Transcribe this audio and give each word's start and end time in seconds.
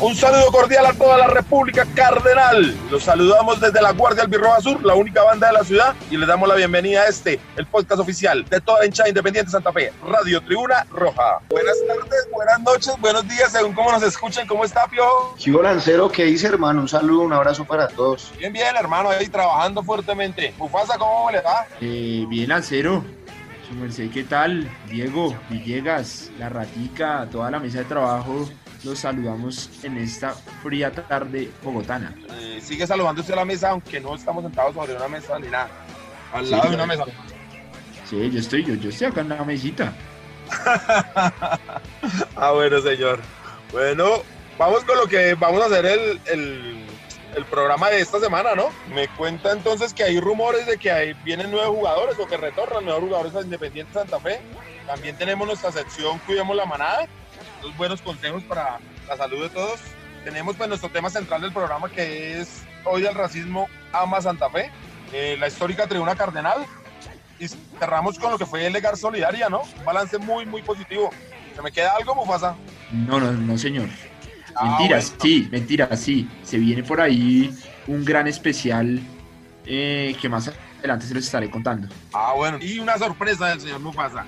Un 0.00 0.16
saludo 0.16 0.50
cordial 0.50 0.86
a 0.86 0.94
toda 0.94 1.18
la 1.18 1.26
República 1.26 1.86
Cardenal. 1.94 2.74
Los 2.90 3.04
saludamos 3.04 3.60
desde 3.60 3.82
la 3.82 3.92
Guardia 3.92 4.22
Albirroja 4.22 4.60
Sur, 4.60 4.82
la 4.84 4.94
única 4.94 5.22
banda 5.22 5.48
de 5.48 5.52
la 5.52 5.64
ciudad, 5.64 5.94
y 6.10 6.16
les 6.16 6.26
damos 6.26 6.48
la 6.48 6.54
bienvenida 6.54 7.02
a 7.02 7.08
este, 7.08 7.38
el 7.56 7.66
podcast 7.66 8.00
oficial 8.00 8.44
de 8.46 8.60
toda 8.60 8.80
la 8.80 8.86
hinchada 8.86 9.10
independiente 9.10 9.50
Santa 9.50 9.72
Fe, 9.72 9.92
Radio 10.06 10.40
Tribuna 10.42 10.86
Roja. 10.90 11.40
Buenas 11.50 11.76
tardes, 11.86 12.28
buenas 12.32 12.60
noches, 12.60 12.94
buenos 12.98 13.28
días, 13.28 13.52
según 13.52 13.74
cómo 13.74 13.92
nos 13.92 14.02
escuchen, 14.02 14.46
¿cómo 14.46 14.64
está, 14.64 14.86
Piojo? 14.86 15.34
Chivo 15.36 15.62
Lancero, 15.62 16.10
¿qué 16.10 16.24
dice, 16.24 16.46
hermano? 16.46 16.80
Un 16.80 16.88
saludo, 16.88 17.20
un 17.22 17.32
abrazo 17.32 17.66
para 17.66 17.88
todos. 17.88 18.32
Bien, 18.38 18.52
bien, 18.52 18.74
hermano, 18.76 19.10
ahí 19.10 19.28
trabajando 19.28 19.82
fuertemente. 19.82 20.54
Mufasa, 20.56 20.96
¿cómo 20.96 21.30
le 21.30 21.40
va? 21.42 21.66
Eh, 21.80 22.24
bien, 22.28 22.48
Lancero. 22.48 23.04
Su 23.68 23.74
merced, 23.76 24.10
¿qué 24.10 24.24
tal? 24.24 24.68
Diego, 24.88 25.36
Villegas, 25.48 26.30
La 26.38 26.48
Ratica, 26.48 27.28
toda 27.30 27.50
la 27.52 27.60
mesa 27.60 27.78
de 27.78 27.84
trabajo 27.84 28.48
los 28.84 28.98
saludamos 28.98 29.70
en 29.82 29.98
esta 29.98 30.34
fría 30.62 30.90
tarde 30.90 31.50
bogotana. 31.62 32.14
Eh, 32.38 32.60
sigue 32.62 32.86
saludando 32.86 33.20
usted 33.20 33.34
a 33.34 33.38
la 33.38 33.44
mesa, 33.44 33.70
aunque 33.70 34.00
no 34.00 34.14
estamos 34.14 34.42
sentados 34.42 34.74
sobre 34.74 34.96
una 34.96 35.08
mesa 35.08 35.38
ni 35.38 35.48
nada. 35.48 35.68
Al 36.32 36.50
lado 36.50 36.68
de 36.68 36.74
una 36.74 36.86
mesa. 36.86 37.04
Sí, 38.08 38.30
yo 38.30 38.40
estoy, 38.40 38.64
yo, 38.64 38.74
yo 38.74 38.90
estoy 38.90 39.08
acá 39.08 39.20
en 39.20 39.28
la 39.28 39.44
mesita. 39.44 39.92
ah, 42.36 42.50
bueno, 42.52 42.80
señor. 42.80 43.20
Bueno, 43.72 44.22
vamos 44.58 44.84
con 44.84 44.96
lo 44.96 45.06
que 45.06 45.34
vamos 45.34 45.62
a 45.62 45.66
hacer 45.66 45.86
el, 45.86 46.20
el, 46.26 46.86
el, 47.36 47.44
programa 47.44 47.88
de 47.90 48.00
esta 48.00 48.18
semana, 48.18 48.54
¿no? 48.54 48.70
Me 48.92 49.06
cuenta 49.08 49.52
entonces 49.52 49.94
que 49.94 50.02
hay 50.02 50.18
rumores 50.18 50.66
de 50.66 50.76
que 50.76 50.90
hay, 50.90 51.12
vienen 51.24 51.50
nuevos 51.50 51.76
jugadores 51.76 52.18
o 52.18 52.26
que 52.26 52.36
retornan 52.36 52.84
nuevos 52.84 53.04
jugadores 53.04 53.34
a 53.36 53.42
Independiente 53.42 53.92
Santa 53.92 54.18
Fe. 54.18 54.40
También 54.86 55.16
tenemos 55.16 55.46
nuestra 55.46 55.70
sección 55.70 56.18
Cuidemos 56.26 56.56
la 56.56 56.66
Manada, 56.66 57.06
dos 57.60 57.76
buenos 57.76 58.00
consejos 58.02 58.42
para 58.44 58.78
la 59.08 59.16
salud 59.16 59.42
de 59.42 59.50
todos. 59.50 59.80
Tenemos 60.24 60.56
pues 60.56 60.68
nuestro 60.68 60.90
tema 60.90 61.10
central 61.10 61.40
del 61.40 61.52
programa 61.52 61.88
que 61.90 62.40
es 62.40 62.62
Hoy 62.84 63.04
el 63.04 63.14
racismo 63.14 63.68
ama 63.92 64.20
Santa 64.20 64.48
Fe, 64.48 64.70
eh, 65.12 65.36
la 65.38 65.48
histórica 65.48 65.86
tribuna 65.86 66.14
cardenal 66.14 66.64
y 67.38 67.48
cerramos 67.78 68.18
con 68.18 68.30
lo 68.30 68.38
que 68.38 68.46
fue 68.46 68.66
el 68.66 68.72
Legar 68.72 68.96
Solidaria, 68.96 69.48
¿no? 69.48 69.62
Un 69.78 69.84
balance 69.84 70.18
muy, 70.18 70.46
muy 70.46 70.62
positivo. 70.62 71.10
¿Se 71.54 71.62
me 71.62 71.72
queda 71.72 71.96
algo, 71.96 72.14
Mufasa? 72.14 72.54
No, 72.92 73.18
no, 73.18 73.32
no, 73.32 73.58
señor. 73.58 73.88
Ah, 74.54 74.76
mentiras, 74.78 75.10
bueno. 75.10 75.22
sí, 75.22 75.48
mentiras, 75.50 76.00
sí. 76.00 76.28
Se 76.42 76.58
viene 76.58 76.82
por 76.82 77.00
ahí 77.00 77.54
un 77.86 78.04
gran 78.04 78.26
especial 78.26 79.00
eh, 79.64 80.14
que 80.20 80.28
más 80.28 80.52
adelante 80.78 81.06
se 81.06 81.14
los 81.14 81.24
estaré 81.24 81.50
contando. 81.50 81.88
Ah, 82.12 82.34
bueno. 82.36 82.58
Y 82.60 82.78
una 82.78 82.98
sorpresa 82.98 83.48
del 83.48 83.60
señor 83.60 83.80
Mufasa. 83.80 84.24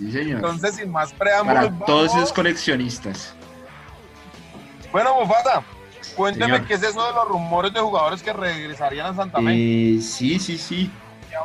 Sí, 0.00 0.10
señor. 0.10 0.36
Entonces, 0.36 0.76
sin 0.76 0.90
más 0.90 1.12
preámbulos. 1.12 1.66
Para 1.66 1.84
todos 1.84 2.14
esos 2.14 2.32
coleccionistas. 2.32 3.34
Bueno, 4.90 5.14
Mufasa, 5.20 5.62
cuénteme 6.16 6.54
señor. 6.54 6.66
qué 6.66 6.74
es 6.74 6.82
eso 6.82 7.06
de 7.06 7.12
los 7.12 7.28
rumores 7.28 7.74
de 7.74 7.80
jugadores 7.80 8.22
que 8.22 8.32
regresarían 8.32 9.08
a 9.08 9.14
Santa 9.14 9.38
Fe. 9.42 9.96
Eh, 9.96 10.00
sí, 10.00 10.38
sí, 10.38 10.56
sí. 10.56 10.90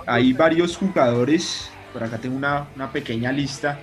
Hay 0.07 0.31
varios 0.31 0.77
jugadores, 0.77 1.69
por 1.91 2.01
acá 2.01 2.17
tengo 2.17 2.37
una, 2.37 2.65
una, 2.77 2.89
pequeña 2.93 3.33
lista, 3.33 3.77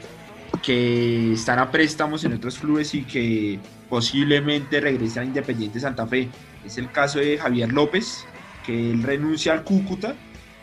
que 0.63 1.35
están 1.35 1.59
a 1.59 1.71
préstamos 1.71 2.25
en 2.25 2.33
otros 2.33 2.59
clubes 2.59 2.95
y 2.95 3.05
que 3.05 3.61
posiblemente 3.91 4.81
regresen 4.81 5.23
a 5.23 5.27
Independiente 5.27 5.81
Santa 5.81 6.07
Fe. 6.07 6.31
Es 6.65 6.79
el 6.79 6.91
caso 6.91 7.19
de 7.19 7.37
Javier 7.37 7.71
López, 7.71 8.25
que 8.65 8.91
él 8.91 9.03
renuncia 9.03 9.53
al 9.53 9.65
Cúcuta, 9.65 10.15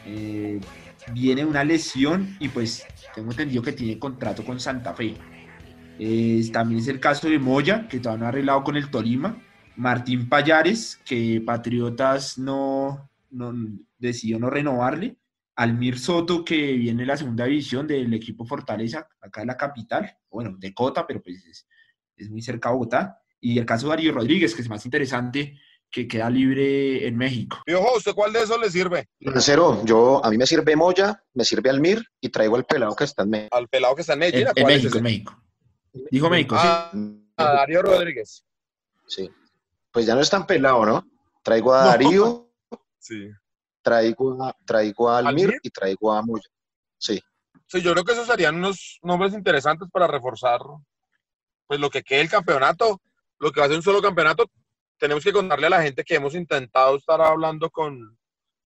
eh, 0.07 0.59
viene 1.13 1.45
una 1.45 1.63
lesión 1.63 2.35
y 2.39 2.49
pues 2.49 2.85
tengo 3.19 3.31
entendido 3.31 3.61
que 3.61 3.73
tiene 3.73 3.99
contrato 3.99 4.45
con 4.45 4.59
Santa 4.59 4.93
Fe. 4.93 5.15
Eh, 5.99 6.49
también 6.53 6.79
es 6.79 6.87
el 6.87 7.01
caso 7.01 7.27
de 7.27 7.37
Moya, 7.37 7.87
que 7.89 7.99
todavía 7.99 8.19
no 8.19 8.25
ha 8.25 8.29
arreglado 8.29 8.63
con 8.63 8.77
el 8.77 8.89
Tolima. 8.89 9.37
Martín 9.75 10.29
Payares, 10.29 11.01
que 11.05 11.41
Patriotas 11.45 12.37
no, 12.37 13.09
decidió 13.97 14.39
no 14.39 14.49
renovarle. 14.49 15.17
Almir 15.55 15.99
Soto, 15.99 16.45
que 16.45 16.73
viene 16.73 17.01
de 17.01 17.07
la 17.07 17.17
segunda 17.17 17.43
división 17.43 17.85
del 17.85 18.13
equipo 18.13 18.45
Fortaleza, 18.45 19.09
acá 19.19 19.41
en 19.41 19.47
la 19.47 19.57
capital, 19.57 20.17
bueno, 20.31 20.55
de 20.57 20.73
Cota, 20.73 21.05
pero 21.05 21.21
pues 21.21 21.45
es, 21.45 21.67
es 22.15 22.29
muy 22.29 22.41
cerca 22.41 22.69
a 22.69 22.71
Bogotá. 22.71 23.21
Y 23.41 23.59
el 23.59 23.65
caso 23.65 23.87
de 23.87 23.89
Darío 23.89 24.13
Rodríguez, 24.13 24.55
que 24.55 24.61
es 24.61 24.69
más 24.69 24.85
interesante, 24.85 25.59
que 25.91 26.07
queda 26.07 26.29
libre 26.29 27.07
en 27.07 27.17
México. 27.17 27.57
Piojo, 27.65 27.97
¿usted 27.97 28.13
cuál 28.13 28.33
de 28.33 28.43
esos 28.43 28.59
le 28.59 28.69
sirve? 28.69 29.07
Lancero, 29.19 29.83
yo, 29.85 30.23
a 30.23 30.29
mí 30.29 30.37
me 30.37 30.45
sirve 30.45 30.75
Moya, 30.75 31.23
me 31.33 31.43
sirve 31.43 31.69
Almir 31.69 32.05
y 32.21 32.29
traigo 32.29 32.55
al 32.55 32.65
pelado 32.65 32.95
que 32.95 33.03
está 33.03 33.23
en 33.23 33.29
México. 33.31 33.57
¿Al 33.57 33.67
pelado 33.67 33.95
que 33.95 34.01
está 34.01 34.13
en 34.13 34.19
México? 34.19 34.51
En, 34.55 34.61
en 34.61 34.67
México, 34.67 34.97
en 34.97 35.03
México. 35.03 35.43
Dijo 36.11 36.29
México, 36.29 36.55
ah, 36.57 36.91
sí. 36.93 37.25
A 37.37 37.43
Darío 37.53 37.81
Rodríguez. 37.81 38.45
Sí. 39.07 39.29
Pues 39.91 40.05
ya 40.05 40.13
no 40.13 40.21
es 40.21 40.29
tan 40.29 40.45
pelado, 40.45 40.85
¿no? 40.85 41.07
Traigo 41.43 41.73
a 41.73 41.85
Darío. 41.85 42.25
No. 42.25 42.49
Sí 43.01 43.29
traigo 43.81 44.43
a, 44.43 44.55
traigo 44.65 45.09
a 45.09 45.19
Almir, 45.19 45.45
¿Almir, 45.45 45.59
y 45.63 45.69
traigo 45.69 46.11
a 46.11 46.21
Moya. 46.21 46.47
Sí. 46.97 47.19
Sí, 47.67 47.81
yo 47.81 47.93
creo 47.93 48.03
que 48.03 48.13
esos 48.13 48.27
serían 48.27 48.55
unos 48.55 48.99
nombres 49.03 49.33
interesantes 49.33 49.87
para 49.91 50.07
reforzar 50.07 50.59
pues 51.67 51.79
lo 51.79 51.89
que 51.89 52.03
quede 52.03 52.21
el 52.21 52.29
campeonato, 52.29 52.99
lo 53.37 53.51
que 53.51 53.59
va 53.59 53.67
a 53.67 53.69
ser 53.69 53.77
un 53.77 53.83
solo 53.83 54.01
campeonato. 54.01 54.49
Tenemos 54.99 55.23
que 55.23 55.33
contarle 55.33 55.67
a 55.67 55.71
la 55.71 55.81
gente 55.81 56.03
que 56.03 56.15
hemos 56.15 56.35
intentado 56.35 56.97
estar 56.97 57.21
hablando 57.21 57.69
con 57.69 58.17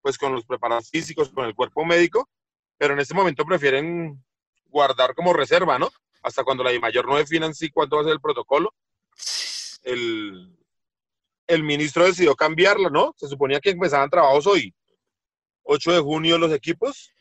pues 0.01 0.17
con 0.17 0.33
los 0.33 0.45
preparados 0.45 0.89
físicos, 0.89 1.29
con 1.29 1.45
el 1.45 1.55
cuerpo 1.55 1.85
médico, 1.85 2.29
pero 2.77 2.93
en 2.93 2.99
este 2.99 3.13
momento 3.13 3.45
prefieren 3.45 4.21
guardar 4.65 5.15
como 5.15 5.31
reserva, 5.31 5.79
¿no? 5.79 5.89
Hasta 6.21 6.43
cuando 6.43 6.63
la 6.63 6.77
mayor 6.77 7.07
no 7.07 7.15
definan 7.15 7.55
sí 7.55 7.69
cuánto 7.69 7.95
va 7.95 8.01
a 8.01 8.05
ser 8.05 8.13
el 8.13 8.19
protocolo. 8.19 8.73
El, 9.83 10.57
el 11.47 11.63
ministro 11.63 12.03
decidió 12.03 12.35
cambiarlo, 12.35 12.89
¿no? 12.89 13.13
Se 13.17 13.29
suponía 13.29 13.61
que 13.61 13.69
empezaban 13.69 14.09
trabajos 14.09 14.45
hoy, 14.45 14.73
8 15.63 15.93
de 15.93 15.99
junio 15.99 16.37
los 16.37 16.51
equipos 16.51 17.13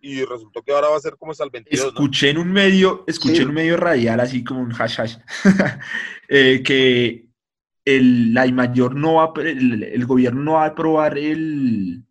y 0.00 0.24
resultó 0.24 0.62
que 0.62 0.72
ahora 0.72 0.88
va 0.88 0.96
a 0.96 1.00
ser 1.00 1.16
como 1.16 1.32
hasta 1.32 1.42
el 1.42 1.50
22. 1.50 1.88
Escuché 1.88 2.32
¿no? 2.32 2.40
en 2.40 2.46
un 2.46 2.52
medio, 2.52 3.04
escuché 3.08 3.36
sí. 3.36 3.42
en 3.42 3.48
un 3.48 3.54
medio 3.54 3.76
radial, 3.76 4.20
así 4.20 4.44
como 4.44 4.60
un 4.60 4.72
hash 4.72 5.00
hash, 5.00 5.16
eh, 6.28 6.62
que 6.64 7.27
el, 7.96 8.34
la 8.34 8.46
mayor 8.52 8.94
no 8.94 9.14
va, 9.14 9.32
el, 9.42 9.82
el, 9.82 10.06
gobierno 10.06 10.42
no 10.42 10.52
va 10.54 10.64
a 10.64 10.68
aprobar 10.68 11.16
el, 11.18 12.04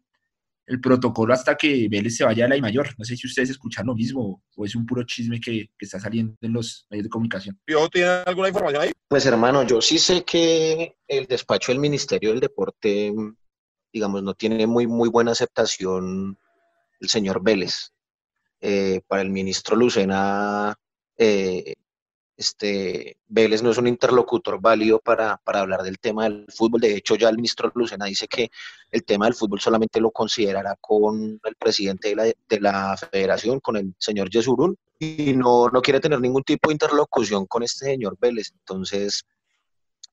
el 0.65 0.81
protocolo 0.81 1.33
hasta 1.33 1.55
que 1.55 1.88
Vélez 1.89 2.15
se 2.15 2.23
vaya 2.23 2.45
a 2.45 2.47
la 2.47 2.57
I 2.57 2.61
mayor. 2.61 2.89
No 2.97 3.05
sé 3.05 3.15
si 3.15 3.27
ustedes 3.27 3.49
escuchan 3.51 3.85
lo 3.85 3.95
mismo 3.95 4.43
o 4.55 4.65
es 4.65 4.75
un 4.75 4.85
puro 4.85 5.03
chisme 5.03 5.39
que, 5.39 5.69
que 5.77 5.85
está 5.85 5.99
saliendo 5.99 6.35
en 6.41 6.53
los 6.53 6.85
medios 6.89 7.05
de 7.05 7.09
comunicación. 7.09 7.59
¿Yo 7.67 7.88
tiene 7.89 8.09
alguna 8.25 8.49
información 8.49 8.83
ahí? 8.83 8.91
Pues 9.07 9.25
hermano, 9.25 9.63
yo 9.63 9.81
sí 9.81 9.97
sé 9.97 10.23
que 10.23 10.95
el 11.07 11.25
despacho 11.27 11.71
del 11.71 11.79
Ministerio 11.79 12.31
del 12.31 12.39
Deporte 12.39 13.13
digamos, 13.97 14.23
no 14.23 14.33
tiene 14.33 14.67
muy, 14.67 14.88
muy 14.88 15.09
buena 15.09 15.31
aceptación 15.31 16.38
el 16.99 17.09
señor 17.09 17.44
Vélez. 17.44 17.91
Eh, 18.59 19.01
para 19.07 19.21
el 19.21 19.29
ministro 19.29 19.75
Lucena, 19.75 20.75
eh, 21.15 21.75
este, 22.37 23.17
Vélez 23.27 23.63
no 23.63 23.71
es 23.71 23.79
un 23.79 23.87
interlocutor 23.87 24.61
válido 24.61 24.99
para, 24.99 25.37
para, 25.37 25.61
hablar 25.61 25.81
del 25.81 25.97
tema 25.97 26.25
del 26.25 26.45
fútbol. 26.55 26.79
De 26.79 26.95
hecho, 26.95 27.15
ya 27.15 27.29
el 27.29 27.35
ministro 27.35 27.71
Lucena 27.73 28.05
dice 28.05 28.27
que 28.27 28.51
el 28.91 29.03
tema 29.03 29.25
del 29.25 29.33
fútbol 29.33 29.59
solamente 29.59 29.99
lo 29.99 30.11
considerará 30.11 30.77
con 30.79 31.41
el 31.43 31.55
presidente 31.55 32.09
de 32.09 32.15
la, 32.15 32.23
de 32.23 32.61
la 32.61 32.95
federación, 32.95 33.59
con 33.59 33.77
el 33.77 33.95
señor 33.97 34.29
Yesurún, 34.29 34.77
y 34.99 35.33
no, 35.33 35.69
no 35.69 35.81
quiere 35.81 36.00
tener 36.00 36.21
ningún 36.21 36.44
tipo 36.44 36.69
de 36.69 36.73
interlocución 36.73 37.47
con 37.47 37.63
este 37.63 37.85
señor 37.85 38.17
Vélez. 38.19 38.51
Entonces, 38.53 39.25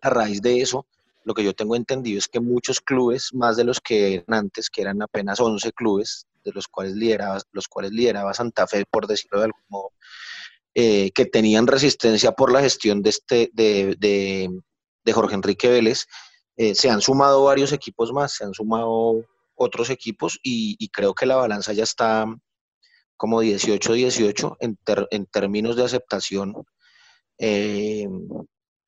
a 0.00 0.08
raíz 0.08 0.40
de 0.40 0.62
eso, 0.62 0.86
lo 1.24 1.34
que 1.34 1.44
yo 1.44 1.54
tengo 1.54 1.76
entendido 1.76 2.18
es 2.18 2.28
que 2.28 2.40
muchos 2.40 2.80
clubes, 2.80 3.34
más 3.34 3.56
de 3.56 3.64
los 3.64 3.80
que 3.80 4.14
eran 4.14 4.44
antes, 4.44 4.70
que 4.70 4.80
eran 4.80 5.02
apenas 5.02 5.40
11 5.40 5.72
clubes, 5.72 6.26
de 6.44 6.52
los 6.52 6.68
cuales 6.68 6.94
lideraba, 6.94 7.40
los 7.52 7.68
cuales 7.68 7.92
lideraba 7.92 8.34
Santa 8.34 8.66
Fe, 8.66 8.84
por 8.86 9.06
decirlo 9.06 9.38
de 9.38 9.44
algún 9.46 9.62
modo, 9.68 9.92
eh, 10.74 11.10
que 11.12 11.26
tenían 11.26 11.66
resistencia 11.66 12.32
por 12.32 12.52
la 12.52 12.60
gestión 12.60 13.02
de, 13.02 13.10
este, 13.10 13.50
de, 13.52 13.96
de, 13.98 15.12
Jorge 15.12 15.34
Enrique 15.34 15.68
Vélez, 15.68 16.06
eh, 16.56 16.74
se 16.74 16.90
han 16.90 17.00
sumado 17.00 17.44
varios 17.44 17.72
equipos 17.72 18.12
más, 18.12 18.32
se 18.34 18.44
han 18.44 18.54
sumado 18.54 19.24
otros 19.54 19.90
equipos 19.90 20.38
y, 20.42 20.88
creo 20.88 21.14
que 21.14 21.26
la 21.26 21.36
balanza 21.36 21.72
ya 21.72 21.84
está 21.84 22.26
como 23.16 23.42
18-18 23.42 24.56
en, 24.60 24.76
ter, 24.84 25.06
en, 25.10 25.26
términos 25.26 25.76
de 25.76 25.84
aceptación. 25.84 26.54
Eh, 27.38 28.08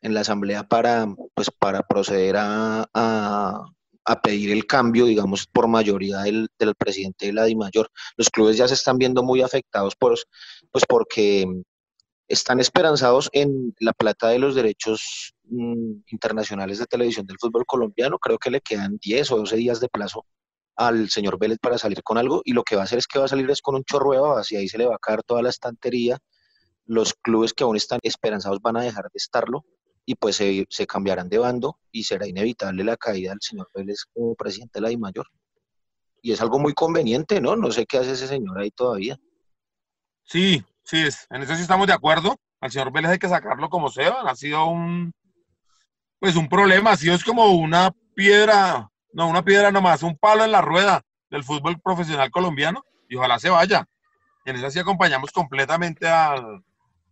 en 0.06 0.14
la 0.14 0.20
asamblea 0.20 0.62
para, 0.62 1.06
pues, 1.34 1.50
para 1.50 1.82
proceder 1.82 2.36
a, 2.36 2.86
a, 2.94 3.64
a, 4.04 4.20
pedir 4.22 4.52
el 4.52 4.66
cambio, 4.66 5.04
digamos, 5.04 5.46
por 5.46 5.66
mayoría 5.66 6.18
del, 6.20 6.48
del 6.58 6.74
presidente 6.76 7.26
de 7.26 7.32
la 7.32 7.44
DIMAYOR. 7.44 7.90
Los 8.16 8.30
clubes 8.30 8.56
ya 8.56 8.68
se 8.68 8.74
están 8.74 8.98
viendo 8.98 9.24
muy 9.24 9.42
afectados 9.42 9.96
por 9.96 10.16
pues 10.70 10.84
porque 10.88 11.44
están 12.28 12.60
esperanzados 12.60 13.28
en 13.32 13.74
la 13.80 13.92
plata 13.92 14.28
de 14.28 14.38
los 14.38 14.54
derechos 14.54 15.34
mm, 15.44 16.00
internacionales 16.08 16.78
de 16.78 16.86
televisión 16.86 17.26
del 17.26 17.38
fútbol 17.38 17.64
colombiano. 17.66 18.18
Creo 18.18 18.38
que 18.38 18.50
le 18.50 18.60
quedan 18.60 18.98
10 19.00 19.32
o 19.32 19.36
12 19.38 19.56
días 19.56 19.80
de 19.80 19.88
plazo 19.88 20.26
al 20.76 21.08
señor 21.08 21.38
Vélez 21.38 21.58
para 21.58 21.78
salir 21.78 22.02
con 22.02 22.18
algo 22.18 22.42
y 22.44 22.52
lo 22.52 22.62
que 22.62 22.76
va 22.76 22.82
a 22.82 22.84
hacer 22.84 22.98
es 22.98 23.06
que 23.06 23.18
va 23.18 23.24
a 23.24 23.28
salir 23.28 23.50
es 23.50 23.62
con 23.62 23.76
un 23.76 23.84
chorro 23.84 24.12
de 24.12 24.42
y 24.50 24.56
ahí 24.56 24.68
se 24.68 24.76
le 24.76 24.86
va 24.86 24.96
a 24.96 24.98
caer 24.98 25.22
toda 25.22 25.42
la 25.42 25.50
estantería. 25.50 26.18
Los 26.84 27.14
clubes 27.14 27.52
que 27.52 27.64
aún 27.64 27.76
están 27.76 28.00
esperanzados 28.02 28.60
van 28.60 28.76
a 28.76 28.82
dejar 28.82 29.04
de 29.04 29.16
estarlo 29.16 29.64
y 30.04 30.14
pues 30.14 30.36
se, 30.36 30.66
se 30.68 30.86
cambiarán 30.86 31.28
de 31.28 31.38
bando 31.38 31.78
y 31.90 32.04
será 32.04 32.28
inevitable 32.28 32.84
la 32.84 32.96
caída 32.96 33.30
del 33.30 33.40
señor 33.40 33.68
Vélez 33.74 34.04
como 34.12 34.34
presidente 34.34 34.78
de 34.78 34.82
la 34.82 34.88
DIMAYOR. 34.88 35.26
Y 36.22 36.32
es 36.32 36.40
algo 36.40 36.58
muy 36.58 36.74
conveniente, 36.74 37.40
¿no? 37.40 37.56
No 37.56 37.70
sé 37.72 37.86
qué 37.86 37.98
hace 37.98 38.12
ese 38.12 38.28
señor 38.28 38.58
ahí 38.58 38.70
todavía. 38.70 39.18
Sí, 40.24 40.64
sí, 40.86 41.02
es, 41.02 41.26
en 41.30 41.42
eso 41.42 41.54
sí 41.54 41.62
estamos 41.62 41.86
de 41.86 41.92
acuerdo. 41.92 42.38
Al 42.60 42.70
señor 42.70 42.92
Vélez 42.92 43.10
hay 43.10 43.18
que 43.18 43.28
sacarlo 43.28 43.68
como 43.68 43.90
sea. 43.90 44.14
Ha 44.26 44.34
sido 44.34 44.66
un, 44.66 45.12
pues 46.18 46.36
un 46.36 46.48
problema, 46.48 46.92
ha 46.92 46.96
sido 46.96 47.14
es 47.14 47.24
como 47.24 47.52
una 47.52 47.92
piedra, 48.14 48.88
no, 49.12 49.28
una 49.28 49.44
piedra 49.44 49.70
nomás, 49.70 50.02
un 50.02 50.16
palo 50.16 50.44
en 50.44 50.52
la 50.52 50.62
rueda 50.62 51.02
del 51.30 51.44
fútbol 51.44 51.80
profesional 51.80 52.30
colombiano 52.30 52.84
y 53.08 53.16
ojalá 53.16 53.38
se 53.38 53.50
vaya. 53.50 53.84
En 54.44 54.56
esa 54.56 54.70
sí 54.70 54.78
acompañamos 54.78 55.32
completamente 55.32 56.08
al, 56.08 56.62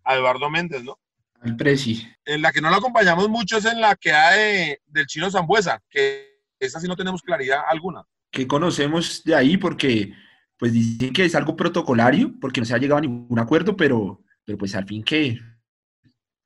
a 0.05 0.15
Eduardo 0.15 0.49
Méndez, 0.49 0.85
¿no? 0.85 0.99
El 1.43 1.57
Presi. 1.57 2.09
En 2.25 2.41
la 2.41 2.53
que 2.53 2.61
no 2.61 2.71
lo 2.71 2.77
acompañamos 2.77 3.29
mucho 3.29 3.59
es 3.59 3.67
en 3.67 3.81
la 3.81 3.97
que 3.97 4.13
hay 4.13 4.77
del 4.87 5.07
chino 5.07 5.31
Zambuesa, 5.31 5.83
que 5.91 6.41
esa 6.59 6.81
sí 6.81 6.89
no 6.89 6.97
tenemos 6.97 7.23
claridad 7.23 7.65
alguna. 7.69 8.03
Que 8.31 8.47
conocemos 8.47 9.23
de 9.25 9.35
ahí 9.35 9.57
porque 9.59 10.15
pues 10.59 10.73
dicen 10.73 11.13
que 11.13 11.25
es 11.25 11.35
algo 11.35 11.57
protocolario, 11.57 12.33
porque 12.41 12.61
no 12.61 12.67
se 12.67 12.75
ha 12.75 12.79
llegado 12.79 12.99
a 12.99 13.03
ningún 13.03 13.39
acuerdo, 13.39 13.77
pero, 13.77 14.23
pero 14.45 14.59
pues 14.59 14.75
al 14.75 14.87
fin 14.87 15.03
que, 15.03 15.39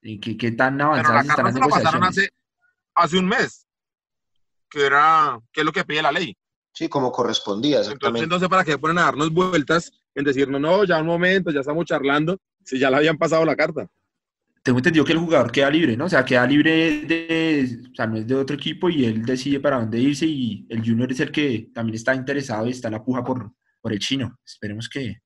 que, 0.01 0.37
que 0.37 0.53
tan 0.53 0.81
avanzadas 0.81 1.07
Pero 1.07 1.15
la 1.15 1.21
están 1.31 1.45
las 1.45 1.55
se 1.55 1.61
la 1.61 1.67
pasaron 1.69 2.01
negociaciones. 2.01 2.09
hace, 2.09 2.31
hace 2.95 3.19
un 3.19 3.27
mes, 3.27 3.67
que 4.71 4.87
era, 4.87 5.39
que 5.53 5.61
es 5.61 5.65
lo 5.65 5.73
que 5.73 5.85
pide 5.85 6.03
la 6.03 6.13
ley. 6.13 6.37
Sí, 6.73 6.89
como 6.89 7.11
correspondía, 7.11 7.79
Entonces, 7.79 7.95
exactamente. 7.95 8.25
entonces, 8.25 8.49
¿para 8.49 8.65
qué 8.65 8.79
ponen 8.79 8.99
a 8.99 9.03
darnos 9.03 9.33
vueltas 9.33 9.93
en 10.15 10.25
decirnos, 10.25 10.61
no, 10.61 10.85
ya 10.85 11.01
un 11.01 11.07
momento, 11.07 11.51
ya 11.51 11.61
estamos 11.61 11.85
charlando, 11.85 12.39
si 12.65 12.79
ya 12.79 12.91
le 12.91 12.97
habían 12.97 13.19
pasado 13.19 13.45
la 13.45 13.57
carta? 13.57 13.89
Tengo 14.63 14.79
entendido 14.79 15.05
que 15.05 15.13
el 15.13 15.19
jugador 15.19 15.51
queda 15.51 15.71
libre, 15.71 15.97
¿no? 15.97 16.05
O 16.05 16.09
sea, 16.09 16.25
queda 16.25 16.47
libre 16.47 17.01
de, 17.03 17.79
o 17.91 17.95
sea, 17.95 18.07
no 18.07 18.17
es 18.17 18.27
de 18.27 18.35
otro 18.35 18.55
equipo 18.55 18.89
y 18.91 19.05
él 19.07 19.25
decide 19.25 19.61
para 19.61 19.81
dónde 19.81 19.99
irse 19.99 20.27
y 20.27 20.67
el 20.69 20.85
Junior 20.85 21.11
es 21.11 21.21
el 21.21 21.33
que 21.33 21.71
también 21.73 21.95
está 21.95 22.15
interesado 22.15 22.67
y 22.67 22.71
está 22.71 22.89
en 22.89 22.95
la 22.95 23.03
puja 23.03 23.25
por, 23.25 23.51
por 23.81 23.93
el 23.93 23.99
chino. 23.99 24.39
Esperemos 24.45 24.89
que, 24.89 25.19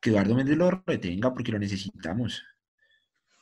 que 0.00 0.10
Eduardo 0.10 0.34
Méndez 0.34 0.56
lo 0.56 0.70
retenga 0.70 1.32
porque 1.32 1.52
lo 1.52 1.58
necesitamos. 1.58 2.42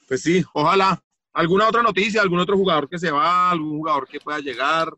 Pues 0.08 0.22
sí, 0.22 0.44
ojalá. 0.54 1.00
¿Alguna 1.32 1.68
otra 1.68 1.82
noticia? 1.82 2.22
¿Algún 2.22 2.40
otro 2.40 2.56
jugador 2.56 2.88
que 2.88 2.98
se 2.98 3.10
va? 3.10 3.50
¿Algún 3.50 3.78
jugador 3.78 4.08
que 4.08 4.20
pueda 4.20 4.40
llegar? 4.40 4.92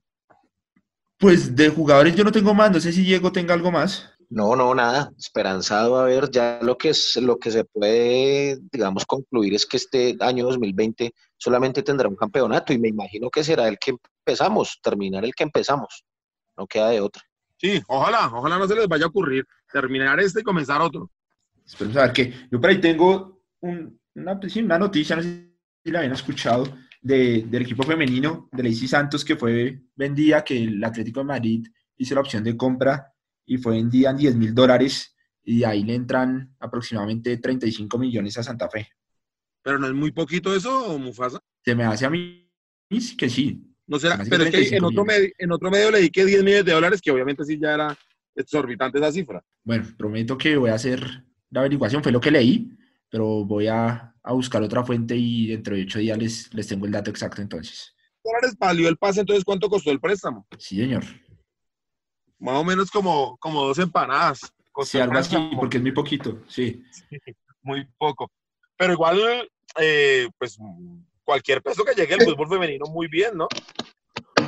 Pues 1.19 1.55
de 1.55 1.69
jugadores 1.69 2.17
yo 2.17 2.25
no 2.25 2.33
tengo 2.33 2.55
más, 2.55 2.71
no 2.73 2.81
sé 2.81 2.93
si 2.93 3.03
Diego 3.03 3.31
tenga 3.31 3.55
algo 3.55 3.71
más. 3.71 4.13
No, 4.35 4.57
no, 4.57 4.75
nada. 4.75 5.13
Esperanzado 5.19 5.99
a 5.99 6.05
ver, 6.05 6.31
ya 6.31 6.59
lo 6.63 6.79
que 6.79 6.89
es 6.89 7.17
lo 7.17 7.39
que 7.39 7.51
se 7.51 7.65
puede, 7.65 8.59
digamos, 8.73 9.05
concluir 9.05 9.55
es 9.55 9.67
que 9.67 9.77
este 9.77 10.17
año 10.21 10.47
2020 10.47 11.13
solamente 11.37 11.83
tendrá 11.83 12.09
un 12.09 12.17
campeonato 12.17 12.73
y 12.73 12.79
me 12.79 12.89
imagino 12.89 13.29
que 13.29 13.45
será 13.45 13.69
el 13.69 13.79
que 13.79 13.93
empezamos, 14.27 14.81
terminar 14.83 15.27
el 15.27 15.35
que 15.35 15.43
empezamos. 15.43 16.03
No 16.57 16.67
queda 16.67 16.89
de 16.89 17.03
otra. 17.03 17.23
Sí, 17.63 17.81
ojalá, 17.87 18.27
ojalá 18.35 18.59
no 18.59 18.67
se 18.67 18.75
les 18.75 18.89
vaya 18.89 19.05
a 19.05 19.09
ocurrir 19.09 19.47
terminar 19.73 20.19
este 20.19 20.41
y 20.41 20.43
comenzar 20.43 20.81
otro. 20.81 21.11
Esperemos 21.65 21.97
a 21.97 22.03
ver 22.07 22.13
qué. 22.13 22.35
Yo 22.51 22.61
por 22.61 22.69
ahí 22.71 22.81
tengo 22.81 23.45
un- 23.61 24.01
una, 24.15 24.41
una 24.65 24.79
noticia, 24.79 25.15
no 25.15 25.23
sé 25.23 25.49
si 25.85 25.91
la 25.93 26.01
habían 26.01 26.13
escuchado, 26.15 26.65
de- 27.01 27.43
del 27.49 27.63
equipo 27.63 27.85
femenino 27.85 28.49
de 28.53 28.65
Lacey 28.65 28.89
Santos 28.89 29.25
que 29.25 29.37
fue 29.37 29.81
vendida, 29.95 30.43
que 30.45 30.61
el 30.65 30.83
Atlético 30.83 31.21
de 31.21 31.25
Madrid 31.27 31.67
hizo 31.97 32.15
la 32.17 32.21
opción 32.23 32.43
de 32.43 32.57
compra 32.57 33.13
y 33.47 33.59
fue 33.59 33.75
vendida 33.75 34.11
en 34.11 34.17
10 34.17 34.35
mil 34.37 34.53
dólares 34.55 35.15
y 35.45 35.61
de 35.61 35.67
ahí 35.67 35.85
le 35.85 35.95
entran 35.95 36.55
aproximadamente 36.59 37.37
35 37.37 37.97
millones 37.99 38.39
a 38.39 38.43
Santa 38.43 38.69
Fe. 38.69 38.89
Pero 39.63 39.79
no 39.79 39.87
es 39.87 39.95
muy 39.95 40.11
poquito 40.11 40.55
eso, 40.55 40.99
Mufasa. 40.99 41.39
Se 41.65 41.75
me 41.77 41.85
hace 41.85 42.07
a 42.07 42.11
mí 42.11 42.51
que 43.17 43.29
sí. 43.31 43.72
No 43.87 43.99
será, 43.99 44.17
pero 44.29 44.45
es 44.45 44.51
que 44.51 44.59
35 44.59 44.77
en 44.77 44.85
otro, 44.85 45.05
medio, 45.05 45.31
en 45.39 45.53
otro 45.53 45.71
medio 45.71 45.91
que 46.13 46.25
10 46.25 46.45
millones 46.45 46.65
de 46.65 46.73
dólares, 46.73 47.01
que 47.01 47.11
obviamente 47.11 47.45
sí 47.45 47.59
ya 47.61 47.75
era 47.75 47.99
exorbitante 48.35 48.99
esa 48.99 49.13
cifra. 49.13 49.45
Bueno, 49.65 49.87
prometo 49.97 50.39
que 50.39 50.57
voy 50.57 50.71
a 50.71 50.75
hacer 50.75 51.01
la 51.51 51.61
averiguación, 51.61 52.03
fue 52.03 52.13
lo 52.13 52.21
que 52.21 52.31
leí, 52.31 52.71
pero 53.11 53.45
voy 53.45 53.67
a, 53.67 54.15
a 54.23 54.33
buscar 54.33 54.63
otra 54.63 54.85
fuente 54.85 55.17
y 55.17 55.49
dentro 55.49 55.75
de 55.75 55.83
ocho 55.83 55.99
días 55.99 56.17
les, 56.17 56.55
les 56.55 56.67
tengo 56.67 56.87
el 56.87 56.93
dato 56.93 57.11
exacto 57.11 57.43
entonces. 57.43 57.95
dólares 58.25 58.57
valió 58.59 58.89
el 58.89 58.97
pase, 58.97 59.21
entonces 59.21 59.45
¿cuánto 59.45 59.69
costó 59.69 59.91
el 59.91 60.01
préstamo? 60.01 60.47
Sí, 60.59 60.77
señor. 60.79 61.05
Más 62.39 62.57
o 62.57 62.65
menos 62.65 62.91
como, 62.91 63.37
como 63.39 63.65
dos 63.65 63.79
empanadas. 63.79 64.53
Sí, 64.85 64.99
algo 64.99 65.19
así, 65.19 65.37
porque 65.57 65.77
es 65.77 65.83
muy 65.83 65.93
poquito, 65.93 66.43
sí. 66.49 66.83
muy 67.63 67.87
poco. 67.99 68.31
Pero 68.77 68.95
igual, 68.95 69.21
eh, 69.79 70.29
pues 70.39 70.59
cualquier 71.25 71.63
peso 71.63 71.85
que 71.85 71.95
llegue 71.95 72.15
al 72.15 72.23
fútbol 72.23 72.49
femenino, 72.49 72.87
muy 72.87 73.09
bien, 73.09 73.37
¿no? 73.37 73.49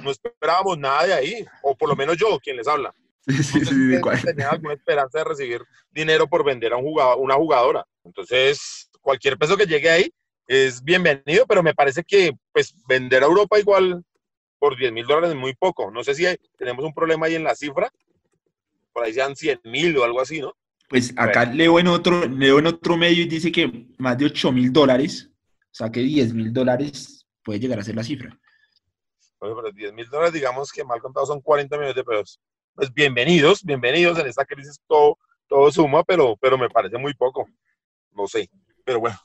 No 0.03 0.11
esperábamos 0.11 0.79
nada 0.79 1.07
de 1.07 1.13
ahí, 1.15 1.47
o 1.63 1.77
por 1.77 1.89
lo 1.89 1.97
menos 1.97 2.17
yo, 2.17 2.39
quien 2.41 2.57
les 2.57 2.69
habla. 2.69 2.93
Sí, 3.27 3.33
No 3.33 3.43
sí, 3.43 3.65
sí, 3.65 4.27
tenían 4.27 4.51
alguna 4.51 4.75
esperanza 4.75 5.19
de 5.19 5.25
recibir 5.25 5.63
dinero 5.91 6.27
por 6.29 6.45
vender 6.45 6.73
a 6.75 6.77
un 6.77 6.83
jugador, 6.85 7.17
una 7.21 7.35
jugadora. 7.37 7.87
Entonces, 8.05 8.91
cualquier 9.01 9.39
peso 9.39 9.57
que 9.57 9.65
llegue 9.67 9.89
ahí 9.89 10.13
es 10.47 10.83
bienvenido, 10.85 11.47
pero 11.49 11.63
me 11.63 11.73
parece 11.75 12.05
que 12.05 12.33
pues 12.53 12.75
vender 12.87 13.23
a 13.23 13.27
Europa 13.27 13.59
igual 13.59 14.05
por 14.59 14.77
10 14.77 14.93
mil 14.93 15.07
dólares 15.07 15.31
es 15.31 15.37
muy 15.37 15.55
poco. 15.55 15.91
No 15.91 16.05
sé 16.05 16.15
si 16.15 16.27
hay- 16.27 16.37
tenemos 16.59 16.85
un 16.85 16.93
problema 16.93 17.25
ahí 17.27 17.35
en 17.35 17.45
la 17.45 17.55
cifra, 17.55 17.91
por 18.93 19.05
ahí 19.05 19.15
sean 19.15 19.35
100 19.35 19.61
mil 19.65 19.97
o 19.97 20.05
algo 20.05 20.21
así, 20.21 20.41
¿no? 20.41 20.55
Pues 20.89 21.15
acá 21.17 21.47
leo 21.47 21.79
en 21.81 21.89
otro, 21.89 22.27
leo 22.29 22.59
en 22.59 22.67
otro 22.67 22.97
medio 22.99 23.23
y 23.23 23.27
dice 23.27 23.51
que 23.51 23.87
más 23.97 24.19
de 24.19 24.27
8 24.27 24.53
mil 24.53 24.71
dólares, 24.73 25.31
o 25.75 25.77
sea 25.77 25.91
que 25.91 25.99
10 25.99 26.35
mil 26.35 26.53
dólares 26.53 27.27
puede 27.43 27.59
llegar 27.59 27.81
a 27.81 27.83
ser 27.83 27.97
la 27.97 28.05
cifra. 28.05 28.39
Oye, 29.41 29.55
pero 29.57 29.73
10 29.73 29.93
mil 29.93 30.09
dólares, 30.09 30.33
digamos 30.33 30.71
que 30.71 30.85
mal 30.85 31.01
contado 31.01 31.27
son 31.27 31.41
40 31.41 31.77
millones 31.77 31.97
de 31.97 32.05
pesos. 32.05 32.41
Pues 32.77 32.95
bienvenidos, 32.95 33.61
bienvenidos 33.65 34.17
en 34.21 34.29
esta 34.29 34.45
crisis, 34.45 34.79
todo, 34.87 35.19
todo 35.49 35.73
suma, 35.73 36.05
pero, 36.05 36.37
pero 36.41 36.57
me 36.57 36.71
parece 36.71 36.97
muy 36.97 37.13
poco. 37.15 37.49
No 38.13 38.29
sé, 38.29 38.49
pero 38.85 39.01
bueno. 39.01 39.19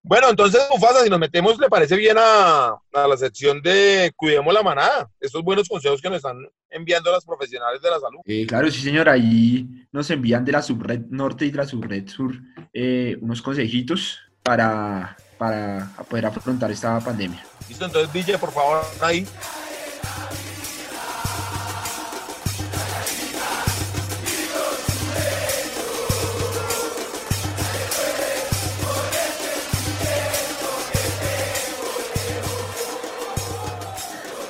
Bueno, 0.00 0.30
entonces, 0.30 0.64
Mufasa, 0.70 1.02
si 1.02 1.10
nos 1.10 1.18
metemos, 1.18 1.58
¿le 1.58 1.68
parece 1.68 1.96
bien 1.96 2.18
a, 2.20 2.76
a 2.92 3.08
la 3.08 3.16
sección 3.16 3.60
de 3.62 4.12
Cuidemos 4.14 4.54
la 4.54 4.62
Manada? 4.62 5.10
Estos 5.18 5.42
buenos 5.42 5.68
consejos 5.68 6.00
que 6.00 6.08
nos 6.08 6.18
están 6.18 6.38
enviando 6.70 7.10
las 7.10 7.24
profesionales 7.24 7.82
de 7.82 7.90
la 7.90 7.98
salud. 7.98 8.20
Eh, 8.26 8.46
claro, 8.46 8.70
sí, 8.70 8.80
señor, 8.80 9.08
ahí 9.08 9.66
nos 9.90 10.08
envían 10.10 10.44
de 10.44 10.52
la 10.52 10.62
subred 10.62 11.00
norte 11.10 11.46
y 11.46 11.50
de 11.50 11.56
la 11.56 11.66
subred 11.66 12.06
sur 12.06 12.32
eh, 12.72 13.16
unos 13.20 13.42
consejitos 13.42 14.20
para, 14.42 15.16
para 15.42 15.88
poder 16.08 16.24
afrontar 16.26 16.70
esta 16.70 17.00
pandemia. 17.00 17.44
Listo, 17.68 17.86
entonces, 17.86 18.12
Villa, 18.12 18.38
por 18.38 18.52
favor, 18.52 18.80
ahí. 19.00 19.26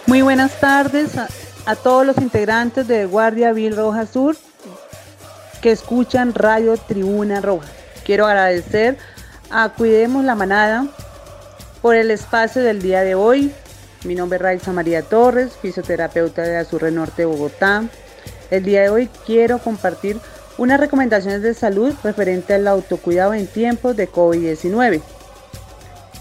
Muy 0.07 0.21
buenas 0.21 0.61
tardes 0.61 1.17
a, 1.17 1.27
a 1.65 1.75
todos 1.75 2.05
los 2.05 2.19
integrantes 2.19 2.87
de 2.87 3.07
Guardia 3.07 3.55
Vil 3.55 3.75
Roja 3.75 4.05
Sur 4.05 4.37
que 5.63 5.73
escuchan 5.73 6.35
Radio 6.35 6.77
Tribuna 6.77 7.41
Roja. 7.41 7.69
Quiero 8.05 8.27
agradecer 8.27 8.99
a 9.53 9.69
Cuidemos 9.69 10.25
la 10.25 10.35
Manada 10.35 10.87
por 11.81 11.95
el 11.95 12.11
espacio 12.11 12.63
del 12.63 12.83
día 12.83 13.03
de 13.03 13.15
hoy. 13.15 13.53
Mi 14.05 14.15
nombre 14.15 14.37
es 14.37 14.43
Raiza 14.43 14.73
María 14.73 15.03
Torres, 15.03 15.53
fisioterapeuta 15.61 16.43
de 16.43 16.57
Azurre 16.57 16.91
Norte, 16.91 17.25
Bogotá. 17.25 17.85
El 18.51 18.65
día 18.65 18.83
de 18.83 18.91
hoy 18.91 19.11
quiero 19.27 19.59
compartir 19.59 20.19
unas 20.59 20.81
recomendaciones 20.81 21.43
de 21.43 21.55
salud 21.55 21.95
referente 22.03 22.55
al 22.55 22.67
autocuidado 22.67 23.35
en 23.35 23.47
tiempos 23.47 23.97
de 23.97 24.11
COVID-19 24.11 25.03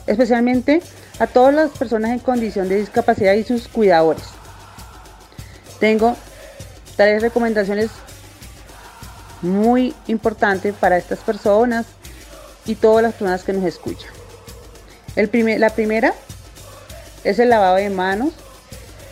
especialmente 0.08 0.82
a 1.20 1.28
todas 1.28 1.54
las 1.54 1.72
personas 1.72 2.12
en 2.12 2.20
condición 2.20 2.68
de 2.70 2.78
discapacidad 2.78 3.34
y 3.34 3.44
sus 3.44 3.68
cuidadores. 3.68 4.24
Tengo 5.80 6.16
tres 6.96 7.22
recomendaciones 7.22 7.90
muy 9.42 9.94
importantes 10.08 10.74
para 10.76 10.98
estas 10.98 11.20
personas 11.20 11.86
y 12.66 12.76
todas 12.76 13.04
las 13.04 13.14
personas 13.14 13.44
que 13.44 13.54
nos 13.54 13.66
escuchan. 13.66 14.12
El 15.16 15.30
la 15.60 15.70
primera 15.72 16.14
es 17.24 17.40
el 17.40 17.50
lavado 17.50 17.76
de 17.76 17.90
manos 17.90 18.34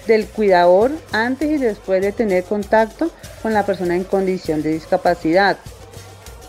del 0.08 0.28
cuidador 0.28 0.92
antes 1.12 1.50
y 1.50 1.58
después 1.58 2.02
de 2.02 2.12
tener 2.12 2.44
contacto 2.44 3.12
con 3.42 3.54
la 3.54 3.66
persona 3.66 3.96
en 3.96 4.04
condición 4.04 4.62
de 4.62 4.74
discapacidad. 4.74 5.58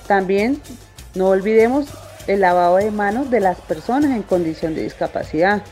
También 0.07 0.61
No 1.15 1.29
olvidemos 1.29 1.87
el 2.27 2.41
lavado 2.41 2.77
de 2.77 2.91
manos 2.93 3.31
de 3.31 3.41
las 3.41 3.59
personas 3.59 4.13
en 4.13 4.23
condición 4.23 4.75
de 4.75 4.85
discapacidad. 4.85 5.63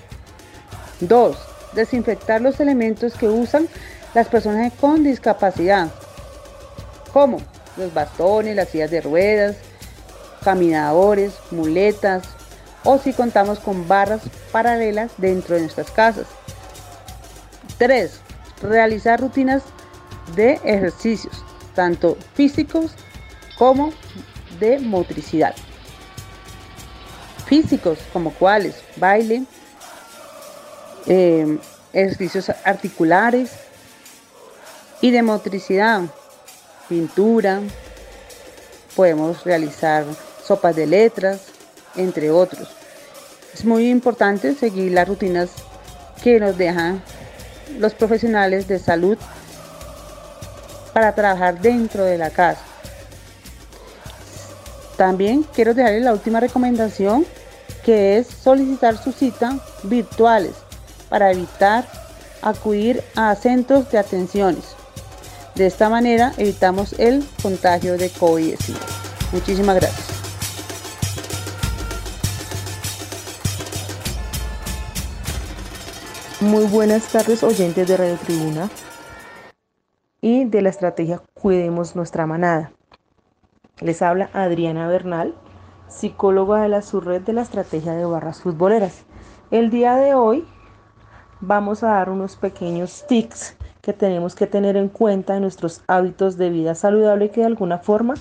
2. 1.01 1.37
Desinfectar 1.75 2.41
los 2.41 2.59
elementos 2.59 3.15
que 3.15 3.29
usan 3.29 3.69
las 4.15 4.27
personas 4.27 4.73
con 4.81 5.05
discapacidad, 5.05 5.89
como 7.13 7.39
los 7.77 7.95
bastones, 7.95 8.57
las 8.57 8.71
sillas 8.71 8.91
de 8.91 9.01
ruedas, 9.01 9.57
caminadores, 10.39 11.35
muletas 11.51 12.25
o 12.85 12.99
si 12.99 13.13
contamos 13.13 13.59
con 13.59 13.87
barras 13.89 14.23
paralelas 14.53 15.13
dentro 15.19 15.55
de 15.55 15.63
nuestras 15.63 15.91
casas. 15.91 16.27
3. 17.79 18.21
Realizar 18.63 19.21
rutinas 19.21 19.63
de 20.35 20.55
ejercicios, 20.65 21.45
tanto 21.75 22.17
físicos 22.35 22.93
como 23.57 23.93
de 24.59 24.79
motricidad. 24.79 25.55
Físicos 27.47 27.99
como 28.13 28.33
cuáles, 28.33 28.77
baile, 28.97 29.45
eh, 31.07 31.59
ejercicios 31.93 32.51
articulares 32.65 33.53
y 35.01 35.11
de 35.11 35.23
motricidad, 35.23 36.03
pintura, 36.89 37.61
podemos 38.95 39.45
realizar 39.45 40.05
sopas 40.49 40.75
de 40.75 40.87
letras, 40.87 41.43
entre 41.95 42.31
otros. 42.31 42.69
Es 43.53 43.65
muy 43.65 43.91
importante 43.91 44.55
seguir 44.55 44.93
las 44.93 45.07
rutinas 45.07 45.51
que 46.23 46.41
nos 46.41 46.57
dejan 46.57 47.03
los 47.79 47.93
profesionales 47.93 48.67
de 48.67 48.79
salud 48.79 49.19
para 50.95 51.15
trabajar 51.15 51.61
dentro 51.61 52.03
de 52.05 52.17
la 52.17 52.31
casa. 52.31 52.63
También 54.97 55.45
quiero 55.55 55.75
dejarles 55.75 56.03
la 56.03 56.13
última 56.13 56.41
recomendación 56.41 57.27
que 57.85 58.19
es 58.19 58.27
solicitar 58.27 58.97
su 58.97 59.13
cita 59.13 59.59
virtuales 59.85 60.53
para 61.09 61.31
evitar 61.31 61.87
acudir 62.43 63.03
a 63.15 63.35
centros 63.35 63.91
de 63.91 63.99
atenciones. 63.99 64.65
De 65.55 65.67
esta 65.67 65.89
manera 65.89 66.33
evitamos 66.39 66.95
el 66.99 67.25
contagio 67.43 67.99
de 67.99 68.11
COVID-19. 68.11 68.77
Muchísimas 69.33 69.77
gracias. 69.77 70.18
Muy 76.49 76.65
buenas 76.65 77.13
tardes 77.13 77.43
oyentes 77.43 77.87
de 77.87 77.95
Radio 77.99 78.17
Tribuna 78.17 78.71
y 80.23 80.47
de 80.47 80.63
la 80.63 80.71
estrategia 80.71 81.21
Cuidemos 81.35 81.95
nuestra 81.95 82.27
manada. 82.27 82.73
Les 83.83 84.01
habla 84.01 84.31
Adriana 84.33 84.89
Bernal, 84.89 85.35
psicóloga 85.89 86.63
de 86.63 86.71
la 86.71 86.81
subred 86.81 87.21
de 87.21 87.35
la 87.35 87.43
estrategia 87.43 87.93
de 87.93 88.07
barras 88.07 88.41
futboleras. 88.41 89.05
El 89.51 89.69
día 89.69 89.97
de 89.97 90.15
hoy 90.15 90.47
vamos 91.41 91.83
a 91.83 91.89
dar 91.89 92.09
unos 92.09 92.37
pequeños 92.37 93.05
tics 93.07 93.55
que 93.83 93.93
tenemos 93.93 94.35
que 94.35 94.47
tener 94.47 94.79
en 94.79 94.89
cuenta 94.89 95.37
en 95.37 95.43
nuestros 95.43 95.83
hábitos 95.87 96.39
de 96.39 96.49
vida 96.49 96.75
saludable 96.75 97.31
que 97.31 97.43
de 97.43 97.47
alguna 97.47 97.77
forma 97.77 98.15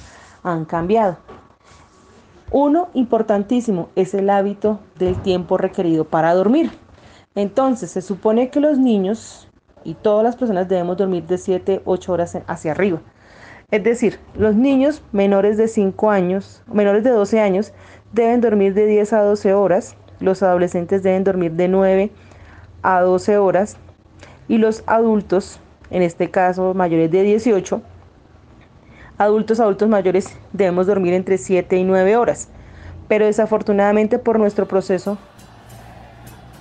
han 0.44 0.66
cambiado. 0.66 1.16
Uno 2.52 2.90
importantísimo 2.94 3.88
es 3.96 4.14
el 4.14 4.30
hábito 4.30 4.82
del 5.00 5.16
tiempo 5.22 5.58
requerido 5.58 6.04
para 6.04 6.34
dormir. 6.34 6.87
Entonces, 7.38 7.92
se 7.92 8.02
supone 8.02 8.50
que 8.50 8.60
los 8.60 8.80
niños 8.80 9.48
y 9.84 9.94
todas 9.94 10.24
las 10.24 10.36
personas 10.36 10.68
debemos 10.68 10.98
dormir 10.98 11.28
de 11.28 11.38
7, 11.38 11.84
8 11.86 12.12
horas 12.12 12.36
hacia 12.48 12.72
arriba. 12.72 13.00
Es 13.70 13.84
decir, 13.84 14.20
los 14.34 14.56
niños 14.56 15.04
menores 15.12 15.56
de 15.56 15.68
5 15.68 16.10
años, 16.10 16.64
menores 16.66 17.04
de 17.04 17.12
12 17.12 17.40
años, 17.40 17.74
deben 18.12 18.42
dormir 18.42 18.74
de 18.74 18.88
10 18.88 19.14
a 19.14 19.22
12 19.22 19.54
horas, 19.54 19.96
los 20.20 20.42
adolescentes 20.42 21.04
deben 21.04 21.24
dormir 21.24 21.52
de 21.52 21.68
9 21.68 22.10
a 22.82 23.02
12 23.02 23.38
horas 23.38 23.78
y 24.48 24.58
los 24.58 24.84
adultos, 24.88 25.60
en 25.92 26.02
este 26.02 26.32
caso 26.32 26.74
mayores 26.74 27.12
de 27.12 27.22
18, 27.22 27.84
adultos 29.20 29.60
adultos 29.60 29.88
mayores 29.88 30.36
debemos 30.54 30.88
dormir 30.88 31.14
entre 31.14 31.38
7 31.38 31.78
y 31.78 31.84
9 31.84 32.18
horas. 32.18 32.50
Pero 33.08 33.28
desafortunadamente 33.28 34.18
por 34.18 34.40
nuestro 34.40 34.68
proceso, 34.68 35.20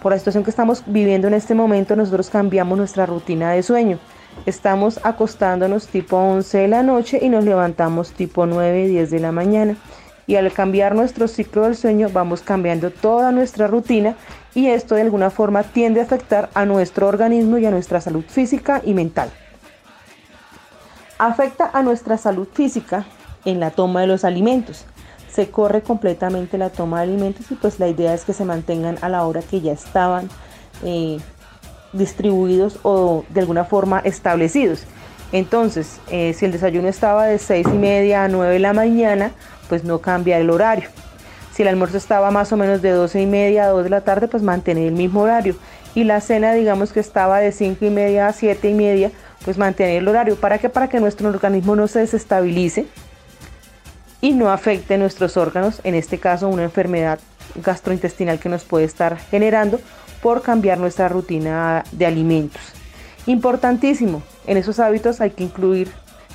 por 0.07 0.13
la 0.13 0.19
situación 0.19 0.45
que 0.45 0.51
estamos 0.51 0.85
viviendo 0.87 1.27
en 1.27 1.35
este 1.35 1.53
momento, 1.57 1.97
nosotros 1.97 2.31
cambiamos 2.31 2.79
nuestra 2.79 3.07
rutina 3.07 3.51
de 3.51 3.65
sueño. 3.65 3.99
Estamos 4.47 5.01
acostándonos 5.03 5.89
tipo 5.89 6.17
11 6.17 6.59
de 6.59 6.69
la 6.69 6.85
noche 6.85 7.19
y 7.21 7.29
nos 7.29 7.43
levantamos 7.43 8.13
tipo 8.13 8.47
9, 8.47 8.87
10 8.87 9.11
de 9.11 9.19
la 9.19 9.33
mañana. 9.33 9.75
Y 10.29 10.37
al 10.37 10.53
cambiar 10.53 10.95
nuestro 10.95 11.27
ciclo 11.27 11.63
del 11.63 11.75
sueño 11.75 12.09
vamos 12.13 12.43
cambiando 12.43 12.93
toda 12.93 13.33
nuestra 13.33 13.67
rutina 13.67 14.15
y 14.55 14.69
esto 14.69 14.95
de 14.95 15.03
alguna 15.03 15.31
forma 15.31 15.65
tiende 15.65 15.99
a 15.99 16.05
afectar 16.05 16.51
a 16.55 16.65
nuestro 16.67 17.09
organismo 17.09 17.59
y 17.59 17.67
a 17.67 17.73
nuestra 17.73 18.01
salud 18.01 18.23
física 18.29 18.83
y 18.85 18.95
mental. 18.95 19.33
Afecta 21.19 21.69
a 21.73 21.83
nuestra 21.83 22.17
salud 22.17 22.47
física 22.53 23.07
en 23.45 23.59
la 23.59 23.73
toma 23.73 24.03
de 24.03 24.07
los 24.07 24.25
alimentos. 24.25 24.87
Se 25.37 25.51
corre 25.51 25.83
completamente 25.83 26.57
la 26.57 26.71
toma 26.71 26.97
de 26.97 27.03
alimentos 27.03 27.51
y 27.51 27.57
pues 27.57 27.79
la 27.79 27.89
idea 27.89 28.15
es 28.15 28.25
que 28.25 28.33
se 28.33 28.47
mantengan 28.47 28.97
a 29.03 29.11
la 29.11 29.27
hora 29.27 29.43
que 29.43 29.61
ya 29.61 29.71
estaban 29.71 30.31
eh, 30.83 31.19
distribuidos 31.93 32.79
o 32.85 33.23
de 33.29 33.41
alguna 33.41 33.67
forma 33.67 33.99
establecidos. 33.99 34.85
Entonces, 35.33 36.01
eh, 36.11 36.33
si 36.33 36.47
el 36.47 36.53
desayuno 36.53 36.89
estaba 36.89 37.27
de 37.27 37.39
6 37.39 37.67
y 37.71 37.77
media 37.77 38.25
a 38.25 38.29
9 38.29 38.55
de 38.55 38.59
la 38.61 38.73
mañana, 38.73 39.33
pues 39.69 39.85
no 39.85 39.99
cambia 39.99 40.39
el 40.39 40.49
horario. 40.49 40.89
Si 41.53 41.61
el 41.61 41.69
almuerzo 41.69 41.99
estaba 41.99 42.31
más 42.31 42.51
o 42.53 42.57
menos 42.57 42.81
de 42.81 42.93
12 42.93 43.21
y 43.21 43.27
media 43.27 43.65
a 43.65 43.69
2 43.69 43.85
de 43.85 43.91
la 43.91 44.01
tarde, 44.01 44.29
pues 44.29 44.43
mantener 44.43 44.87
el 44.87 44.95
mismo 44.95 45.21
horario. 45.21 45.55
Y 45.95 46.05
la 46.05 46.23
cena, 46.23 46.55
digamos 46.55 46.95
que 46.95 47.01
estaba 47.01 47.41
de 47.41 47.53
5 47.53 47.85
y 47.85 47.91
media 47.91 48.29
a 48.29 48.33
7 48.33 48.71
y 48.71 48.73
media, 48.73 49.11
pues 49.45 49.59
mantener 49.59 49.99
el 49.99 50.09
horario. 50.09 50.37
¿Para 50.37 50.57
qué? 50.57 50.71
Para 50.71 50.89
que 50.89 50.99
nuestro 50.99 51.29
organismo 51.29 51.77
no 51.77 51.89
se 51.89 51.99
desestabilice 51.99 52.87
y 54.21 54.33
no 54.33 54.51
afecte 54.51 54.99
nuestros 54.99 55.37
órganos, 55.37 55.81
en 55.85 55.95
este 55.95 56.19
caso 56.19 56.49
una 56.49 56.65
enfermedad 56.65 57.19
gastrointestinal 57.57 58.39
que 58.39 58.49
nos 58.49 58.65
puede 58.65 58.85
estar 58.85 59.19
generando 59.19 59.81
por 60.23 60.43
cambiar 60.43 60.79
nuestra 60.79 61.09
rutina 61.09 61.85
de 61.93 62.07
alimentos. 62.07 62.63
Importantísimo, 63.27 64.23
en 64.47 64.57
esos 64.57 64.79
hábitos 64.79 65.21
hay 65.21 65.31
que 65.31 65.45
incluir, 65.45 65.91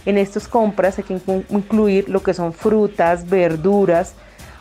en 0.06 0.18
estas 0.18 0.48
compras 0.48 0.98
hay 0.98 1.06
que 1.06 1.20
incluir 1.50 2.10
lo 2.10 2.22
que 2.22 2.34
son 2.34 2.54
frutas, 2.54 3.30
verduras, 3.30 4.14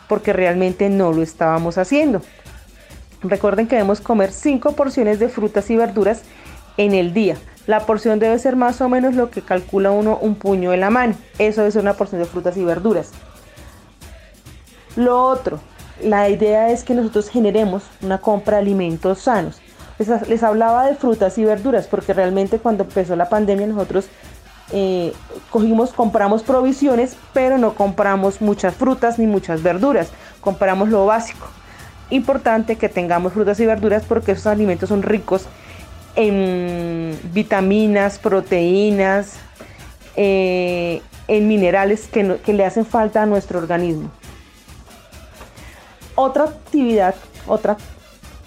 porque 0.07 0.33
realmente 0.33 0.89
no 0.89 1.13
lo 1.13 1.21
estábamos 1.21 1.77
haciendo. 1.77 2.21
Recuerden 3.23 3.67
que 3.67 3.75
debemos 3.75 4.01
comer 4.01 4.31
5 4.31 4.73
porciones 4.73 5.19
de 5.19 5.29
frutas 5.29 5.69
y 5.69 5.75
verduras 5.75 6.23
en 6.77 6.93
el 6.93 7.13
día. 7.13 7.37
La 7.67 7.81
porción 7.81 8.19
debe 8.19 8.39
ser 8.39 8.55
más 8.55 8.81
o 8.81 8.89
menos 8.89 9.15
lo 9.15 9.29
que 9.29 9.41
calcula 9.41 9.91
uno 9.91 10.17
un 10.19 10.35
puño 10.35 10.73
en 10.73 10.79
la 10.79 10.89
mano. 10.89 11.15
Eso 11.37 11.69
ser 11.69 11.81
una 11.81 11.93
porción 11.93 12.21
de 12.21 12.27
frutas 12.27 12.57
y 12.57 12.63
verduras. 12.63 13.11
Lo 14.95 15.23
otro, 15.25 15.59
la 16.03 16.29
idea 16.29 16.69
es 16.71 16.83
que 16.83 16.93
nosotros 16.93 17.29
generemos 17.29 17.83
una 18.01 18.17
compra 18.17 18.57
de 18.57 18.63
alimentos 18.63 19.19
sanos. 19.19 19.61
Les, 20.27 20.41
hablaba 20.41 20.87
de 20.87 20.95
frutas 20.95 21.37
y 21.37 21.45
verduras 21.45 21.85
porque 21.85 22.13
realmente 22.13 22.57
cuando 22.57 22.83
empezó 22.83 23.15
la 23.15 23.29
pandemia 23.29 23.67
nosotros 23.67 24.07
eh, 24.73 25.13
cogimos, 25.51 25.93
compramos 25.93 26.41
provisiones, 26.41 27.15
pero 27.33 27.59
no 27.59 27.75
compramos 27.75 28.41
muchas 28.41 28.73
frutas 28.73 29.19
ni 29.19 29.27
muchas 29.27 29.61
verduras. 29.61 30.09
Compramos 30.41 30.89
lo 30.89 31.05
básico. 31.05 31.47
Importante 32.09 32.77
que 32.77 32.89
tengamos 32.89 33.33
frutas 33.33 33.59
y 33.59 33.65
verduras 33.67 34.03
porque 34.07 34.31
esos 34.31 34.47
alimentos 34.47 34.89
son 34.89 35.03
ricos 35.03 35.45
en 36.15 37.17
vitaminas, 37.33 38.19
proteínas, 38.19 39.37
eh, 40.15 41.01
en 41.27 41.47
minerales 41.47 42.07
que, 42.07 42.37
que 42.43 42.53
le 42.53 42.65
hacen 42.65 42.85
falta 42.85 43.23
a 43.23 43.25
nuestro 43.25 43.59
organismo. 43.59 44.11
Otra 46.15 46.43
actividad, 46.43 47.15
otra 47.47 47.77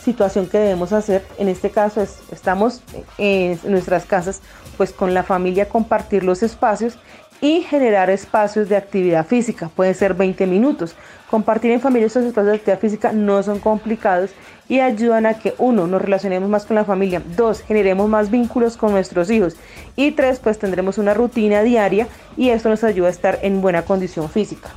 situación 0.05 0.47
que 0.47 0.59
debemos 0.59 0.93
hacer, 0.93 1.25
en 1.39 1.49
este 1.49 1.71
caso 1.71 2.03
es, 2.03 2.19
estamos 2.31 2.83
en 3.17 3.59
nuestras 3.65 4.05
casas, 4.05 4.43
pues 4.77 4.93
con 4.93 5.15
la 5.15 5.23
familia 5.23 5.69
compartir 5.69 6.25
los 6.25 6.43
espacios 6.43 6.99
y 7.41 7.63
generar 7.63 8.11
espacios 8.11 8.69
de 8.69 8.77
actividad 8.77 9.27
física, 9.27 9.71
pueden 9.75 9.95
ser 9.95 10.15
20 10.15 10.47
minutos. 10.47 10.95
Compartir 11.31 11.73
en 11.73 11.81
familia 11.81 12.07
estos 12.07 12.25
espacios 12.25 12.53
de 12.53 12.57
actividad 12.57 12.79
física 12.79 13.13
no 13.13 13.43
son 13.43 13.59
complicados 13.59 14.31
y 14.69 14.81
ayudan 14.81 15.27
a 15.27 15.35
que 15.35 15.55
uno, 15.59 15.87
nos 15.87 16.01
relacionemos 16.01 16.49
más 16.49 16.65
con 16.65 16.77
la 16.77 16.85
familia, 16.85 17.23
dos, 17.37 17.63
generemos 17.63 18.09
más 18.09 18.31
vínculos 18.31 18.77
con 18.77 18.93
nuestros 18.93 19.31
hijos 19.31 19.57
y 19.97 20.13
tres, 20.13 20.39
pues 20.39 20.59
tendremos 20.59 20.99
una 20.99 21.15
rutina 21.15 21.63
diaria 21.63 22.09
y 22.37 22.51
esto 22.51 22.69
nos 22.69 22.85
ayuda 22.85 23.09
a 23.09 23.11
estar 23.11 23.39
en 23.43 23.61
buena 23.61 23.83
condición 23.83 24.31
física. 24.31 24.71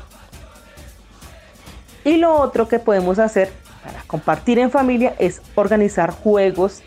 Y 2.03 2.17
lo 2.17 2.35
otro 2.35 2.67
que 2.67 2.79
podemos 2.79 3.19
hacer 3.19 3.49
para 3.83 4.01
compartir 4.03 4.59
en 4.59 4.71
familia 4.71 5.15
es 5.19 5.41
organizar 5.55 6.11
juegos, 6.11 6.81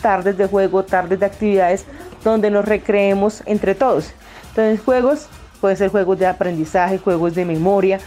tardes 0.00 0.36
de 0.36 0.46
juego, 0.46 0.84
tardes 0.84 1.20
de 1.20 1.26
actividades 1.26 1.84
donde 2.24 2.50
nos 2.50 2.64
recreemos 2.64 3.42
entre 3.46 3.74
todos. 3.74 4.12
Entonces 4.50 4.80
juegos, 4.84 5.28
pueden 5.60 5.76
ser 5.76 5.90
juegos 5.90 6.18
de 6.18 6.26
aprendizaje, 6.26 6.98
juegos 6.98 7.34
de 7.34 7.44
memoria, 7.44 8.00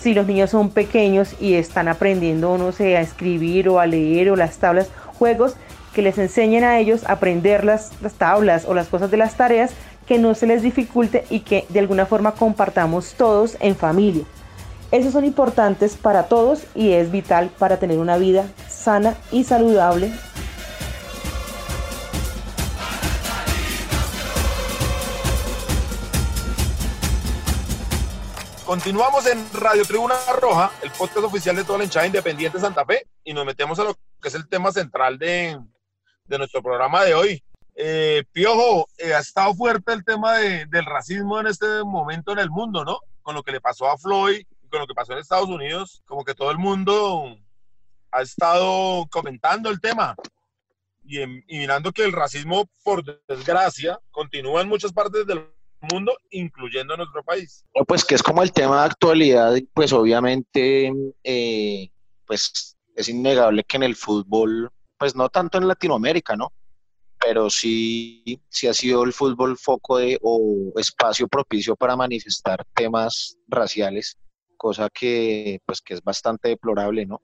si 0.00 0.14
los 0.14 0.26
niños 0.26 0.50
son 0.50 0.70
pequeños 0.70 1.34
y 1.40 1.54
están 1.54 1.88
aprendiendo, 1.88 2.56
no 2.58 2.72
sé, 2.72 2.96
a 2.96 3.00
escribir 3.00 3.68
o 3.68 3.80
a 3.80 3.86
leer 3.86 4.30
o 4.30 4.36
las 4.36 4.58
tablas, 4.58 4.88
juegos 5.18 5.54
que 5.94 6.02
les 6.02 6.18
enseñen 6.18 6.64
a 6.64 6.78
ellos 6.78 7.04
a 7.04 7.12
aprender 7.12 7.64
las, 7.64 7.92
las 8.00 8.14
tablas 8.14 8.64
o 8.66 8.74
las 8.74 8.88
cosas 8.88 9.10
de 9.10 9.16
las 9.16 9.36
tareas, 9.36 9.72
que 10.06 10.18
no 10.18 10.34
se 10.34 10.46
les 10.46 10.62
dificulte 10.62 11.24
y 11.30 11.40
que 11.40 11.66
de 11.68 11.80
alguna 11.80 12.06
forma 12.06 12.32
compartamos 12.32 13.14
todos 13.14 13.56
en 13.60 13.76
familia. 13.76 14.24
Esos 14.90 15.12
son 15.12 15.24
importantes 15.24 15.96
para 15.96 16.24
todos 16.24 16.64
y 16.74 16.92
es 16.92 17.12
vital 17.12 17.50
para 17.58 17.78
tener 17.78 17.98
una 17.98 18.16
vida 18.16 18.44
sana 18.68 19.14
y 19.30 19.44
saludable 19.44 20.10
Continuamos 28.70 29.26
en 29.26 29.44
Radio 29.52 29.84
Tribuna 29.84 30.14
Roja, 30.40 30.70
el 30.80 30.92
podcast 30.92 31.26
oficial 31.26 31.56
de 31.56 31.64
toda 31.64 31.78
la 31.78 31.84
hinchada 31.86 32.06
independiente 32.06 32.60
Santa 32.60 32.84
Fe, 32.84 33.04
y 33.24 33.34
nos 33.34 33.44
metemos 33.44 33.80
a 33.80 33.82
lo 33.82 33.96
que 34.22 34.28
es 34.28 34.34
el 34.36 34.48
tema 34.48 34.70
central 34.70 35.18
de, 35.18 35.58
de 36.26 36.38
nuestro 36.38 36.62
programa 36.62 37.02
de 37.02 37.14
hoy. 37.14 37.42
Eh, 37.74 38.22
Piojo, 38.30 38.86
eh, 38.98 39.12
ha 39.12 39.18
estado 39.18 39.52
fuerte 39.54 39.92
el 39.92 40.04
tema 40.04 40.34
de, 40.34 40.66
del 40.66 40.84
racismo 40.84 41.40
en 41.40 41.48
este 41.48 41.82
momento 41.82 42.30
en 42.30 42.38
el 42.38 42.48
mundo, 42.48 42.84
¿no? 42.84 43.00
Con 43.22 43.34
lo 43.34 43.42
que 43.42 43.50
le 43.50 43.60
pasó 43.60 43.90
a 43.90 43.98
Floyd, 43.98 44.46
con 44.70 44.78
lo 44.78 44.86
que 44.86 44.94
pasó 44.94 45.14
en 45.14 45.18
Estados 45.18 45.48
Unidos, 45.48 46.00
como 46.06 46.24
que 46.24 46.36
todo 46.36 46.52
el 46.52 46.58
mundo 46.58 47.36
ha 48.12 48.22
estado 48.22 49.04
comentando 49.10 49.68
el 49.68 49.80
tema 49.80 50.14
y, 51.02 51.20
y 51.22 51.58
mirando 51.58 51.90
que 51.90 52.04
el 52.04 52.12
racismo, 52.12 52.70
por 52.84 53.02
desgracia, 53.26 53.98
continúa 54.12 54.60
en 54.60 54.68
muchas 54.68 54.92
partes 54.92 55.26
del 55.26 55.44
mundo, 55.92 56.16
incluyendo 56.30 56.96
nuestro 56.96 57.22
país. 57.22 57.64
Pues 57.86 58.04
que 58.04 58.14
es 58.14 58.22
como 58.22 58.42
el 58.42 58.52
tema 58.52 58.80
de 58.80 58.86
actualidad, 58.86 59.54
pues 59.74 59.92
obviamente, 59.92 60.92
eh, 61.24 61.90
pues 62.26 62.76
es 62.94 63.08
innegable 63.08 63.64
que 63.64 63.76
en 63.76 63.82
el 63.84 63.96
fútbol, 63.96 64.70
pues 64.98 65.14
no 65.14 65.28
tanto 65.28 65.58
en 65.58 65.68
Latinoamérica, 65.68 66.36
¿no? 66.36 66.52
Pero 67.18 67.50
sí, 67.50 68.40
sí 68.48 68.66
ha 68.66 68.74
sido 68.74 69.04
el 69.04 69.12
fútbol 69.12 69.56
foco 69.58 69.98
de, 69.98 70.18
o 70.22 70.72
espacio 70.76 71.28
propicio 71.28 71.76
para 71.76 71.96
manifestar 71.96 72.64
temas 72.74 73.36
raciales, 73.48 74.16
cosa 74.56 74.88
que, 74.88 75.60
pues, 75.66 75.80
que 75.80 75.94
es 75.94 76.02
bastante 76.02 76.48
deplorable, 76.48 77.06
¿no? 77.06 77.20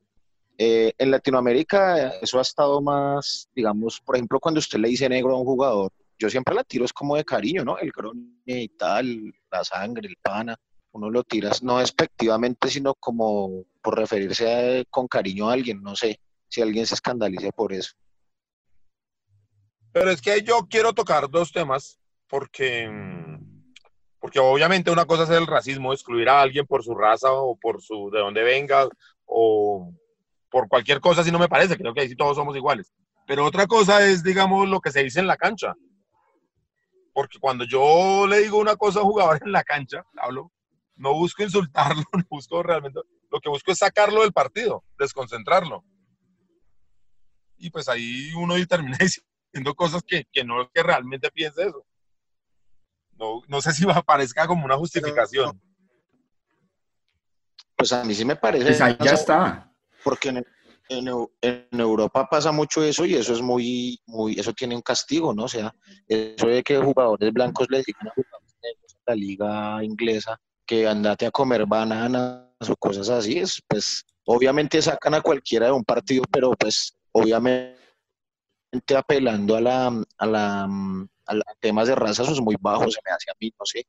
Eh, 0.58 0.94
en 0.96 1.10
Latinoamérica 1.10 2.08
eso 2.22 2.38
ha 2.38 2.42
estado 2.42 2.80
más, 2.80 3.48
digamos, 3.54 4.00
por 4.00 4.16
ejemplo, 4.16 4.40
cuando 4.40 4.58
usted 4.58 4.78
le 4.78 4.88
dice 4.88 5.08
negro 5.08 5.34
a 5.34 5.38
un 5.38 5.44
jugador, 5.44 5.92
yo 6.18 6.30
siempre 6.30 6.54
la 6.54 6.64
tiro 6.64 6.85
es 6.85 6.92
como 6.92 7.16
de 7.16 7.25
cariño, 7.25 7.64
¿no? 7.64 7.78
El 7.78 7.90
grone 7.90 8.23
y 8.44 8.68
tal, 8.68 9.35
la 9.50 9.64
sangre, 9.64 10.08
el 10.08 10.16
pana, 10.16 10.56
uno 10.92 11.11
lo 11.11 11.23
tiras 11.25 11.62
no 11.62 11.78
despectivamente, 11.78 12.68
sino 12.68 12.94
como 12.94 13.64
por 13.82 13.99
referirse 13.99 14.87
con 14.90 15.06
cariño 15.06 15.49
a 15.49 15.52
alguien, 15.52 15.82
no 15.82 15.94
sé 15.94 16.20
si 16.49 16.62
alguien 16.62 16.87
se 16.87 16.94
escandaliza 16.94 17.50
por 17.50 17.73
eso. 17.73 17.92
Pero 19.92 20.11
es 20.11 20.20
que 20.20 20.42
yo 20.42 20.66
quiero 20.68 20.92
tocar 20.92 21.28
dos 21.30 21.52
temas 21.52 21.99
porque, 22.28 22.90
porque 24.18 24.38
obviamente 24.38 24.90
una 24.90 25.06
cosa 25.06 25.25
es 25.25 25.30
el 25.30 25.46
racismo, 25.46 25.92
excluir 25.92 26.28
a 26.28 26.40
alguien 26.40 26.66
por 26.66 26.82
su 26.82 26.94
raza 26.94 27.32
o 27.32 27.56
por 27.56 27.82
su 27.82 28.11
de 28.11 28.20
dónde 28.20 28.42
venga 28.42 28.88
o 29.25 29.92
por 30.50 30.68
cualquier 30.68 31.00
cosa 31.00 31.23
si 31.23 31.30
no 31.30 31.38
me 31.38 31.49
parece, 31.49 31.76
creo 31.76 31.92
que 31.92 32.00
ahí 32.00 32.08
sí 32.08 32.16
todos 32.16 32.37
somos 32.37 32.56
iguales. 32.56 32.92
Pero 33.26 33.44
otra 33.44 33.66
cosa 33.66 34.06
es, 34.06 34.23
digamos, 34.23 34.68
lo 34.68 34.80
que 34.80 34.92
se 34.92 35.02
dice 35.02 35.20
en 35.20 35.26
la 35.26 35.37
cancha 35.37 35.75
porque 37.16 37.38
cuando 37.38 37.64
yo 37.64 38.26
le 38.26 38.40
digo 38.40 38.58
una 38.58 38.76
cosa 38.76 39.00
a 39.00 39.02
un 39.02 39.08
jugador 39.08 39.40
en 39.42 39.50
la 39.50 39.64
cancha, 39.64 40.04
hablo, 40.18 40.52
no 40.96 41.14
busco 41.14 41.42
insultarlo, 41.42 42.02
no 42.12 42.23
busco 42.28 42.62
realmente, 42.62 43.00
lo 43.30 43.40
que 43.40 43.49
busco 43.49 43.73
es 43.73 43.78
sacarlo 43.78 44.20
del 44.20 44.35
partido, 44.35 44.85
desconcentrarlo. 44.99 45.82
Y 47.57 47.70
pues 47.70 47.88
ahí 47.88 48.35
uno 48.35 48.55
termina 48.66 48.98
diciendo 49.00 49.74
cosas 49.74 50.02
que, 50.07 50.26
que 50.31 50.44
no 50.44 50.61
es 50.61 50.68
que 50.74 50.83
realmente 50.83 51.31
piense 51.31 51.62
eso. 51.62 51.87
No, 53.12 53.40
no 53.48 53.62
sé 53.62 53.72
si 53.72 53.87
parezca 54.05 54.46
como 54.46 54.66
una 54.66 54.76
justificación. 54.76 55.59
Pues 57.76 57.94
a 57.94 58.05
mí 58.05 58.14
sí 58.14 58.26
me 58.26 58.37
parece. 58.37 58.66
Pues 58.66 58.81
ahí 58.83 58.94
ya 59.00 59.12
está. 59.12 59.72
Porque 60.05 60.29
en, 60.29 60.46
en, 60.88 61.09
Europa 61.72 62.29
pasa 62.29 62.53
mucho 62.53 62.83
eso 62.83 63.05
y 63.05 63.14
eso 63.14 63.33
es 63.33 63.42
muy, 63.42 64.01
muy, 64.07 64.38
eso 64.38 64.53
tiene 64.53 64.75
un 64.75 64.83
castigo, 64.83 65.35
¿no? 65.35 65.44
O 65.44 65.49
sea, 65.49 65.75
eso 66.07 66.46
de 66.46 66.62
que 66.62 66.79
jugadores 66.79 67.33
blancos 67.33 67.66
le 67.70 67.83
digan 67.85 68.09
a 68.09 68.12
jugadores 68.14 68.57
negros 68.62 68.96
la 69.07 69.14
liga 69.14 69.85
inglesa 69.85 70.40
que 70.64 70.87
andate 70.87 71.27
a 71.27 71.31
comer 71.31 71.66
bananas 71.66 72.46
o 72.68 72.77
cosas 72.77 73.09
así, 73.09 73.38
es, 73.38 73.62
pues 73.68 74.05
obviamente 74.25 74.83
sacan 74.83 75.14
a 75.14 75.20
cualquiera 75.20 75.66
de 75.66 75.72
un 75.72 75.85
partido, 75.85 76.25
pero 76.31 76.51
pues 76.53 76.96
obviamente 77.12 77.77
apelando 78.96 79.57
a 79.57 79.61
la, 79.61 80.03
a 80.18 80.27
la 80.27 80.68
a, 81.27 81.55
temas 81.61 81.88
de 81.88 81.94
raza, 81.94 82.22
eso 82.22 82.33
es 82.33 82.40
muy 82.40 82.57
bajo, 82.61 82.90
se 82.90 83.01
me 83.05 83.12
hace 83.12 83.31
a 83.31 83.35
mí, 83.40 83.53
no 83.59 83.64
sé. 83.64 83.87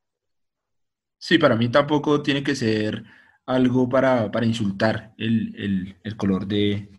Sí, 1.20 1.38
para 1.38 1.56
mí 1.56 1.70
tampoco 1.70 2.22
tiene 2.22 2.44
que 2.44 2.56
ser 2.56 3.04
algo 3.48 3.90
para, 3.90 4.30
para 4.30 4.46
insultar 4.46 5.14
el, 5.18 5.56
el, 5.58 5.96
el 6.04 6.18
color 6.18 6.46
de, 6.46 6.90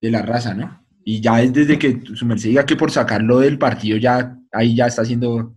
de, 0.00 0.10
la 0.10 0.22
raza, 0.22 0.54
¿no? 0.54 0.86
Y 1.04 1.20
ya 1.20 1.42
es 1.42 1.52
desde 1.52 1.78
que 1.78 2.00
su 2.14 2.24
merced 2.24 2.48
diga 2.48 2.64
que 2.64 2.76
por 2.76 2.90
sacarlo 2.90 3.40
del 3.40 3.58
partido 3.58 3.98
ya 3.98 4.36
ahí 4.52 4.74
ya 4.74 4.86
está 4.86 5.02
haciendo 5.02 5.56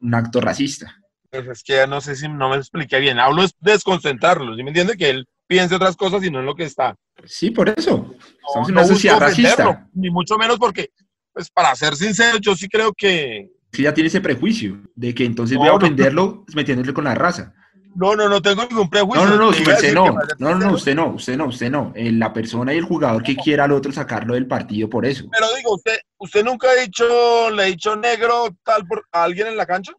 un 0.00 0.14
acto 0.14 0.40
racista. 0.40 1.00
Pues 1.30 1.46
es 1.48 1.62
que 1.64 1.86
no 1.86 2.00
sé 2.00 2.14
si 2.16 2.28
no 2.28 2.50
me 2.50 2.56
expliqué 2.56 3.00
bien. 3.00 3.18
Hablo 3.18 3.42
es 3.42 3.54
desconcentrarlo, 3.60 4.54
¿sí 4.54 4.62
me 4.62 4.70
entiende? 4.70 4.96
Que 4.96 5.10
él 5.10 5.26
piense 5.46 5.74
otras 5.74 5.96
cosas 5.96 6.22
y 6.24 6.30
no 6.30 6.40
en 6.40 6.46
lo 6.46 6.54
que 6.54 6.64
está. 6.64 6.96
Sí, 7.24 7.50
por 7.50 7.68
eso. 7.68 8.14
Estamos 8.46 8.68
en 8.68 8.74
una 8.74 8.84
sociedad 8.84 9.20
racista. 9.20 9.88
Ni 9.94 10.10
mucho 10.10 10.36
menos 10.36 10.58
porque, 10.58 10.90
pues 11.32 11.50
para 11.50 11.74
ser 11.74 11.96
sincero, 11.96 12.38
yo 12.38 12.54
sí 12.54 12.68
creo 12.68 12.92
que... 12.92 13.50
Sí, 13.72 13.82
ya 13.82 13.94
tiene 13.94 14.08
ese 14.08 14.20
prejuicio 14.20 14.80
de 14.94 15.14
que 15.14 15.24
entonces 15.24 15.56
voy 15.56 15.68
a 15.68 15.74
ofenderlo 15.74 16.44
metiéndole 16.54 16.92
con 16.92 17.04
la 17.04 17.14
raza. 17.14 17.54
No, 17.94 18.16
no, 18.16 18.28
no 18.28 18.42
tengo 18.42 18.64
ningún 18.66 18.90
prejuicio. 18.90 19.24
No, 19.24 19.30
no, 19.30 19.36
no, 19.36 19.48
usted 19.50 19.94
no. 19.94 20.16
No, 20.38 20.54
no, 20.54 20.72
usted 20.72 20.94
no, 20.94 21.08
usted 21.10 21.36
no, 21.36 21.46
usted 21.46 21.70
no. 21.70 21.92
Eh, 21.94 22.10
la 22.12 22.32
persona 22.32 22.74
y 22.74 22.78
el 22.78 22.84
jugador 22.84 23.22
que 23.22 23.36
quiera 23.36 23.64
al 23.64 23.72
otro 23.72 23.92
sacarlo 23.92 24.34
del 24.34 24.46
partido 24.46 24.90
por 24.90 25.06
eso. 25.06 25.26
Pero 25.30 25.46
digo, 25.56 25.74
usted, 25.74 25.96
usted 26.18 26.44
nunca 26.44 26.70
ha 26.70 26.74
dicho, 26.74 27.50
le 27.50 27.62
ha 27.62 27.66
dicho 27.66 27.94
negro 27.96 28.56
tal 28.64 28.86
por 28.86 29.06
a 29.12 29.24
alguien 29.24 29.46
en 29.46 29.56
la 29.56 29.66
cancha, 29.66 29.92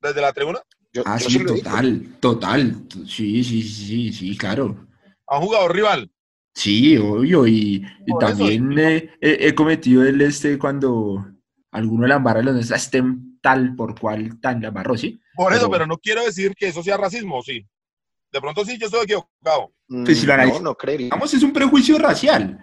desde 0.00 0.20
la 0.20 0.32
tribuna. 0.32 0.60
ah, 1.04 1.18
sí, 1.18 1.44
total, 1.44 2.16
total. 2.20 2.76
Sí, 3.06 3.42
sí, 3.42 3.62
sí, 3.62 4.12
sí, 4.12 4.36
claro. 4.36 4.86
¿A 5.26 5.38
un 5.38 5.46
jugador 5.46 5.74
rival? 5.74 6.10
Sí, 6.54 6.96
obvio. 6.98 7.46
Y, 7.48 7.84
también 8.20 8.74
he 9.20 9.54
cometido 9.54 10.04
el 10.04 10.20
este 10.20 10.58
cuando 10.58 11.26
alguno 11.72 12.06
le 12.06 12.14
embarra 12.14 12.42
los 12.42 12.70
estén 12.70 13.40
tal 13.42 13.74
por 13.74 13.98
cual 13.98 14.40
tan 14.40 14.60
le 14.60 14.68
embarró, 14.68 14.96
¿sí? 14.96 15.20
Por 15.34 15.52
eso, 15.52 15.70
pero 15.70 15.86
no 15.86 15.98
quiero 15.98 16.24
decir 16.24 16.54
que 16.54 16.68
eso 16.68 16.82
sea 16.82 16.96
racismo, 16.96 17.42
sí. 17.42 17.66
De 18.32 18.40
pronto 18.40 18.64
sí, 18.64 18.76
yo 18.78 18.86
estoy 18.86 19.04
equivocado. 19.04 19.72
Pues 19.86 20.18
si 20.18 20.26
lo 20.26 20.36
no, 20.36 20.60
no 20.60 20.76
Vamos, 21.10 21.34
es 21.34 21.42
un 21.42 21.52
prejuicio 21.52 21.98
racial. 21.98 22.58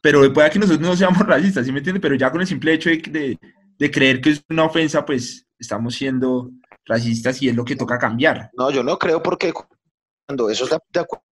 Pero 0.00 0.32
puede 0.32 0.50
que 0.50 0.58
nosotros 0.58 0.86
no 0.86 0.96
seamos 0.96 1.18
racistas, 1.26 1.64
¿sí 1.64 1.72
me 1.72 1.78
entiende? 1.78 2.00
Pero 2.00 2.14
ya 2.14 2.30
con 2.30 2.40
el 2.40 2.46
simple 2.46 2.74
hecho 2.74 2.90
de, 2.90 3.38
de, 3.78 3.90
creer 3.90 4.20
que 4.20 4.30
es 4.30 4.44
una 4.50 4.64
ofensa, 4.64 5.04
pues 5.04 5.46
estamos 5.58 5.94
siendo 5.94 6.50
racistas 6.84 7.40
y 7.42 7.48
es 7.48 7.54
lo 7.54 7.64
que 7.64 7.76
toca 7.76 7.98
cambiar. 7.98 8.50
No, 8.54 8.70
yo 8.70 8.82
no 8.82 8.98
creo 8.98 9.22
porque 9.22 9.52
cuando 10.26 10.50
eso 10.50 10.64
es 10.64 10.70
de 10.70 11.00
acuerdo 11.00 11.24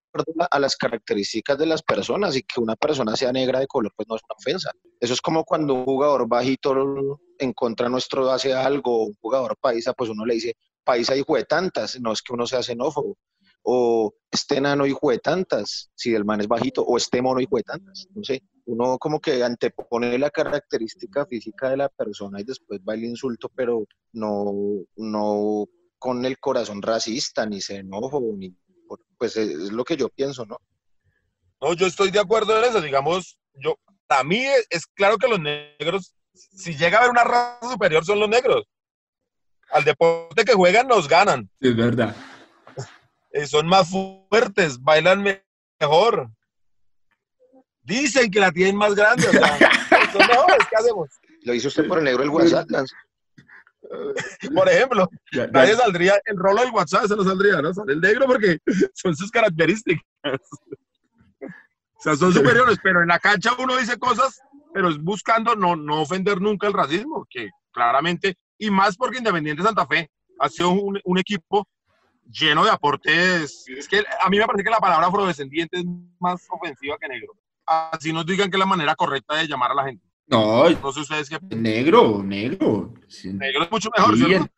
a 0.50 0.58
las 0.58 0.76
características 0.76 1.58
de 1.58 1.66
las 1.66 1.82
personas 1.82 2.36
y 2.36 2.42
que 2.42 2.60
una 2.60 2.76
persona 2.76 3.16
sea 3.16 3.32
negra 3.32 3.60
de 3.60 3.66
color, 3.66 3.92
pues 3.96 4.08
no 4.08 4.16
es 4.16 4.22
una 4.22 4.36
ofensa. 4.38 4.70
Eso 5.00 5.14
es 5.14 5.20
como 5.20 5.44
cuando 5.44 5.74
un 5.74 5.84
jugador 5.84 6.28
bajito 6.28 7.20
en 7.38 7.52
contra 7.52 7.88
nuestro 7.88 8.30
hace 8.30 8.54
algo, 8.54 9.06
un 9.06 9.14
jugador 9.20 9.56
paisa, 9.60 9.92
pues 9.92 10.10
uno 10.10 10.24
le 10.24 10.34
dice, 10.34 10.54
paisa 10.84 11.16
hijo 11.16 11.36
de 11.36 11.44
tantas, 11.44 12.00
no 12.00 12.12
es 12.12 12.22
que 12.22 12.32
uno 12.32 12.46
sea 12.46 12.62
xenófobo, 12.62 13.16
o 13.62 14.12
este 14.30 14.56
enano 14.56 14.86
hijo 14.86 15.10
de 15.10 15.18
tantas, 15.18 15.90
si 15.94 16.14
el 16.14 16.24
man 16.24 16.40
es 16.40 16.48
bajito, 16.48 16.82
o 16.82 16.96
este 16.96 17.22
mono 17.22 17.40
hijo 17.40 17.56
de 17.56 17.62
tantas, 17.62 18.06
no 18.14 18.24
sé, 18.24 18.42
uno 18.66 18.98
como 18.98 19.20
que 19.20 19.42
antepone 19.42 20.18
la 20.18 20.30
característica 20.30 21.26
física 21.26 21.70
de 21.70 21.76
la 21.76 21.88
persona 21.88 22.40
y 22.40 22.44
después 22.44 22.80
va 22.88 22.94
el 22.94 23.04
insulto, 23.04 23.50
pero 23.54 23.84
no, 24.12 24.52
no 24.96 25.66
con 25.98 26.24
el 26.24 26.38
corazón 26.38 26.82
racista, 26.82 27.46
ni 27.46 27.60
xenófobo, 27.60 28.34
ni 28.36 28.54
pues 29.16 29.36
es 29.36 29.72
lo 29.72 29.84
que 29.84 29.96
yo 29.96 30.08
pienso, 30.08 30.44
¿no? 30.44 30.58
No, 31.60 31.74
yo 31.74 31.86
estoy 31.86 32.10
de 32.10 32.18
acuerdo 32.18 32.58
en 32.58 32.64
eso, 32.64 32.80
digamos, 32.80 33.38
yo, 33.54 33.76
a 34.08 34.24
mí 34.24 34.44
es 34.68 34.86
claro 34.86 35.16
que 35.16 35.28
los 35.28 35.38
negros, 35.38 36.14
si 36.34 36.76
llega 36.76 36.98
a 36.98 37.00
haber 37.02 37.10
una 37.10 37.24
raza 37.24 37.70
superior 37.70 38.04
son 38.04 38.18
los 38.18 38.28
negros 38.28 38.64
al 39.72 39.84
deporte 39.84 40.44
que 40.44 40.52
juegan 40.54 40.86
nos 40.88 41.08
ganan. 41.08 41.48
Es 41.60 41.74
verdad. 41.76 42.14
Eh, 43.30 43.46
son 43.46 43.66
más 43.66 43.88
fuertes, 43.90 44.80
bailan 44.82 45.24
mejor. 45.80 46.28
Dicen 47.82 48.30
que 48.30 48.40
la 48.40 48.52
tienen 48.52 48.76
más 48.76 48.94
grande. 48.94 49.26
O 49.28 49.32
sea, 49.32 49.58
son 50.12 50.26
mejores, 50.26 50.58
¿qué 50.70 50.76
hacemos? 50.76 51.08
Lo 51.44 51.54
hizo 51.54 51.68
usted 51.68 51.88
por 51.88 51.98
el 51.98 52.04
negro 52.04 52.20
del 52.20 52.30
WhatsApp, 52.30 52.68
Por 54.54 54.68
ejemplo, 54.68 55.08
Ya- 55.32 55.46
ya- 55.46 55.50
nadie 55.50 55.74
saldría, 55.74 56.14
el 56.24 56.36
rolo 56.36 56.62
del 56.62 56.70
WhatsApp 56.70 57.06
se 57.06 57.16
no 57.16 57.24
saldría, 57.24 57.60
¿no? 57.60 57.74
Sale 57.74 57.92
el 57.94 58.00
negro 58.00 58.26
porque 58.26 58.58
son 58.94 59.14
sus 59.16 59.30
características. 59.30 60.02
O 61.42 62.00
sea, 62.02 62.16
son 62.16 62.32
superiores, 62.32 62.78
pero 62.82 63.02
en 63.02 63.08
la 63.08 63.18
cancha 63.18 63.50
uno 63.58 63.76
dice 63.76 63.98
cosas, 63.98 64.40
pero 64.72 64.88
es 64.88 64.98
buscando 64.98 65.54
no, 65.56 65.76
no 65.76 66.00
ofender 66.02 66.40
nunca 66.40 66.66
el 66.68 66.72
racismo, 66.72 67.26
que 67.28 67.50
claramente, 67.72 68.36
y 68.66 68.70
más 68.70 68.96
porque 68.96 69.18
Independiente 69.18 69.62
Santa 69.62 69.86
Fe 69.86 70.08
ha 70.38 70.48
sido 70.48 70.70
un, 70.70 71.00
un 71.04 71.18
equipo 71.18 71.66
lleno 72.30 72.64
de 72.64 72.70
aportes. 72.70 73.64
Es 73.68 73.88
que 73.88 74.02
a 74.20 74.28
mí 74.30 74.38
me 74.38 74.46
parece 74.46 74.64
que 74.64 74.70
la 74.70 74.78
palabra 74.78 75.06
afrodescendiente 75.06 75.78
es 75.78 75.84
más 76.20 76.46
ofensiva 76.50 76.96
que 77.00 77.08
negro. 77.08 77.32
Así 77.66 78.12
nos 78.12 78.26
digan 78.26 78.50
que 78.50 78.56
es 78.56 78.60
la 78.60 78.66
manera 78.66 78.94
correcta 78.94 79.36
de 79.36 79.46
llamar 79.48 79.70
a 79.72 79.74
la 79.74 79.84
gente. 79.84 80.04
No, 80.26 80.68
No 80.70 80.92
sé 80.92 81.00
ustedes 81.00 81.28
qué. 81.28 81.38
negro, 81.56 82.22
negro. 82.22 82.94
Sí, 83.08 83.32
Negro 83.32 83.64
es 83.64 83.70
mucho 83.70 83.90
mejor, 83.96 84.16
Sí, 84.16 84.24
¿cierto? 84.24 84.48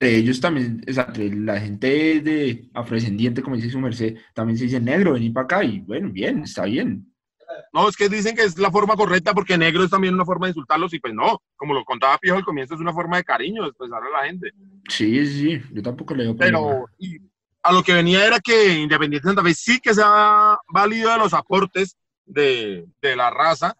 entre 0.00 0.16
ellos 0.16 0.40
también, 0.40 0.82
o 0.88 0.92
sea, 0.92 1.04
entre 1.04 1.32
la 1.36 1.60
gente 1.60 2.20
de 2.20 2.68
afrodescendiente, 2.74 3.40
como 3.42 3.54
dice 3.56 3.70
su 3.70 3.78
merced, 3.78 4.16
también 4.34 4.58
se 4.58 4.64
dice 4.64 4.80
negro, 4.80 5.12
vení 5.12 5.30
para 5.30 5.44
acá 5.44 5.64
y 5.64 5.78
bueno, 5.80 6.10
bien, 6.10 6.42
está 6.42 6.64
bien. 6.64 7.11
No, 7.72 7.88
es 7.88 7.96
que 7.96 8.08
dicen 8.08 8.34
que 8.36 8.42
es 8.44 8.58
la 8.58 8.70
forma 8.70 8.94
correcta 8.96 9.32
porque 9.34 9.56
negro 9.58 9.84
es 9.84 9.90
también 9.90 10.14
una 10.14 10.24
forma 10.24 10.46
de 10.46 10.50
insultarlos 10.50 10.92
y 10.94 10.98
pues 11.00 11.14
no, 11.14 11.40
como 11.56 11.74
lo 11.74 11.84
contaba 11.84 12.18
Piojo 12.18 12.38
al 12.38 12.44
comienzo, 12.44 12.74
es 12.74 12.80
una 12.80 12.92
forma 12.92 13.16
de 13.16 13.24
cariño, 13.24 13.62
de 13.62 13.68
expresar 13.68 14.02
a 14.02 14.10
la 14.10 14.26
gente. 14.26 14.52
Sí, 14.88 15.26
sí, 15.26 15.62
yo 15.72 15.82
tampoco 15.82 16.14
le 16.14 16.24
problema. 16.34 16.58
Pero 16.58 16.86
y 16.98 17.18
a 17.62 17.72
lo 17.72 17.82
que 17.82 17.94
venía 17.94 18.26
era 18.26 18.40
que 18.40 18.78
Independiente 18.80 19.26
Santa 19.28 19.42
Fe 19.42 19.54
sí 19.54 19.80
que 19.80 19.94
se 19.94 20.02
ha 20.04 20.58
valido 20.68 21.10
de 21.10 21.18
los 21.18 21.32
aportes 21.34 21.96
de, 22.26 22.86
de 23.00 23.16
la 23.16 23.30
raza, 23.30 23.76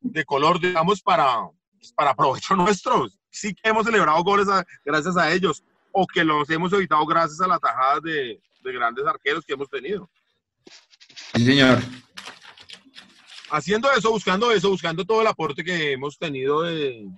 de 0.00 0.24
color, 0.24 0.58
digamos, 0.60 1.02
para, 1.02 1.48
para 1.94 2.14
provecho 2.14 2.54
nuestro. 2.56 3.06
Sí 3.30 3.54
que 3.54 3.68
hemos 3.70 3.84
celebrado 3.86 4.22
goles 4.24 4.48
a- 4.48 4.64
gracias 4.84 5.16
a 5.16 5.30
ellos, 5.32 5.62
o 5.92 6.06
que 6.06 6.24
los 6.24 6.48
hemos 6.50 6.72
evitado 6.72 7.04
gracias 7.06 7.40
a 7.40 7.46
las 7.48 7.60
tajadas 7.60 8.02
de, 8.02 8.40
de 8.62 8.72
grandes 8.72 9.04
arqueros 9.06 9.44
que 9.44 9.52
hemos 9.54 9.68
tenido. 9.68 10.08
Sí, 11.34 11.44
señor. 11.44 11.78
Haciendo 13.50 13.90
eso, 13.92 14.10
buscando 14.10 14.50
eso, 14.52 14.70
buscando 14.70 15.04
todo 15.04 15.20
el 15.20 15.26
aporte 15.26 15.62
que 15.64 15.92
hemos 15.92 16.18
tenido 16.18 16.62
de, 16.62 17.08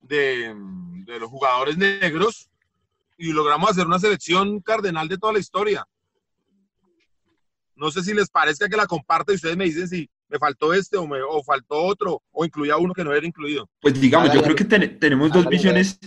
de, 0.00 0.54
de 1.06 1.18
los 1.20 1.28
jugadores 1.28 1.76
negros 1.76 2.48
y 3.16 3.32
logramos 3.32 3.70
hacer 3.70 3.86
una 3.86 3.98
selección 3.98 4.60
cardenal 4.60 5.08
de 5.08 5.18
toda 5.18 5.32
la 5.32 5.38
historia. 5.38 5.86
No 7.74 7.90
sé 7.90 8.02
si 8.02 8.12
les 8.12 8.28
parezca 8.28 8.68
que 8.68 8.76
la 8.76 8.86
comparte 8.86 9.32
y 9.32 9.36
ustedes 9.36 9.56
me 9.56 9.64
dicen 9.64 9.88
si 9.88 10.08
me 10.28 10.38
faltó 10.38 10.74
este 10.74 10.96
o, 10.96 11.06
me, 11.06 11.22
o 11.22 11.42
faltó 11.42 11.76
otro 11.76 12.22
o 12.32 12.44
incluía 12.44 12.76
uno 12.76 12.92
que 12.92 13.04
no 13.04 13.12
era 13.12 13.26
incluido. 13.26 13.68
Pues 13.80 14.00
digamos, 14.00 14.32
yo 14.32 14.42
creo 14.42 14.56
que 14.56 14.64
ten- 14.64 14.98
tenemos 14.98 15.30
dos 15.32 15.48
visiones 15.48 15.98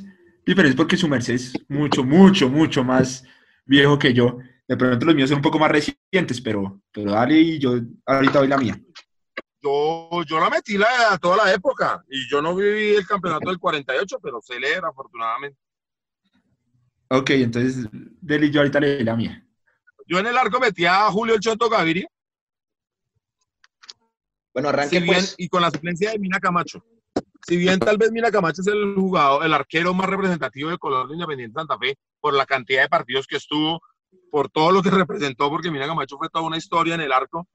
diferentes 0.46 0.76
porque 0.76 0.98
su 0.98 1.08
merced 1.08 1.36
es 1.36 1.54
mucho, 1.70 2.04
mucho, 2.04 2.50
mucho 2.50 2.84
más 2.84 3.24
viejo 3.66 3.98
que 3.98 4.14
yo. 4.14 4.38
De 4.72 4.78
pronto 4.78 5.06
los 5.06 5.16
míos 5.16 5.28
son 5.28 5.40
un 5.40 5.42
poco 5.42 5.60
más 5.60 5.70
recientes, 5.70 6.40
pero, 6.40 6.82
pero 6.94 7.12
dale 7.12 7.38
y 7.38 7.60
yo 7.60 7.74
ahorita 8.06 8.40
doy 8.40 8.48
la 8.48 8.58
mía. 8.58 8.82
Yo, 9.62 10.24
yo 10.26 10.40
la 10.40 10.50
metí 10.50 10.78
la, 10.78 11.18
toda 11.22 11.44
la 11.44 11.54
época 11.54 12.02
y 12.10 12.26
yo 12.30 12.42
no 12.42 12.56
viví 12.56 12.96
el 12.96 13.06
campeonato 13.06 13.50
del 13.50 13.60
48, 13.60 14.20
pero 14.24 14.40
sé 14.42 14.58
leer 14.62 14.86
afortunadamente. 14.86 15.60
Ok, 17.10 17.32
entonces 17.32 17.86
dele 17.92 18.46
y 18.46 18.52
yo 18.52 18.62
ahorita 18.62 18.80
le 18.80 18.96
doy 18.96 19.04
la 19.04 19.18
mía. 19.18 19.46
Yo 20.08 20.20
en 20.20 20.28
el 20.28 20.38
arco 20.38 20.58
metí 20.58 20.86
a 20.86 21.12
Julio 21.12 21.36
El 21.36 21.42
Chonto 21.42 21.68
Gaviria 21.68 22.08
Bueno, 24.54 24.70
arranque 24.70 25.00
si 25.00 25.04
bien, 25.04 25.16
pues. 25.16 25.36
y 25.38 25.50
con 25.50 25.64
la 25.64 25.72
suplencia 25.72 26.12
de 26.12 26.20
Mina 26.20 26.40
Camacho. 26.40 26.82
Si 27.46 27.58
bien 27.58 27.78
tal 27.78 27.98
vez 27.98 28.10
Mina 28.14 28.32
Camacho 28.32 28.62
es 28.62 28.68
el 28.68 28.96
jugador, 28.96 29.44
el 29.44 29.54
arquero 29.54 29.94
más 29.94 30.08
representativo 30.08 30.70
de 30.70 30.78
color 30.78 31.10
de 31.10 31.16
Independiente 31.16 31.60
Santa 31.60 31.78
Fe, 31.78 31.98
por 32.22 32.34
la 32.34 32.46
cantidad 32.46 32.84
de 32.84 32.88
partidos 32.88 33.28
que 33.28 33.36
estuvo, 33.36 33.82
por 34.30 34.50
todo 34.50 34.72
lo 34.72 34.82
que 34.82 34.90
representó, 34.92 35.50
porque 35.50 35.72
Mina 35.72 35.88
Camacho 35.88 36.18
fue 36.18 36.30
toda 36.30 36.46
una 36.46 36.58
historia 36.58 36.96
en 36.96 37.02
el 37.02 37.12
arco, 37.12 37.48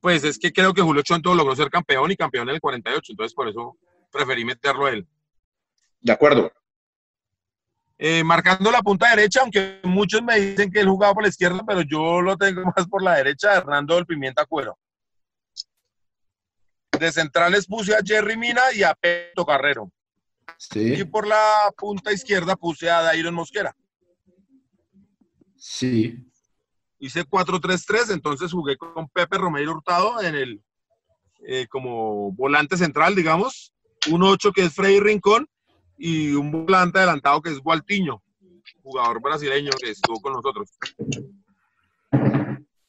pues 0.00 0.24
es 0.24 0.38
que 0.38 0.52
creo 0.52 0.72
que 0.72 0.82
Julio 0.82 1.02
Chonto 1.02 1.34
logró 1.34 1.56
ser 1.56 1.70
campeón 1.70 2.10
y 2.10 2.16
campeón 2.16 2.48
en 2.48 2.54
el 2.56 2.60
48, 2.60 3.12
entonces 3.12 3.34
por 3.34 3.48
eso 3.48 3.76
preferí 4.12 4.44
meterlo 4.44 4.86
a 4.86 4.90
él. 4.90 5.06
De 6.00 6.12
acuerdo. 6.12 6.52
Eh, 7.98 8.22
marcando 8.22 8.70
la 8.70 8.82
punta 8.82 9.08
derecha, 9.08 9.40
aunque 9.40 9.80
muchos 9.82 10.22
me 10.22 10.38
dicen 10.38 10.70
que 10.70 10.80
él 10.80 10.88
jugaba 10.88 11.14
por 11.14 11.22
la 11.22 11.30
izquierda, 11.30 11.62
pero 11.66 11.80
yo 11.80 12.20
lo 12.20 12.36
tengo 12.36 12.62
más 12.76 12.86
por 12.88 13.02
la 13.02 13.14
derecha, 13.14 13.54
Hernando 13.54 13.96
del 13.96 14.06
Pimienta 14.06 14.44
Cuero. 14.44 14.78
De 16.98 17.12
centrales 17.12 17.66
puse 17.66 17.94
a 17.94 18.00
Jerry 18.04 18.36
Mina 18.36 18.62
y 18.74 18.82
a 18.82 18.94
Peto 18.94 19.44
Carrero. 19.44 19.90
Y 20.74 20.96
Sí, 20.96 21.04
por 21.04 21.26
la 21.26 21.70
punta 21.76 22.12
izquierda 22.12 22.56
puse 22.56 22.90
a 22.90 23.02
Dairon 23.02 23.34
Mosquera. 23.34 23.74
Sí. 25.58 26.16
Hice 26.98 27.24
4-3-3, 27.24 28.12
entonces 28.12 28.52
jugué 28.52 28.76
con 28.76 29.08
Pepe 29.08 29.36
Romero 29.36 29.72
Hurtado 29.72 30.22
en 30.22 30.34
el 30.34 30.62
eh, 31.46 31.66
como 31.68 32.32
volante 32.32 32.76
central, 32.76 33.14
digamos. 33.14 33.72
Un 34.10 34.22
8 34.22 34.52
que 34.52 34.64
es 34.64 34.74
Freddy 34.74 35.00
Rincón 35.00 35.46
y 35.98 36.32
un 36.32 36.50
volante 36.50 36.98
adelantado 36.98 37.42
que 37.42 37.50
es 37.50 37.58
Gualtiño, 37.58 38.22
jugador 38.82 39.20
brasileño 39.20 39.70
que 39.80 39.90
estuvo 39.90 40.20
con 40.20 40.32
nosotros. 40.32 40.70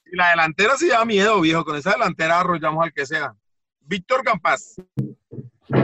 Y 0.09 0.15
la 0.15 0.29
delantera 0.29 0.77
sí 0.77 0.87
da 0.87 1.03
miedo, 1.03 1.41
viejo. 1.41 1.65
Con 1.65 1.75
esa 1.75 1.91
delantera 1.91 2.39
arrollamos 2.39 2.83
al 2.83 2.93
que 2.93 3.05
sea. 3.05 3.35
Víctor 3.81 4.23
Campas, 4.23 4.75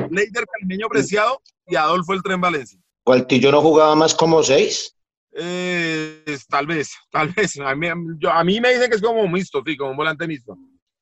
Leider 0.10 0.46
Calmeño 0.46 0.88
Preciado 0.89 1.41
y 1.67 1.76
Adolfo 1.76 2.13
El 2.13 2.24
Tren 2.24 2.41
Valencia. 2.41 2.80
Gualtillo 3.06 3.52
no 3.52 3.62
jugaba 3.62 3.96
más 3.96 4.13
como 4.13 4.43
seis. 4.43 4.96
Eh, 5.36 6.24
tal 6.50 6.67
vez, 6.67 6.91
tal 7.12 7.30
vez. 7.30 7.60
A 7.60 7.76
mí, 7.76 7.88
yo- 8.19 8.32
a 8.32 8.43
mí 8.43 8.60
me 8.62 8.74
dicen 8.74 8.89
que 8.89 8.96
es 8.98 9.02
como 9.02 9.28
mixto, 9.28 9.62
sí, 9.65 9.76
como 9.78 9.91
un 9.91 9.98
volante 9.98 10.28
mixto. 10.28 10.58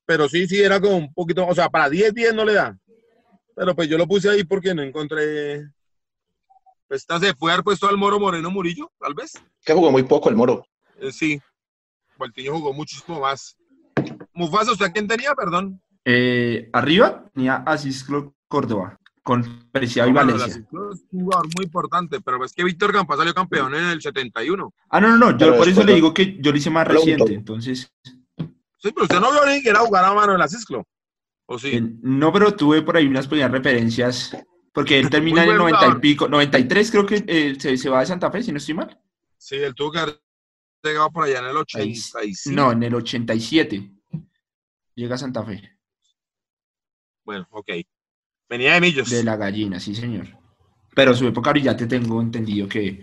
Pero 0.06 0.28
sí, 0.28 0.48
sí, 0.48 0.62
era 0.62 0.80
como 0.80 0.98
un 0.98 1.14
poquito, 1.14 1.46
o 1.48 1.54
sea, 1.56 1.70
para 1.70 1.90
10, 1.90 2.14
10 2.14 2.34
no 2.34 2.44
le 2.46 2.54
da. 2.54 2.78
Pero 3.56 3.76
pues 3.76 3.88
yo 3.90 3.98
lo 3.98 4.08
puse 4.08 4.30
ahí 4.30 4.44
porque 4.44 4.74
no 4.74 4.82
encontré. 4.82 5.64
Pues 6.88 7.06
se 7.08 7.34
puede 7.36 7.54
haber 7.54 7.64
puesto 7.64 7.88
al 7.88 7.98
Moro 7.98 8.20
Moreno 8.20 8.50
Murillo, 8.52 8.92
tal 9.00 9.14
vez. 9.14 9.34
Que 9.64 9.74
jugó 9.74 9.92
muy 9.92 10.04
poco 10.04 10.30
el 10.30 10.36
Moro. 10.36 10.66
Eh, 11.00 11.12
sí. 11.12 11.42
Gualtiño 12.18 12.54
jugó 12.54 12.74
muchísimo 12.74 13.20
más. 13.20 13.56
Mufasa, 14.34 14.72
¿usted 14.74 14.86
a 14.88 14.92
quién 14.92 15.08
tenía? 15.08 15.34
Perdón. 15.36 15.82
Eh, 16.04 16.70
arriba 16.74 17.30
tenía 17.34 17.58
a 17.58 17.78
Cisco 17.78 18.34
Córdoba 18.48 19.00
con 19.24 19.70
Preciado 19.72 20.10
y 20.10 20.14
No, 20.14 20.20
Valencia. 20.20 20.48
la- 20.48 20.54
es 20.94 21.02
un 21.12 21.20
jugador 21.22 21.48
muy 21.56 21.66
importante, 21.66 22.22
pero 22.22 22.44
es 22.44 22.54
que 22.54 22.64
Víctor 22.64 22.92
Campas 22.92 23.18
salió 23.18 23.34
campeón 23.34 23.76
en 23.76 23.86
el 23.86 24.02
71. 24.02 24.74
Ah, 24.90 25.00
no, 25.00 25.10
no, 25.10 25.18
no, 25.18 25.32
yo 25.32 25.38
Pero 25.38 25.58
por 25.58 25.68
eso 25.70 25.84
le 25.84 25.94
digo 25.96 26.14
que 26.14 26.38
yo 26.42 26.52
lo 26.52 26.58
hice 26.58 26.70
más 26.70 26.88
reciente, 26.88 27.34
entonces, 27.34 27.92
Sí, 28.78 28.90
pero 28.92 29.04
usted 29.04 29.20
no 29.20 29.32
vio 29.32 29.46
ni 29.46 29.58
siquiera 29.58 29.80
jugar 29.82 30.04
a 30.06 30.14
mano 30.14 30.34
en 30.34 30.40
la 30.40 30.48
Cisclo. 30.48 30.88
¿O 31.46 31.60
sí? 31.60 31.70
eh, 31.76 31.84
no, 32.02 32.34
pero 32.34 32.56
tuve 32.56 32.82
por 32.82 32.98
ahí 32.98 33.06
unas 33.06 33.28
pequeñas 33.28 33.52
referencias, 33.52 34.36
porque 34.74 34.98
él 35.00 35.10
termina 35.10 35.44
en 35.44 35.52
el 35.52 35.60
buen 35.60 35.72
90 35.74 35.98
y 35.98 36.02
pico, 36.02 36.28
93 36.28 36.90
creo 36.90 37.06
que 37.06 37.24
eh, 37.28 37.56
se, 37.60 37.78
se 37.78 37.90
va 37.90 38.00
de 38.00 38.06
Santa 38.08 38.32
Fe, 38.32 38.42
si 38.42 38.52
no 38.52 38.58
estoy 38.58 38.74
mal. 38.74 39.00
Sí, 39.38 39.56
él 39.58 39.76
tuvo 39.76 39.92
que 39.92 40.00
haber 40.00 40.22
llegado 40.84 41.12
por 41.12 41.26
allá 41.26 41.40
en 41.40 41.46
el 41.46 41.52
Ahí- 41.58 41.62
85. 41.62 42.56
No, 42.56 42.72
en 42.72 42.82
el 42.84 42.96
87 42.96 43.92
llega 44.96 45.14
a 45.16 45.18
Santa 45.20 45.44
Fe, 45.44 45.78
Bueno, 47.24 47.46
ok. 47.52 47.70
Venía 48.52 48.74
de 48.74 48.82
Millos. 48.82 49.10
de 49.10 49.24
la 49.24 49.38
gallina, 49.38 49.80
sí 49.80 49.96
señor. 49.96 50.28
Pero 50.94 51.14
su 51.14 51.26
época 51.26 51.52
brillante 51.52 51.88
tengo 51.88 52.22
entendido 52.22 52.68
que... 52.68 53.02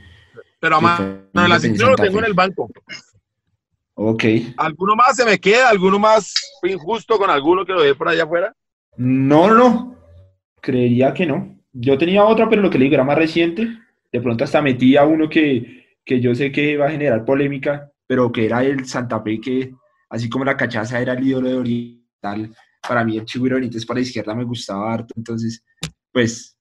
Pero 0.61 0.76
a 0.76 0.78
que 0.78 0.84
mano 0.84 0.96
fue 1.32 1.42
en 1.42 1.48
la 1.48 1.88
lo 1.88 1.96
tengo 1.96 2.18
en 2.18 2.24
el 2.26 2.34
banco. 2.34 2.70
Ok. 3.94 4.24
¿Alguno 4.58 4.94
más 4.94 5.16
se 5.16 5.24
me 5.24 5.38
queda? 5.38 5.70
¿Alguno 5.70 5.98
más 5.98 6.34
injusto 6.64 7.16
con 7.16 7.30
alguno 7.30 7.64
que 7.64 7.72
lo 7.72 7.80
dejé 7.80 7.94
por 7.94 8.08
allá 8.11 8.24
afuera? 8.24 8.54
No, 8.98 9.54
no, 9.54 9.96
creería 10.61 11.14
que 11.14 11.24
no. 11.24 11.58
Yo 11.72 11.96
tenía 11.96 12.24
otra, 12.24 12.46
pero 12.50 12.61
lo 12.61 12.68
que 12.68 12.76
le 12.76 12.84
digo 12.84 12.96
era 12.96 13.04
más 13.04 13.16
reciente. 13.16 13.66
De 14.12 14.20
pronto 14.20 14.44
hasta 14.44 14.61
metí 14.61 14.98
a 14.98 15.06
uno 15.06 15.30
que, 15.30 15.96
que 16.04 16.20
yo 16.20 16.34
sé 16.34 16.52
que 16.52 16.76
va 16.76 16.88
a 16.88 16.90
generar 16.90 17.24
polémica, 17.24 17.90
pero 18.06 18.30
que 18.30 18.44
era 18.44 18.62
el 18.64 18.84
Santa 18.84 19.22
Fe, 19.22 19.40
que 19.40 19.72
así 20.11 20.28
como 20.28 20.44
la 20.44 20.58
cachaza 20.58 21.00
era 21.00 21.14
el 21.14 21.26
ídolo 21.26 21.48
de 21.48 21.56
Oriental, 21.56 22.54
para 22.88 23.05
mí 23.05 23.18
el 23.18 23.27
Chigüiro 23.27 23.57
Benítez 23.57 23.85
para 23.85 23.98
la 23.98 24.03
izquierda 24.03 24.35
me 24.35 24.44
gustaba 24.44 24.92
harto, 24.92 25.14
entonces, 25.16 25.62
pues, 26.11 26.57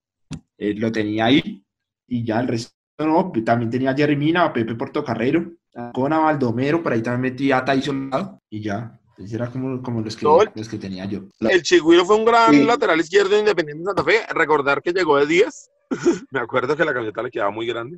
eh, 0.58 0.74
lo 0.76 0.92
tenía 0.92 1.26
ahí 1.26 1.64
y 2.08 2.26
ya 2.26 2.40
el 2.42 2.48
resto 2.50 2.74
no. 3.00 3.32
También 3.46 3.72
tenía 3.72 3.92
a 3.92 3.96
Jerry 3.96 4.16
Mina, 4.16 4.44
a 4.44 4.54
Pepe 4.54 4.76
Portocarrero, 4.76 5.54
a 5.76 5.92
Cona 5.94 6.20
Baldomero, 6.20 6.84
por 6.84 6.94
ahí 6.94 7.02
también 7.02 7.34
metí 7.34 7.52
a 7.52 7.64
Tyson 7.64 8.12
y 8.50 8.62
ya. 8.62 9.00
Entonces 9.10 9.34
era 9.34 9.50
como, 9.50 9.82
como 9.82 10.02
los, 10.02 10.16
que, 10.16 10.26
los 10.54 10.70
que 10.70 10.78
tenía 10.78 11.06
yo. 11.06 11.22
El 11.40 11.64
Chigüiro 11.64 12.06
fue 12.06 12.18
un 12.18 12.26
gran 12.26 12.54
Sí. 12.54 12.64
lateral 12.64 13.00
izquierdo 13.00 13.30
de 13.30 13.40
Independiente 13.40 13.82
de 13.82 13.86
Santa 13.86 14.04
Fe. 14.04 14.22
Recordar 14.34 14.82
que 14.82 14.92
llegó 14.92 15.18
de 15.18 15.26
10. 15.26 15.70
me 16.32 16.40
acuerdo 16.40 16.76
que 16.76 16.86
la 16.86 16.94
camiseta 16.94 17.24
le 17.24 17.32
quedaba 17.32 17.50
muy 17.52 17.66
grande. 17.66 17.98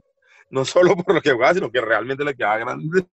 No 0.52 0.64
solo 0.64 0.96
por 0.96 1.16
lo 1.16 1.22
que 1.22 1.32
jugaba, 1.32 1.54
sino 1.54 1.70
que 1.70 1.82
realmente 1.82 2.24
le 2.24 2.36
quedaba 2.36 2.58
grande. 2.60 3.06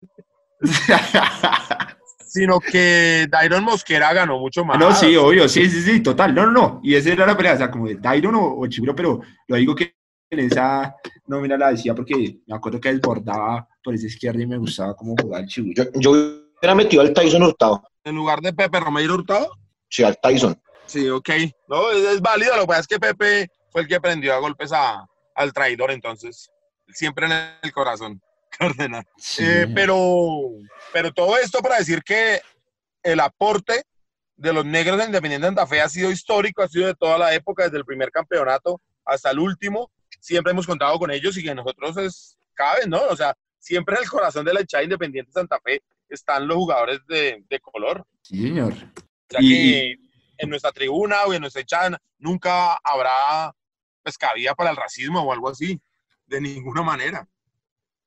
Sino 2.36 2.60
que 2.60 3.28
Dairon 3.30 3.64
Mosquera 3.64 4.12
ganó 4.12 4.38
mucho 4.38 4.66
más. 4.66 4.78
No, 4.78 4.94
sí, 4.94 5.16
obvio, 5.16 5.48
sí, 5.48 5.70
sí, 5.70 5.82
sí, 5.82 6.02
total. 6.02 6.36
No, 6.36 6.46
no, 6.46 6.52
no. 6.52 6.82
Y 6.84 6.94
esa 6.96 7.14
era 7.14 7.26
la 7.26 7.38
pelea, 7.38 7.54
o 7.54 7.58
sea, 7.58 7.72
como 7.72 7.88
de 7.88 7.96
Dairon 7.96 8.36
o, 8.36 8.60
o 8.60 8.68
Chibiro, 8.68 8.94
pero 8.94 9.22
lo 9.48 9.56
digo 9.56 9.74
que 9.74 9.96
esa 10.30 10.94
nómina 11.28 11.56
la 11.56 11.72
decía 11.72 11.96
porque 11.96 12.40
me 12.46 12.56
acuerdo 12.58 12.82
que 12.82 12.92
desbordaba 12.92 13.70
por 13.82 13.96
esa 13.96 14.08
izquierda 14.08 14.44
y 14.44 14.48
me 14.48 14.58
gustaba 14.58 14.98
cómo 14.98 15.16
jugaba 15.18 15.44
el 15.44 15.48
Chihuahua. 15.48 15.74
Yo, 15.94 16.00
yo 16.02 16.12
hubiera 16.60 16.76
metido 16.76 17.04
al 17.04 17.14
Tyson 17.14 17.44
Hurtado. 17.44 17.82
En 18.04 18.16
lugar 18.16 18.42
de 18.42 18.52
Pepe 18.52 18.82
Romero 18.82 19.14
Hurtado. 19.14 19.50
Sí, 19.90 20.04
al 20.04 20.20
Tyson. 20.20 20.62
Sí, 20.88 21.08
ok. 21.08 21.30
No, 21.70 21.90
es, 21.92 22.04
es 22.04 22.22
válido. 22.22 22.54
Lo 22.58 22.64
que 22.64 22.68
pasa 22.68 22.82
es 22.82 22.88
que 22.88 23.00
Pepe 23.00 23.48
fue 23.70 23.84
el 23.84 23.88
que 23.88 24.02
prendió 24.02 24.34
a 24.34 24.40
golpes 24.40 24.74
a, 24.74 25.08
al 25.36 25.54
traidor, 25.54 25.92
entonces. 25.92 26.52
Siempre 26.90 27.28
en 27.28 27.32
el 27.64 27.72
corazón, 27.72 28.22
Cardenal. 28.60 29.06
Sí, 29.18 29.44
Eh, 29.46 29.68
pero, 29.74 29.98
pero 30.94 31.14
todo 31.14 31.38
esto 31.38 31.60
para 31.60 31.78
decir 31.78 32.02
que 32.04 32.42
el 33.04 33.20
aporte 33.20 33.84
de 34.38 34.54
los 34.54 34.66
negros 34.66 34.98
de 34.98 35.06
Independiente 35.06 35.48
Santa 35.48 35.68
Fe 35.68 35.82
ha 35.82 35.90
sido 35.90 36.12
histórico, 36.12 36.62
ha 36.62 36.68
sido 36.68 36.88
de 36.88 36.96
toda 36.96 37.18
la 37.18 37.34
época, 37.34 37.64
desde 37.64 37.78
el 37.78 37.86
primer 37.86 38.12
campeonato 38.12 38.82
hasta 39.06 39.32
el 39.32 39.40
último. 39.40 39.92
Siempre 40.20 40.52
hemos 40.52 40.66
contado 40.68 40.98
con 41.00 41.12
ellos 41.12 41.38
y 41.38 41.44
que 41.44 41.56
nosotros 41.56 41.98
es 41.98 42.38
vez, 42.78 42.88
¿no? 42.88 43.02
O 43.10 43.16
sea, 43.16 43.36
siempre 43.60 43.96
en 43.96 44.04
el 44.04 44.10
corazón 44.10 44.46
de 44.46 44.54
la 44.54 44.62
hinchada 44.62 44.84
Independiente 44.84 45.32
Santa 45.32 45.60
Fe 45.64 45.82
están 46.10 46.48
los 46.48 46.58
jugadores 46.58 47.00
de, 47.08 47.44
de 47.50 47.60
color. 47.60 48.06
Sí, 48.22 48.42
señor. 48.44 48.74
O 48.74 49.30
sea 49.30 49.40
Y- 49.42 49.50
que 49.50 49.96
en 50.38 50.50
nuestra 50.50 50.72
tribuna 50.72 51.24
o 51.26 51.34
en 51.34 51.42
nuestra 51.42 51.62
hinchada 51.62 52.02
nunca 52.18 52.76
habrá 52.84 53.54
cabida 54.20 54.54
para 54.54 54.70
el 54.70 54.76
racismo 54.76 55.22
o 55.22 55.32
algo 55.34 55.50
así, 55.50 55.80
de 56.28 56.42
ninguna 56.42 56.82
manera. 56.84 57.28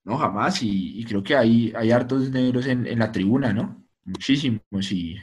No, 0.08 0.16
jamás. 0.16 0.62
Y, 0.62 0.98
y 1.00 1.04
creo 1.04 1.22
que 1.22 1.36
hay, 1.36 1.72
hay 1.76 1.90
hartos 1.90 2.30
negros 2.30 2.66
en, 2.66 2.86
en 2.86 2.98
la 2.98 3.12
tribuna, 3.12 3.52
¿no? 3.52 3.84
Muchísimos. 4.04 4.62
Y 4.90 5.16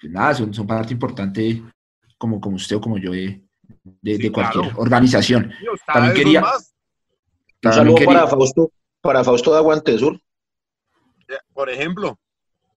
pues 0.00 0.12
nada, 0.12 0.32
son, 0.34 0.54
son 0.54 0.66
parte 0.66 0.94
importante, 0.94 1.62
como, 2.16 2.40
como 2.40 2.56
usted 2.56 2.76
o 2.76 2.80
como 2.80 2.96
yo, 2.98 3.12
de, 3.12 3.42
de, 4.00 4.16
Sí, 4.16 4.22
de 4.22 4.32
cualquier 4.32 4.64
claro. 4.64 4.78
organización. 4.80 5.52
Dios, 5.60 5.80
También 5.86 6.14
quería- 6.14 6.40
más. 6.40 6.72
Un 6.72 7.60
También 7.60 7.78
saludo 7.84 7.94
quería- 7.96 8.14
para 8.14 8.26
Fausto, 8.26 8.72
para 9.02 9.22
Fausto 9.24 9.52
de 9.52 9.58
Aguante 9.58 9.98
Sur. 9.98 10.18
Eh, 11.28 11.34
por 11.52 11.68
ejemplo. 11.68 12.18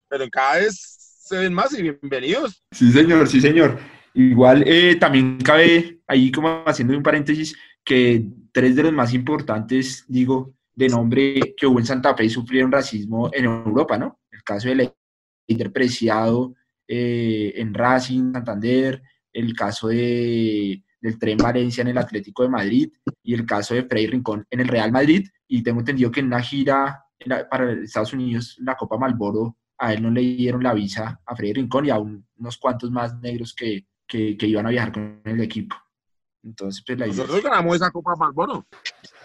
Pero 0.10 0.28
cada 0.30 0.56
vez 0.58 0.76
se 1.22 1.38
ven 1.38 1.54
más 1.54 1.78
y 1.78 1.84
bienvenidos. 1.84 2.64
Sí, 2.72 2.92
señor, 2.92 3.28
sí, 3.28 3.40
señor. 3.40 3.80
Igual 4.14 4.64
eh, 4.66 4.96
también 4.96 5.38
cabe 5.38 6.02
ahí 6.08 6.32
como 6.32 6.64
haciendo 6.66 6.98
un 6.98 7.04
paréntesis 7.04 7.56
que 7.84 8.26
tres 8.52 8.76
de 8.76 8.84
los 8.84 8.92
más 8.94 9.14
importantes, 9.14 10.04
digo, 10.08 10.54
de 10.80 10.88
nombre 10.88 11.54
que 11.58 11.68
hubo 11.68 11.78
en 11.80 11.86
Santa 11.86 12.16
Fe 12.16 12.24
y 12.24 12.30
sufrieron 12.30 12.72
racismo 12.72 13.30
en 13.34 13.44
Europa, 13.46 13.98
¿no? 13.98 14.22
El 14.32 14.42
caso 14.44 14.70
de 14.70 14.94
Leider 15.50 15.74
Preciado 15.74 16.56
eh, 16.88 17.52
en 17.58 17.74
Racing, 17.74 18.32
Santander, 18.32 19.02
el 19.34 19.54
caso 19.54 19.90
de, 19.90 20.82
del 21.02 21.20
Tren 21.20 21.38
Valencia 21.38 21.82
en 21.82 21.90
el 21.90 21.98
Atlético 21.98 22.44
de 22.44 22.50
Madrid 22.50 22.90
y 23.22 23.34
el 23.34 23.46
caso 23.46 23.76
de 23.76 23.84
Frei 23.84 24.08
Rincón 24.08 24.46
en 24.50 24.62
el 24.62 24.70
Real 24.70 24.90
Madrid. 24.92 25.28
Y 25.50 25.62
tengo 25.64 25.82
entendido 25.82 26.12
que 26.12 26.22
en 26.22 26.28
una 26.28 26.42
gira 26.42 27.04
en 27.20 27.30
la- 27.30 27.50
para 27.50 27.74
Estados 27.74 28.14
Unidos, 28.14 28.56
la 28.62 28.76
Copa 28.76 28.98
Malboro, 28.98 29.58
a 29.78 29.94
él 29.94 30.02
no 30.02 30.10
le 30.12 30.22
dieron 30.22 30.64
la 30.64 30.74
visa 30.74 31.20
a 31.26 31.36
Freddy 31.36 31.54
Rincón 31.56 31.86
y 31.88 31.90
a 31.90 32.00
un- 32.00 32.26
unos 32.38 32.58
cuantos 32.58 32.90
más 32.90 33.20
negros 33.20 33.54
que, 33.54 33.86
que, 34.08 34.38
que 34.38 34.48
iban 34.48 34.66
a 34.66 34.70
viajar 34.70 34.94
con 34.94 35.22
el 35.26 35.42
equipo. 35.42 35.76
Entonces, 36.42 36.82
pues 36.88 36.98
la 36.98 37.06
Nosotros 37.08 37.44
ganamos 37.44 37.76
esa 37.76 37.92
Copa 37.92 38.16
Malboro 38.16 38.66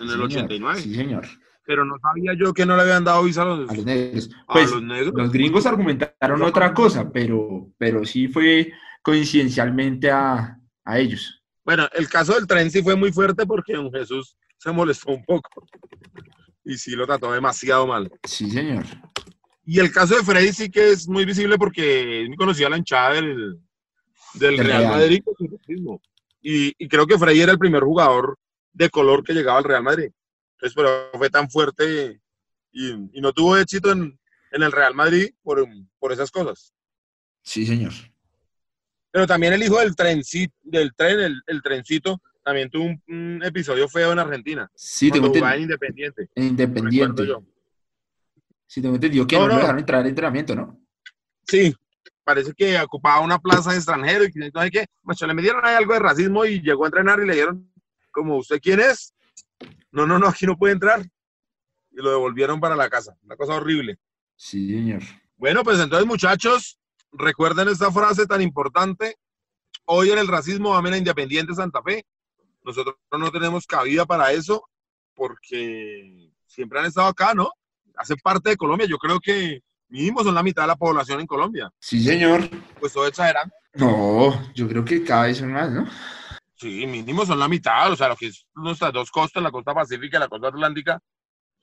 en 0.00 0.06
el 0.06 0.10
señor, 0.10 0.26
89. 0.26 0.80
Sí, 0.80 0.94
señor. 0.96 1.24
Pero 1.66 1.84
no 1.84 1.96
sabía 2.00 2.32
yo 2.38 2.52
que 2.52 2.66
no 2.66 2.76
le 2.76 2.82
habían 2.82 3.04
dado 3.04 3.22
visa 3.24 3.42
a 3.42 3.46
los, 3.46 3.70
A 3.70 3.74
los 3.74 3.84
negros. 3.84 4.30
a 4.46 4.52
Pues 4.52 4.70
los 4.70 4.82
negros. 4.82 5.14
los 5.14 5.32
gringos 5.32 5.64
argumentaron 5.66 6.42
otra 6.42 6.74
cosa, 6.74 7.10
pero, 7.10 7.68
pero 7.78 8.04
sí 8.04 8.28
fue 8.28 8.72
coincidencialmente 9.02 10.10
a, 10.10 10.58
a 10.84 10.98
ellos. 10.98 11.42
Bueno, 11.64 11.88
el 11.94 12.08
caso 12.08 12.34
del 12.34 12.46
tren 12.46 12.70
sí 12.70 12.82
fue 12.82 12.94
muy 12.96 13.10
fuerte 13.12 13.46
porque 13.46 13.74
don 13.74 13.90
Jesús 13.90 14.36
se 14.58 14.70
molestó 14.72 15.12
un 15.12 15.24
poco. 15.24 15.66
Y 16.64 16.76
sí 16.76 16.92
lo 16.92 17.06
trató 17.06 17.32
demasiado 17.32 17.86
mal. 17.86 18.10
Sí, 18.24 18.50
señor. 18.50 18.84
Y 19.66 19.78
el 19.80 19.90
caso 19.90 20.16
de 20.16 20.22
Freddy 20.22 20.52
sí 20.52 20.70
que 20.70 20.90
es 20.90 21.08
muy 21.08 21.24
visible 21.24 21.56
porque 21.56 22.22
él 22.22 22.34
conocía 22.36 22.68
la 22.68 22.76
hinchada 22.76 23.14
del, 23.14 23.58
del 24.34 24.58
Real 24.58 24.82
Real. 24.82 24.86
Madrid. 24.88 25.22
Y, 26.42 26.74
y 26.78 26.88
creo 26.88 27.06
que 27.06 27.18
Freddy 27.18 27.40
era 27.40 27.52
el 27.52 27.58
primer 27.58 27.82
jugador 27.82 28.38
de 28.74 28.90
color 28.90 29.22
que 29.24 29.32
llegaba 29.32 29.58
al 29.58 29.64
Real 29.64 29.82
Madrid. 29.82 30.10
Entonces, 30.54 30.74
pero 30.74 31.10
fue 31.14 31.30
tan 31.30 31.50
fuerte 31.50 32.20
y, 32.72 32.92
y 33.12 33.20
no 33.20 33.32
tuvo 33.32 33.56
éxito 33.56 33.92
en, 33.92 34.18
en 34.52 34.62
el 34.62 34.72
Real 34.72 34.94
Madrid 34.94 35.30
por, 35.42 35.66
por 35.98 36.12
esas 36.12 36.30
cosas. 36.30 36.72
Sí, 37.42 37.66
señor. 37.66 37.92
Pero 39.10 39.26
también 39.26 39.52
el 39.52 39.62
hijo 39.62 39.78
del 39.78 39.94
trencito, 39.94 40.54
del 40.62 40.94
tren, 40.94 41.20
el, 41.20 41.42
el 41.46 41.62
trencito, 41.62 42.20
también 42.42 42.68
tuvo 42.70 42.84
un, 42.84 43.02
un 43.08 43.42
episodio 43.44 43.88
feo 43.88 44.12
en 44.12 44.18
Argentina. 44.18 44.70
Sí, 44.74 45.10
tengo 45.10 45.26
entendido. 45.26 45.56
Independiente. 45.56 46.28
En 46.34 46.44
Independiente. 46.44 47.26
yo. 47.26 47.44
Sí, 48.66 48.82
tengo 48.82 48.96
entendido 48.96 49.26
que 49.26 49.36
No, 49.36 49.42
no, 49.42 49.48
no. 49.52 49.56
dejaron 49.56 49.78
entrar 49.78 50.00
al 50.00 50.08
entrenamiento, 50.08 50.54
¿no? 50.56 50.80
Sí, 51.46 51.74
parece 52.24 52.52
que 52.54 52.80
ocupaba 52.80 53.20
una 53.20 53.38
plaza 53.38 53.70
de 53.70 53.76
extranjero 53.76 54.24
y 54.24 54.32
que 54.32 54.50
no 54.52 54.62
sé 54.62 54.70
qué. 54.70 54.86
Macho, 55.02 55.26
le 55.26 55.34
metieron 55.34 55.64
ahí 55.64 55.74
algo 55.76 55.92
de 55.92 56.00
racismo 56.00 56.44
y 56.44 56.60
llegó 56.60 56.84
a 56.84 56.88
entrenar 56.88 57.20
y 57.20 57.26
le 57.26 57.34
dieron, 57.34 57.72
como, 58.10 58.38
¿usted 58.38 58.58
quién 58.60 58.80
es? 58.80 59.14
No, 59.94 60.06
no, 60.08 60.18
no, 60.18 60.26
aquí 60.26 60.44
no 60.44 60.58
puede 60.58 60.72
entrar. 60.72 61.08
Y 61.92 61.96
lo 61.96 62.10
devolvieron 62.10 62.60
para 62.60 62.74
la 62.74 62.90
casa. 62.90 63.16
Una 63.22 63.36
cosa 63.36 63.54
horrible. 63.54 63.96
Sí, 64.34 64.68
señor. 64.68 65.02
Bueno, 65.36 65.62
pues 65.62 65.78
entonces, 65.78 66.04
muchachos, 66.04 66.80
recuerden 67.12 67.68
esta 67.68 67.92
frase 67.92 68.26
tan 68.26 68.42
importante. 68.42 69.16
Hoy 69.84 70.10
en 70.10 70.18
el 70.18 70.26
racismo 70.26 70.74
amen 70.74 70.94
a 70.94 70.98
Independiente 70.98 71.54
Santa 71.54 71.80
Fe. 71.80 72.04
Nosotros 72.64 72.96
no 73.12 73.30
tenemos 73.30 73.66
cabida 73.66 74.04
para 74.04 74.32
eso 74.32 74.68
porque 75.14 76.32
siempre 76.44 76.80
han 76.80 76.86
estado 76.86 77.06
acá, 77.06 77.32
¿no? 77.32 77.52
Hacen 77.96 78.16
parte 78.16 78.50
de 78.50 78.56
Colombia. 78.56 78.88
Yo 78.88 78.98
creo 78.98 79.20
que 79.20 79.60
mínimo 79.88 80.24
son 80.24 80.34
la 80.34 80.42
mitad 80.42 80.62
de 80.62 80.68
la 80.68 80.76
población 80.76 81.20
en 81.20 81.26
Colombia. 81.28 81.70
Sí, 81.78 82.02
señor. 82.02 82.50
Pues 82.80 82.92
todo 82.92 83.06
exagerando. 83.06 83.54
No, 83.74 84.52
yo 84.54 84.66
creo 84.66 84.84
que 84.84 85.04
cada 85.04 85.26
vez 85.26 85.38
son 85.38 85.52
más, 85.52 85.70
¿no? 85.70 85.86
Sí, 86.56 86.86
mínimo 86.86 87.26
son 87.26 87.38
la 87.38 87.48
mitad, 87.48 87.90
o 87.90 87.96
sea, 87.96 88.08
lo 88.08 88.16
que 88.16 88.26
es 88.26 88.46
nuestras 88.54 88.92
dos 88.92 89.10
costas, 89.10 89.42
la 89.42 89.50
costa 89.50 89.74
pacífica 89.74 90.16
y 90.16 90.20
la 90.20 90.28
costa 90.28 90.48
atlántica, 90.48 91.00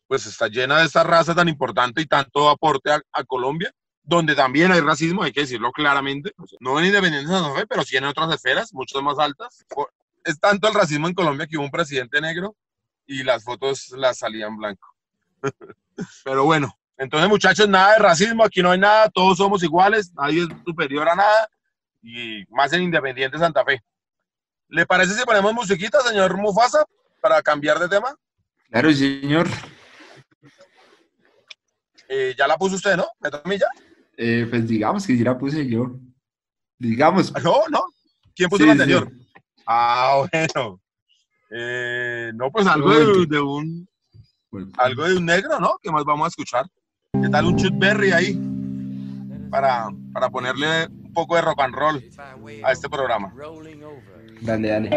pues 0.08 0.26
está 0.26 0.48
llena 0.50 0.80
de 0.80 0.86
esta 0.86 1.04
raza 1.04 1.34
tan 1.34 1.48
importante 1.48 2.02
y 2.02 2.06
tanto 2.06 2.50
aporte 2.50 2.92
a, 2.92 3.24
Colombia, 3.24 3.72
donde 4.04 4.36
también 4.36 4.72
hay 4.72 4.82
racismo, 4.82 5.24
hay 5.24 5.32
que 5.32 5.42
decirlo 5.42 5.72
claramente, 5.72 6.34
no 6.60 6.78
en 6.80 6.88
Independiente 6.88 7.32
de 7.32 7.40
Santa 7.40 7.58
Fe, 7.58 7.66
pero 7.68 7.84
sí 7.84 7.96
en 7.96 8.04
otras 8.04 8.34
esferas, 8.34 8.74
mucho 8.74 9.02
más 9.02 9.18
altas. 9.20 9.66
Es 10.26 10.40
tanto 10.40 10.68
el 10.68 10.74
racismo 10.74 11.08
en 11.08 11.14
Colombia 11.14 11.48
que 11.48 11.56
hubo 11.56 11.64
un 11.64 11.72
presidente 11.72 12.20
negro 12.20 12.56
y 13.06 13.24
las 13.24 13.46
fotos 13.46 13.90
las 13.92 14.18
salían 14.18 14.58
blanco. 14.58 14.88
pero 16.26 16.44
bueno, 16.44 16.78
entonces 16.98 17.30
muchachos, 17.30 17.70
nada 17.70 17.94
de 17.94 18.00
racismo, 18.00 18.44
aquí 18.44 18.62
no 18.62 18.72
hay 18.72 18.80
nada, 18.80 19.10
todos 19.10 19.38
somos 19.38 19.64
iguales, 19.64 20.12
nadie 20.14 20.42
es 20.42 20.48
superior 20.66 21.08
a 21.08 21.16
nada, 21.16 21.50
y 22.02 22.44
más 22.50 22.74
en 22.74 22.84
Independiente 22.84 23.38
Santa 23.38 23.64
Fe. 23.64 23.82
¿Le 24.72 24.86
parece 24.86 25.14
si 25.16 25.26
ponemos 25.26 25.54
musiquita, 25.54 26.00
señor 26.02 26.38
Mufasa, 26.38 26.86
para 27.20 27.42
cambiar 27.42 27.78
de 27.78 27.90
tema? 27.90 28.16
Claro, 28.70 28.94
señor. 28.94 29.48
Eh, 32.08 32.34
ya 32.38 32.48
la 32.48 32.58
puso 32.58 32.76
usted, 32.76 32.96
¿no? 32.96 33.06
¿Me 33.20 33.30
toca 33.30 33.44
a 33.46 33.50
mí 33.50 33.58
ya? 33.58 33.68
Eh, 34.18 34.48
pues 34.50 34.66
digamos 34.68 35.06
que 35.06 35.18
sí 35.18 35.24
la 35.24 35.38
puse 35.38 35.68
yo. 35.68 35.98
Digamos. 36.80 37.34
No, 37.44 37.64
no. 37.70 37.84
¿Quién 38.34 38.50
puso 38.50 38.64
Sí, 38.64 38.68
la 38.70 38.76
sí. 38.76 38.82
anterior? 38.82 39.12
Ah, 39.68 40.24
bueno. 40.56 40.82
Eh, 41.50 42.32
no, 42.34 42.50
pues 42.50 42.66
algo 42.66 42.92
de, 42.92 43.26
de 43.28 43.42
un 43.42 43.90
Bueno, 44.52 44.72
algo 44.78 45.04
de 45.04 45.18
un 45.18 45.26
negro, 45.26 45.60
¿no? 45.60 45.78
¿Qué 45.82 45.92
más 45.92 46.06
vamos 46.06 46.26
a 46.26 46.30
escuchar? 46.30 46.66
¿Qué 47.22 47.28
tal 47.28 47.46
un 47.46 47.58
Chuck 47.58 47.74
Berry 47.78 48.12
ahí? 48.14 48.40
Para, 49.50 49.90
para 50.14 50.30
ponerle 50.30 50.86
un 50.88 51.12
poco 51.12 51.36
de 51.36 51.42
rock 51.42 51.60
and 51.60 51.76
roll 51.76 52.02
a 52.64 52.72
este 52.72 52.88
programa. 52.90 53.34
Dale, 54.42 54.68
dale. 54.68 54.90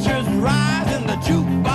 Temperature's 0.00 0.26
rising, 0.36 1.06
the 1.06 1.16
jukebox 1.16 1.71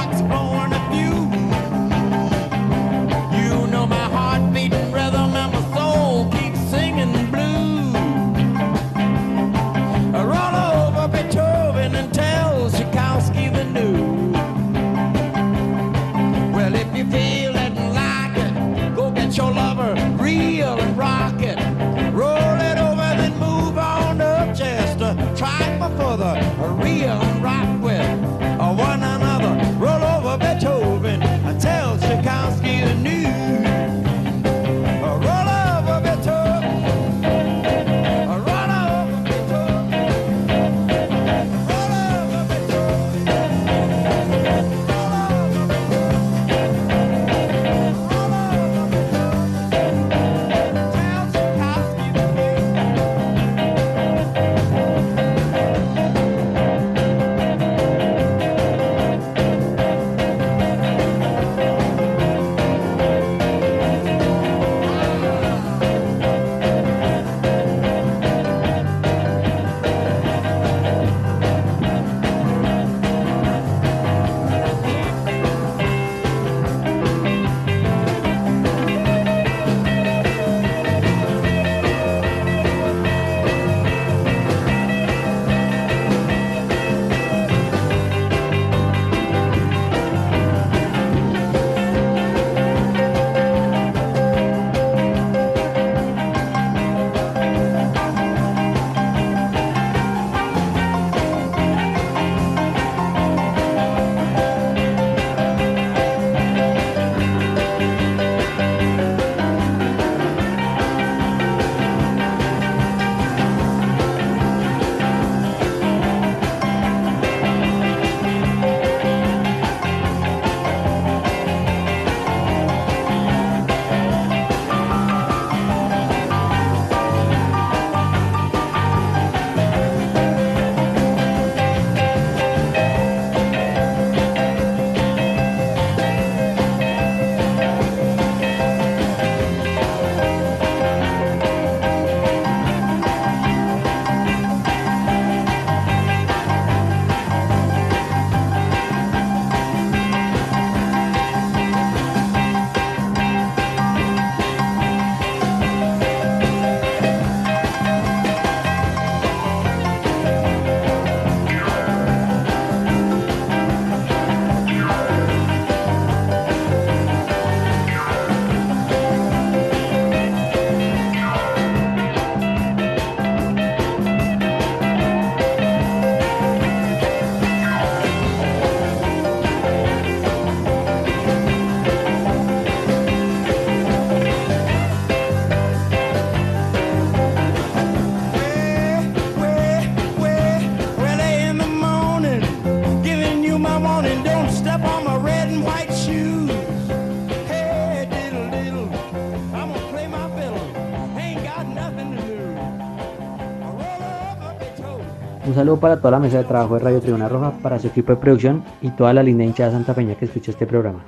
saludo 205.67 205.82
para 205.82 205.97
toda 205.97 206.12
la 206.12 206.19
mesa 206.19 206.38
de 206.38 206.45
trabajo 206.45 206.75
de 206.75 206.80
Radio 206.80 207.01
Tribuna 207.01 207.27
Roja, 207.27 207.51
para 207.62 207.77
su 207.77 207.88
equipo 207.88 208.13
de 208.13 208.21
producción 208.21 208.63
y 208.82 208.89
toda 208.91 209.13
la 209.13 209.21
linda 209.21 209.43
hinchada 209.43 209.71
Santa 209.71 209.93
Peña 209.93 210.15
que 210.15 210.23
escucha 210.23 210.51
este 210.51 210.65
programa. 210.65 211.03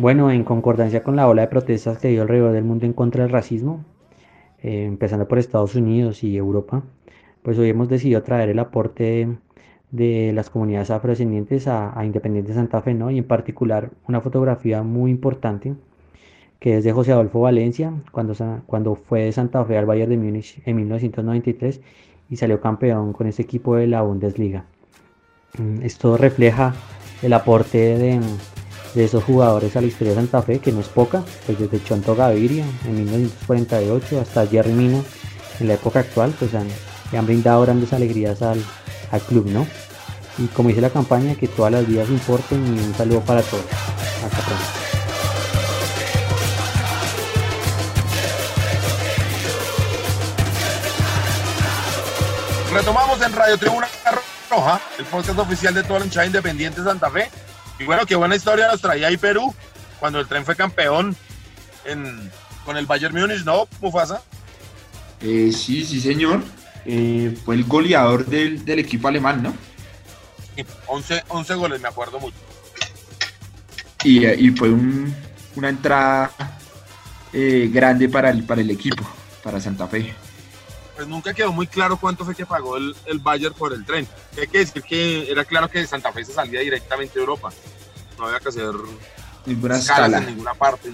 Bueno, 0.00 0.28
en 0.32 0.42
concordancia 0.42 1.04
con 1.04 1.14
la 1.14 1.28
ola 1.28 1.42
de 1.42 1.48
protestas 1.48 1.98
que 1.98 2.08
dio 2.08 2.22
alrededor 2.22 2.50
del 2.50 2.64
mundo 2.64 2.84
en 2.84 2.92
contra 2.92 3.22
del 3.22 3.30
racismo, 3.30 3.84
eh, 4.60 4.86
empezando 4.86 5.28
por 5.28 5.38
Estados 5.38 5.76
Unidos 5.76 6.24
y 6.24 6.36
Europa, 6.36 6.82
pues 7.44 7.60
hoy 7.60 7.68
hemos 7.68 7.88
decidido 7.88 8.24
traer 8.24 8.48
el 8.48 8.58
aporte 8.58 9.38
de, 9.92 10.32
las 10.34 10.50
comunidades 10.50 10.90
afrodescendientes 10.90 11.68
a, 11.68 11.94
Independiente 12.04 12.52
Santa 12.52 12.82
Fe, 12.82 12.94
¿no? 12.94 13.12
Y 13.12 13.18
en 13.18 13.24
particular 13.24 13.90
una 14.08 14.20
fotografía 14.20 14.82
muy 14.82 15.12
importante 15.12 15.76
que 16.58 16.76
es 16.76 16.82
de 16.82 16.92
José 16.92 17.12
Adolfo 17.12 17.40
Valencia, 17.40 17.92
cuando, 18.10 18.34
cuando 18.66 18.96
fue 18.96 19.26
de 19.26 19.32
Santa 19.32 19.64
Fe 19.64 19.78
al 19.78 19.86
Bayern 19.86 20.10
de 20.10 20.18
Múnich 20.18 20.60
en 20.66 20.74
1993 20.74 21.80
y 22.30 22.36
salió 22.36 22.60
campeón 22.60 23.12
con 23.12 23.26
ese 23.26 23.42
equipo 23.42 23.76
de 23.76 23.88
la 23.88 24.02
Bundesliga. 24.02 24.64
Mm, 25.58 25.82
esto 25.82 26.16
refleja 26.16 26.74
el 27.22 27.32
aporte 27.32 27.98
de, 27.98 28.20
esos 28.94 29.22
jugadores 29.22 29.76
a 29.76 29.80
la 29.80 29.86
historia 29.88 30.14
de 30.14 30.20
Santa 30.20 30.42
Fe, 30.42 30.58
que 30.58 30.72
no 30.72 30.80
es 30.80 30.88
poca, 30.88 31.22
pues 31.46 31.58
desde 31.58 31.82
Chonto 31.82 32.16
Gaviria 32.16 32.64
en 32.86 32.94
1948 32.96 34.20
hasta 34.20 34.46
Jerry 34.46 34.72
Mina 34.72 35.00
en 35.60 35.68
la 35.68 35.74
época 35.74 36.00
actual, 36.00 36.34
pues 36.38 36.54
han, 36.54 36.66
han 37.16 37.26
brindado 37.26 37.62
grandes 37.62 37.92
alegrías 37.92 38.42
al, 38.42 38.60
al, 39.10 39.20
club, 39.20 39.46
¿no? 39.46 39.66
Y 40.38 40.46
como 40.46 40.70
dice 40.70 40.80
la 40.80 40.90
campaña, 40.90 41.34
que 41.34 41.48
todas 41.48 41.72
las 41.72 41.86
vidas 41.86 42.08
importen 42.08 42.66
y 42.66 42.80
un 42.80 42.94
saludo 42.94 43.20
para 43.20 43.42
todos. 43.42 43.66
Hasta 44.24 44.38
pronto. 44.46 44.79
Retomamos 52.72 53.20
en 53.20 53.32
Radio 53.32 53.58
Tribuna 53.58 53.88
Roja, 54.48 54.80
el 54.96 55.04
podcast 55.06 55.36
oficial 55.40 55.74
de 55.74 55.82
toda 55.82 55.98
la 55.98 56.04
hinchada 56.04 56.26
independiente 56.26 56.80
Santa 56.84 57.10
Fe. 57.10 57.28
Y 57.80 57.84
bueno, 57.84 58.06
qué 58.06 58.14
buena 58.14 58.36
historia 58.36 58.68
nos 58.68 58.80
traía 58.80 59.08
ahí 59.08 59.16
Perú 59.16 59.52
cuando 59.98 60.20
el 60.20 60.28
tren 60.28 60.44
fue 60.44 60.54
campeón 60.54 61.16
en, 61.84 62.30
con 62.64 62.76
el 62.76 62.86
Bayern 62.86 63.12
Múnich, 63.12 63.44
¿no, 63.44 63.66
Mufasa? 63.80 64.22
Eh, 65.20 65.50
sí, 65.52 65.84
sí, 65.84 66.00
señor. 66.00 66.44
Eh, 66.86 67.36
fue 67.44 67.56
el 67.56 67.64
goleador 67.64 68.24
del, 68.24 68.64
del, 68.64 68.78
equipo 68.78 69.08
alemán, 69.08 69.42
¿no? 69.42 69.52
11, 70.86 71.24
11 71.26 71.54
goles, 71.54 71.80
me 71.80 71.88
acuerdo 71.88 72.20
mucho. 72.20 72.36
Y, 74.04 74.24
y 74.26 74.50
fue 74.50 74.68
un, 74.68 75.12
una 75.56 75.70
entrada 75.70 76.30
eh, 77.32 77.68
grande 77.72 78.08
para 78.08 78.30
el, 78.30 78.44
para 78.44 78.60
el 78.60 78.70
equipo, 78.70 79.04
para 79.42 79.60
Santa 79.60 79.88
Fe 79.88 80.14
pues 81.00 81.08
nunca 81.08 81.32
quedó 81.32 81.50
muy 81.50 81.66
claro 81.66 81.96
cuánto 81.96 82.26
fue 82.26 82.34
que 82.34 82.44
pagó 82.44 82.76
el, 82.76 82.94
el 83.06 83.20
Bayern 83.20 83.54
por 83.54 83.72
el 83.72 83.86
tren. 83.86 84.06
Hay 84.38 84.46
que 84.48 84.58
decir 84.58 84.82
que 84.82 85.30
era 85.30 85.46
claro 85.46 85.66
que 85.66 85.86
Santa 85.86 86.12
Fe 86.12 86.26
se 86.26 86.34
salía 86.34 86.60
directamente 86.60 87.14
de 87.14 87.20
Europa. 87.20 87.50
No 88.18 88.26
había 88.26 88.38
que 88.38 88.50
hacer 88.50 88.70
ninguna 89.46 89.78
escala 89.78 90.18
en 90.18 90.26
ninguna 90.26 90.52
parte. 90.52 90.90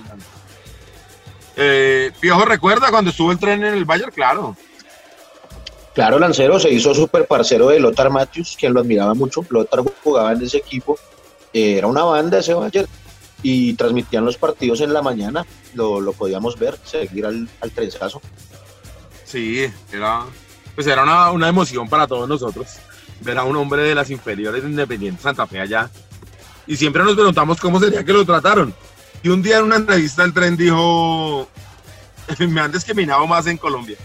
Eh, 1.57 2.13
Piojo, 2.21 2.45
¿recuerda 2.45 2.89
cuando 2.93 3.11
estuvo 3.11 3.33
el 3.33 3.39
tren 3.41 3.65
en 3.65 3.75
el 3.75 3.85
Bayern? 3.85 4.13
Claro. 4.13 4.57
Claro, 5.93 6.21
Lancero 6.21 6.61
se 6.61 6.71
hizo 6.71 6.95
súper 6.95 7.27
parcero 7.27 7.67
de 7.67 7.81
Lothar 7.81 8.11
Matthews, 8.11 8.57
quien 8.57 8.75
lo 8.75 8.83
admiraba 8.83 9.13
mucho. 9.15 9.45
Lothar 9.51 9.83
jugaba 10.05 10.35
en 10.35 10.43
ese 10.43 10.59
equipo. 10.59 10.97
Eh, 11.53 11.79
era 11.79 11.89
una 11.89 12.05
banda 12.05 12.39
ese 12.39 12.55
Bayern. 12.55 12.89
Y 13.43 13.75
transmitían 13.75 14.25
los 14.25 14.37
partidos 14.37 14.81
en 14.83 14.93
la 14.93 15.03
mañana. 15.03 15.45
Lo, 15.75 16.01
lo 16.01 16.13
podíamos 16.13 16.57
ver, 16.57 16.79
seguir 16.85 17.27
al, 17.27 17.49
al 17.61 17.73
trenzazo. 17.73 18.23
Sí, 19.27 19.68
era, 19.93 20.24
pues 20.74 20.87
era 20.87 21.03
una, 21.33 21.49
emoción 21.49 21.89
para 21.89 22.07
todos 22.07 22.29
nosotros 22.29 22.68
ver 23.20 23.37
a 23.39 23.43
un 23.43 23.57
hombre 23.57 23.83
de 23.83 23.95
las 23.95 24.11
inferiores 24.11 24.62
de 24.62 25.14
Santa 25.20 25.47
Fe 25.47 25.61
allá. 25.61 25.91
Y 26.66 26.77
siempre 26.77 27.03
nos 27.03 27.14
preguntamos 27.14 27.61
cómo 27.61 27.81
sería 27.81 28.05
que 28.05 28.12
lo 28.12 28.24
trataron. 28.24 28.72
Y 29.22 29.29
un 29.29 29.43
día 29.43 29.59
en 29.59 29.64
una 29.64 29.77
entrevista 29.77 30.22
el 30.22 30.33
tren 30.33 30.57
dijo, 30.57 31.49
me 32.39 32.61
han 32.61 32.70
discriminado 32.70 33.27
más 33.27 33.47
en 33.49 33.57
Colombia. 33.57 33.97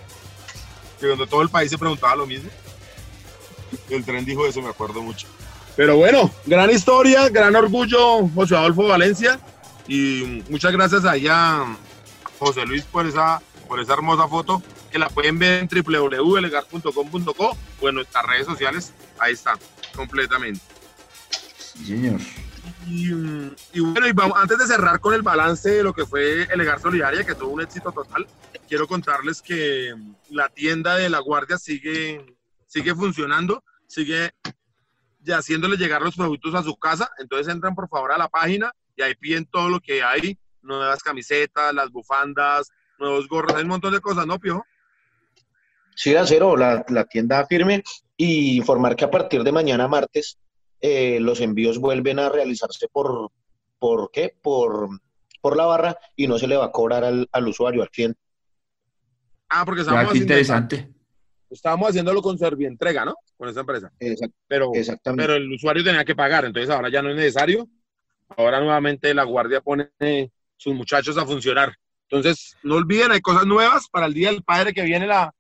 Que 1.00 1.08
cuando 1.08 1.28
todo 1.28 1.44
el 1.44 1.50
país 1.50 1.70
se 1.70 1.78
preguntaba 1.78 2.16
lo 2.16 2.26
mismo. 2.26 2.50
El 3.90 4.04
tren 4.04 4.26
dijo 4.26 4.48
eso, 4.48 4.62
me 4.62 4.70
acuerdo 4.70 5.02
mucho. 5.02 5.28
Pero 5.76 5.98
bueno, 5.98 6.32
gran 6.46 6.70
historia, 6.72 7.30
gran 7.30 7.56
orgullo, 7.56 8.28
José 8.34 8.56
Adolfo 8.56 8.88
Valencia. 8.88 9.40
Y 9.88 10.44
muchas 10.50 10.72
gracias 10.72 11.06
a 11.06 11.16
ella, 11.16 11.66
José 12.40 12.66
Luis, 12.66 12.84
por 12.84 13.06
esa, 13.06 13.42
por 13.68 13.80
esa 13.80 13.94
hermosa 13.94 14.28
foto 14.28 14.64
que 14.92 15.00
la 15.00 15.10
pueden 15.10 15.40
ver 15.40 15.62
en 15.62 15.68
www.elegar.com.co 15.68 17.58
o 17.82 17.90
en 17.90 17.96
nuestras 17.96 18.26
redes 18.26 18.46
sociales. 18.46 18.94
Ahí 19.20 19.34
está, 19.34 19.58
completamente. 19.96 20.62
Sí, 21.58 21.86
señor. 21.86 22.20
Y, 22.88 23.12
y 23.74 23.80
bueno, 23.80 24.08
y 24.08 24.12
vamos, 24.12 24.38
antes 24.38 24.58
de 24.58 24.68
cerrar 24.68 25.00
con 25.00 25.14
el 25.14 25.22
balance 25.22 25.70
de 25.70 25.84
lo 25.84 25.94
que 25.94 26.06
fue 26.06 26.44
Elegar 26.44 26.82
Solidaria, 26.82 27.24
que 27.24 27.36
tuvo 27.36 27.52
un 27.52 27.62
éxito 27.62 27.92
total, 27.92 28.28
quiero 28.68 28.88
contarles 28.88 29.42
que 29.42 29.94
la 30.30 30.50
tienda 30.50 30.96
de 30.96 31.10
La 31.10 31.20
Guardia 31.20 31.58
sigue, 31.58 32.36
sigue 32.68 32.96
funcionando, 32.96 33.64
sigue 33.88 34.32
haciéndole 35.28 35.78
llegar 35.78 36.02
los 36.02 36.16
productos 36.16 36.56
a 36.56 36.64
su 36.64 36.76
casa. 36.78 37.10
Entonces 37.20 37.54
entran 37.54 37.76
por 37.76 37.88
favor 37.90 38.12
a 38.12 38.18
la 38.18 38.30
página 38.30 38.72
y 38.96 39.02
ahí 39.02 39.16
piden 39.16 39.46
todo 39.46 39.70
lo 39.70 39.80
que 39.80 40.04
hay, 40.04 40.38
nuevas 40.62 41.04
camisetas, 41.04 41.74
las 41.74 41.92
bufandas, 41.92 42.70
nuevos 43.00 43.28
gorros, 43.28 43.56
hay 43.56 43.64
un 43.64 43.70
montón 43.70 43.94
de 43.94 44.00
cosas, 44.00 44.26
¿no, 44.26 44.40
Piojo? 44.40 44.66
Sí, 45.96 46.16
Acero, 46.16 46.56
la, 46.58 46.86
la 46.90 47.06
tienda 47.06 47.46
firme 47.46 47.84
y 48.18 48.58
informar 48.58 48.96
que 48.96 49.06
a 49.06 49.12
partir 49.12 49.44
de 49.44 49.52
mañana 49.52 49.88
martes 49.88 50.38
eh, 50.80 51.20
los 51.20 51.40
envíos 51.42 51.78
vuelven 51.78 52.20
a 52.20 52.30
realizarse 52.30 52.88
por, 52.92 53.32
¿por 53.78 54.10
qué? 54.12 54.34
Por, 54.42 54.90
por 55.42 55.56
la 55.58 55.66
barra 55.66 55.98
y 56.16 56.28
no 56.28 56.40
se 56.40 56.48
le 56.48 56.58
va 56.58 56.66
a 56.66 56.72
cobrar 56.72 57.04
al, 57.04 57.28
al 57.32 57.48
usuario, 57.48 57.82
al 57.84 57.90
cliente. 57.90 58.20
Ah, 59.50 59.64
porque 59.66 59.84
Ah, 59.88 60.08
qué 60.12 60.18
interesante. 60.18 60.90
Estábamos 61.50 61.90
haciéndolo 61.90 62.22
con 62.22 62.38
Servientrega, 62.38 63.04
¿no? 63.04 63.16
Con 63.38 63.50
esa 63.50 63.60
empresa. 63.60 63.92
Exact- 64.00 64.34
Pero, 64.48 64.72
exactamente. 64.74 65.24
pero 65.24 65.36
el 65.36 65.52
usuario 65.52 65.84
tenía 65.84 66.06
que 66.06 66.16
pagar, 66.16 66.46
entonces 66.46 66.70
ahora 66.74 66.90
ya 66.90 67.02
no 67.02 67.10
es 67.10 67.18
necesario. 67.18 67.68
Ahora 68.38 68.62
nuevamente 68.62 69.14
la 69.14 69.24
guardia 69.24 69.60
pone 69.60 69.90
sus 70.56 70.74
muchachos 70.74 71.18
a 71.18 71.26
funcionar. 71.26 71.76
Entonces, 72.10 72.56
no 72.64 72.76
olviden, 72.76 73.12
hay 73.12 73.20
cosas 73.20 73.46
nuevas 73.46 73.88
para 73.90 74.06
el 74.06 74.14
Día 74.14 74.32
del 74.32 74.44
Padre 74.44 74.74
que 74.74 74.84
viene 74.84 75.06
la, 75.08 75.34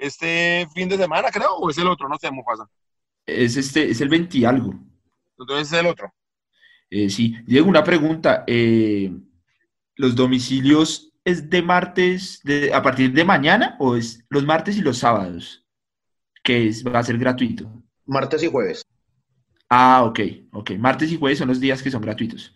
este 0.00 0.66
fin 0.74 0.88
de 0.88 0.96
semana, 0.96 1.30
creo, 1.30 1.54
o 1.56 1.70
es 1.70 1.78
el 1.78 1.86
otro, 1.88 2.08
no 2.08 2.16
sé, 2.18 2.30
Mufasa. 2.30 2.68
Es, 3.26 3.56
este, 3.56 3.90
es 3.90 4.00
el 4.00 4.08
20 4.08 4.38
y 4.38 4.44
algo. 4.44 4.74
Entonces 5.38 5.72
es 5.72 5.78
el 5.78 5.86
otro. 5.86 6.12
Eh, 6.90 7.08
sí, 7.08 7.36
Diego, 7.46 7.68
una 7.68 7.84
pregunta. 7.84 8.44
eh, 8.46 9.12
¿Los 9.96 10.14
domicilios 10.16 11.12
es 11.24 11.48
de 11.50 11.62
martes, 11.62 12.40
de, 12.42 12.72
a 12.72 12.82
partir 12.82 13.12
de 13.12 13.24
mañana 13.24 13.76
o 13.78 13.96
es 13.96 14.24
los 14.30 14.44
martes 14.44 14.76
y 14.78 14.80
los 14.80 14.98
sábados? 14.98 15.64
Que 16.42 16.68
es, 16.68 16.84
va 16.84 16.98
a 17.00 17.02
ser 17.02 17.18
gratuito. 17.18 17.70
Martes 18.06 18.42
y 18.42 18.46
jueves. 18.48 18.82
Ah, 19.68 20.02
ok, 20.04 20.20
ok. 20.52 20.70
Martes 20.72 21.12
y 21.12 21.18
jueves 21.18 21.38
son 21.38 21.48
los 21.48 21.60
días 21.60 21.82
que 21.82 21.90
son 21.90 22.02
gratuitos. 22.02 22.52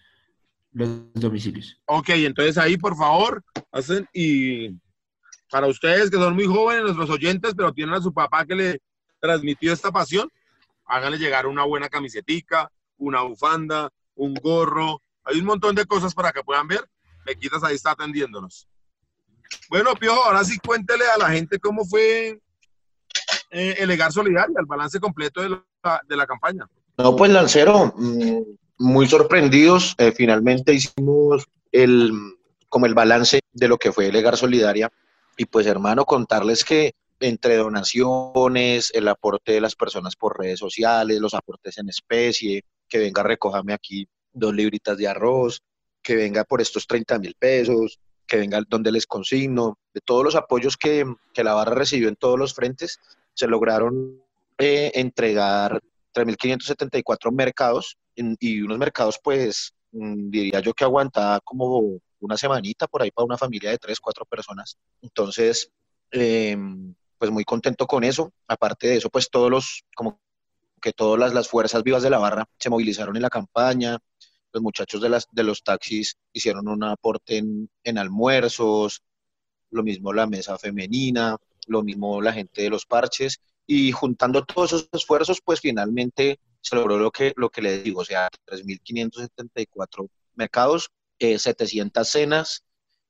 Los 0.73 1.13
domicilios. 1.13 1.81
Ok, 1.87 2.09
entonces 2.11 2.59
ahí, 2.59 2.77
por 2.77 2.97
favor, 2.97 3.45
hacen 3.71 4.09
y 4.13 4.71
para 5.51 5.67
ustedes 5.67 6.11
que 6.11 6.17
son 6.17 6.35
muy 6.35 6.47
jóvenes, 6.47 6.85
nuestros 6.85 7.11
oyentes, 7.11 7.55
pero 7.57 7.73
tienen 7.73 7.95
a 7.95 8.01
su 8.01 8.13
papá 8.13 8.45
que 8.45 8.55
le 8.55 8.81
transmitió 9.21 9.73
esta 9.73 9.91
pasión, 9.91 10.29
háganle 10.87 11.19
llegar 11.19 11.47
una 11.47 11.65
buena 11.65 11.89
camisetica, 11.89 12.71
una 12.99 13.23
bufanda, 13.23 13.91
un 14.15 14.35
gorro. 14.35 15.01
Hay 15.25 15.39
un 15.39 15.47
montón 15.47 15.75
de 15.75 15.87
cosas 15.87 16.15
para 16.15 16.33
que 16.33 16.43
puedan 16.43 16.69
ver. 16.69 16.85
Mequitas 17.27 17.65
ahí 17.65 17.75
está 17.75 17.93
atendiéndonos. 17.93 18.69
Bueno, 19.71 19.95
Piojo, 19.95 20.25
ahora 20.25 20.45
sí 20.45 20.59
cuéntele 20.59 21.05
a 21.15 21.19
la 21.19 21.31
gente 21.31 21.59
cómo 21.59 21.85
fue 21.85 22.39
eh, 23.51 23.77
el 23.79 23.89
Legar 23.89 24.13
Solidario, 24.13 24.57
el 24.59 24.67
balance 24.67 25.01
completo 25.01 25.43
de 25.43 25.51
la, 25.51 26.03
de 26.07 26.17
la 26.17 26.27
campaña. 26.27 26.67
No, 26.99 27.17
pues 27.17 27.31
Lancero, 27.31 27.93
mm, 27.97 28.41
muy 28.79 29.09
sorprendidos. 29.09 29.95
eh, 29.99 30.13
finalmente 30.13 30.75
hicimos 30.75 31.47
el, 31.73 32.13
como 32.69 32.87
el 32.87 32.95
balance 32.95 33.41
de 33.53 33.69
lo 33.69 33.79
que 33.79 33.93
fue 33.93 34.13
Legar 34.13 34.37
Solidaria. 34.37 34.91
Y 35.37 35.47
pues 35.47 35.67
hermano, 35.67 36.05
contarles 36.05 36.65
que 36.65 36.95
entre 37.21 37.57
donaciones, 37.57 38.91
el 38.95 39.09
aporte 39.09 39.53
de 39.53 39.61
las 39.61 39.75
personas 39.75 40.17
por 40.17 40.39
redes 40.39 40.59
sociales, 40.59 41.21
los 41.21 41.35
aportes 41.35 41.79
en 41.79 41.89
especie, 41.89 42.65
que 42.89 42.99
venga 42.99 43.23
a 43.23 43.27
recogerme 43.27 43.73
aquí 43.73 44.07
dos 44.33 44.55
libritas 44.55 44.99
de 44.99 45.09
arroz, 45.09 45.63
que 46.03 46.17
venga 46.17 46.45
por 46.45 46.61
estos 46.61 46.87
30 46.87 47.19
mil 47.19 47.35
pesos, 47.39 47.99
que 48.27 48.37
venga 48.37 48.63
donde 48.69 48.93
les 48.93 49.07
consigno, 49.07 49.79
de 49.93 50.01
todos 50.01 50.25
los 50.25 50.35
apoyos 50.35 50.77
que, 50.77 51.05
que 51.33 51.45
la 51.45 51.55
barra 51.55 51.75
recibió 51.75 52.09
en 52.09 52.17
todos 52.17 52.39
los 52.39 52.55
frentes, 52.55 52.99
se 53.33 53.47
lograron 53.47 54.23
eh, 54.59 54.93
entregar 54.95 55.81
3.574 56.15 57.33
mercados 57.33 57.97
y 58.15 58.61
unos 58.63 58.79
mercados, 58.79 59.19
pues, 59.23 59.73
mm, 59.93 60.31
diría 60.31 60.61
yo 60.61 60.75
que 60.75 60.85
aguanta 60.85 61.41
como 61.45 61.99
una 62.25 62.37
semanita 62.37 62.87
por 62.87 63.03
ahí 63.03 63.11
para 63.11 63.27
una 63.27 63.39
familia 63.39 63.71
de 63.71 63.79
tres, 63.79 64.01
cuatro 64.01 64.25
personas. 64.25 64.77
Entonces, 65.03 65.71
eh, 66.11 66.57
pues 67.19 67.31
muy 67.31 67.45
contento 67.45 67.87
con 67.87 68.05
eso. 68.05 68.33
Aparte 68.49 68.89
de 68.89 68.97
eso, 68.97 69.11
pues 69.11 69.31
todos 69.31 69.51
los, 69.51 69.85
como 69.95 70.21
que 70.81 70.93
todas 70.93 71.33
las, 71.33 71.49
fuerzas 71.49 71.83
vivas 71.83 72.03
de 72.03 72.11
la 72.11 72.19
barra 72.19 72.47
se 72.59 72.71
movilizaron 72.71 73.17
en 73.17 73.23
la 73.23 73.31
campaña, 73.31 73.99
los 74.53 74.63
muchachos 74.63 75.01
de, 75.01 75.09
las, 75.09 75.29
de 75.33 75.43
los 75.43 75.63
taxis 75.63 76.17
hicieron 76.33 76.69
un 76.69 76.85
aporte 76.85 77.39
en, 77.39 77.71
en 77.83 77.99
almuerzos, 77.99 79.03
lo 79.71 79.83
mismo 79.83 80.13
la 80.13 80.27
mesa 80.27 80.59
femenina, 80.59 81.37
lo 81.67 81.83
mismo 81.83 82.21
la 82.21 82.33
gente 82.33 82.63
de 82.63 82.71
los 82.71 82.87
parches, 82.87 83.41
y 83.67 83.93
juntando 83.93 84.45
todos 84.45 84.73
esos 84.73 84.89
esfuerzos, 84.93 85.41
pues 85.43 85.61
finalmente 85.61 86.39
se 86.61 86.77
logró 86.77 86.99
lo 86.99 87.11
que, 87.11 87.33
lo 87.37 87.51
que 87.51 87.63
les 87.63 87.85
digo, 87.85 88.01
o 88.01 88.05
sea, 88.05 88.29
3.574 88.47 90.09
mercados, 90.35 90.91
eh, 91.19 91.39
700 91.39 92.09
cenas, 92.09 92.65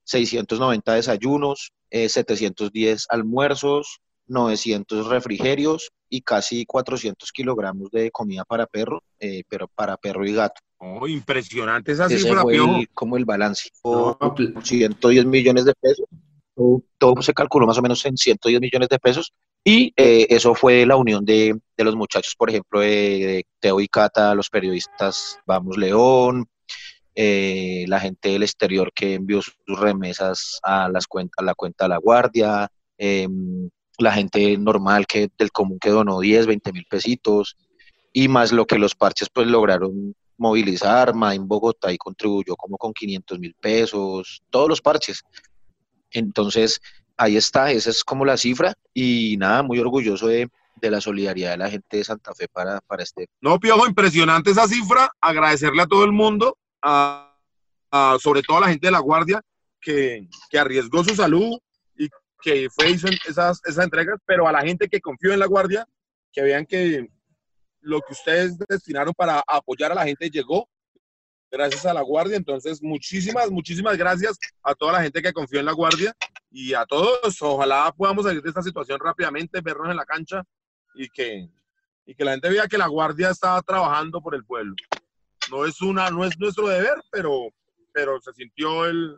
690 0.05 0.95
desayunos, 0.95 1.73
eh, 1.91 2.09
710 2.09 3.07
almuerzos, 3.09 4.01
900 4.27 5.07
refrigerios 5.09 5.91
y 6.09 6.23
casi 6.23 6.65
400 6.67 7.33
kilogramos 7.33 7.91
de 7.91 8.11
comida 8.11 8.45
para 8.45 8.67
perro, 8.67 9.03
eh, 9.19 9.43
pero 9.49 9.69
para 9.69 9.97
perro 9.97 10.27
y 10.27 10.33
gato. 10.33 10.61
Oh, 10.79 11.07
impresionante 11.09 11.93
esa 11.93 12.07
Ese 12.07 12.19
cifra, 12.19 12.43
fue 12.43 12.57
el- 12.57 12.89
como 12.93 13.17
el 13.17 13.25
balance. 13.25 13.71
No, 13.85 14.17
pl- 14.35 14.55
110 14.63 15.25
millones 15.27 15.65
de 15.65 15.73
pesos. 15.81 16.07
Todo, 16.55 16.83
todo 16.99 17.23
se 17.23 17.33
calculó 17.35 17.67
más 17.67 17.79
o 17.79 17.83
menos 17.83 18.05
en 18.07 18.17
110 18.17 18.61
millones 18.61 18.89
de 18.89 18.99
pesos. 18.99 19.33
Y 19.65 19.93
eh, 19.97 20.27
eso 20.29 20.55
fue 20.55 20.85
la 20.85 20.97
unión 20.97 21.25
de, 21.25 21.59
de 21.77 21.85
los 21.85 21.97
muchachos, 21.97 22.35
por 22.37 22.51
ejemplo, 22.51 22.81
de, 22.81 22.87
de 22.89 23.47
Teo 23.61 23.81
y 23.81 23.89
Cata, 23.89 24.35
los 24.35 24.51
periodistas 24.51 25.39
Vamos 25.47 25.79
León, 25.79 26.47
eh, 27.15 27.85
la 27.89 28.01
gente 28.01 28.31
del 28.31 28.43
exterior 28.43 28.93
que 28.93 29.15
envió 29.15 29.41
sus 29.43 29.55
remesas 29.67 30.59
a, 30.63 30.89
las 30.89 31.07
cuentas, 31.07 31.37
a 31.39 31.45
la 31.45 31.55
cuenta 31.55 31.85
de 31.85 31.89
la 31.91 31.99
Guardia, 31.99 32.69
eh, 32.99 33.29
la 33.99 34.13
gente 34.13 34.57
normal 34.59 35.07
que 35.07 35.29
del 35.39 35.53
común 35.53 35.79
que 35.79 35.91
donó 35.91 36.21
10, 36.21 36.47
20 36.47 36.73
mil 36.73 36.87
pesitos, 36.89 37.57
y 38.13 38.29
más 38.29 38.53
lo 38.53 38.67
que 38.67 38.79
los 38.79 38.95
parches 38.95 39.29
pues 39.33 39.47
lograron 39.47 40.15
movilizar, 40.37 41.15
en 41.33 41.49
Bogotá 41.49 41.93
y 41.93 41.99
contribuyó 41.99 42.57
como 42.57 42.77
con 42.77 42.93
500 42.93 43.39
mil 43.39 43.55
pesos, 43.61 44.43
todos 44.51 44.69
los 44.69 44.81
parches. 44.81 45.23
Entonces, 46.11 46.81
ahí 47.17 47.37
está, 47.37 47.71
esa 47.71 47.91
es 47.91 48.05
como 48.05 48.25
la 48.25 48.37
cifra 48.37 48.75
y 48.93 49.37
nada, 49.39 49.63
muy 49.63 49.79
orgulloso 49.79 50.27
de, 50.29 50.49
de 50.81 50.91
la 50.91 51.01
solidaridad 51.01 51.53
de 51.53 51.57
la 51.59 51.71
gente 51.71 51.97
de 51.97 52.05
Santa 52.05 52.35
Fe 52.35 52.49
para, 52.49 52.81
para 52.81 53.03
este. 53.03 53.29
No, 53.41 53.59
Piojo, 53.59 53.87
impresionante 53.87 54.51
esa 54.51 54.69
cifra. 54.69 55.11
Agradecerle 55.21 55.83
a 55.83 55.87
todo 55.87 56.05
el 56.05 56.13
mundo, 56.13 56.57
a, 56.85 57.35
a- 57.91 58.17
sobre 58.21 58.43
todo 58.43 58.59
a 58.59 58.61
la 58.61 58.69
gente 58.69 58.87
de 58.87 58.93
la 58.93 59.01
Guardia, 59.01 59.41
que, 59.81 60.29
que 60.51 60.59
arriesgó 60.59 61.03
su 61.03 61.15
salud 61.15 61.59
y 61.97 62.09
que 62.43 62.69
fue 62.71 62.91
hizo 62.91 63.09
esas, 63.27 63.61
esas 63.65 63.85
entregas, 63.85 64.19
pero 64.27 64.47
a 64.47 64.53
la 64.53 64.61
gente 64.63 64.89
que 64.89 65.01
confió 65.01 65.33
en 65.33 65.41
la 65.41 65.47
Guardia, 65.47 65.87
que 66.33 66.43
vean 66.43 66.67
que 66.67 67.09
lo 67.81 68.01
que 68.01 68.13
ustedes 68.13 68.57
destinaron 68.69 69.13
para 69.15 69.43
apoyar 69.47 69.93
a 69.93 69.95
la 69.95 70.05
gente 70.05 70.31
llegó 70.31 70.69
gracias 71.51 71.87
a 71.87 71.95
la 71.95 72.03
Guardia. 72.03 72.37
Entonces, 72.37 72.83
muchísimas, 72.83 73.51
muchísimas 73.51 73.97
gracias 73.97 74.39
a 74.63 74.75
toda 74.75 74.93
la 74.95 75.03
gente 75.03 75.23
que 75.23 75.33
confió 75.33 75.61
en 75.61 75.67
la 75.67 75.73
Guardia 75.73 76.15
y 76.51 76.75
a 76.75 76.85
todos. 76.87 77.41
Ojalá 77.43 77.93
podamos 77.97 78.25
salir 78.25 78.43
de 78.43 78.49
esta 78.49 78.63
situación 78.63 78.99
rápidamente, 79.01 79.61
vernos 79.61 79.91
en 79.91 79.97
la 79.97 80.05
cancha 80.07 80.43
y 80.95 81.09
que, 81.11 81.49
y 82.07 82.15
que 82.15 82.25
la 82.25 82.33
gente 82.33 82.49
vea 82.49 82.67
que 82.67 82.79
la 82.79 82.89
Guardia 82.89 83.31
está 83.31 83.61
trabajando 83.63 84.21
por 84.21 84.35
el 84.35 84.45
pueblo. 84.45 84.75
No 85.51 85.65
es, 85.65 85.81
una, 85.83 86.11
no 86.11 86.25
es 86.25 86.39
nuestro 86.39 86.69
deber, 86.69 86.95
pero, 87.11 87.51
pero 87.93 88.21
se 88.21 88.33
sintió 88.33 88.87
el, 88.87 89.17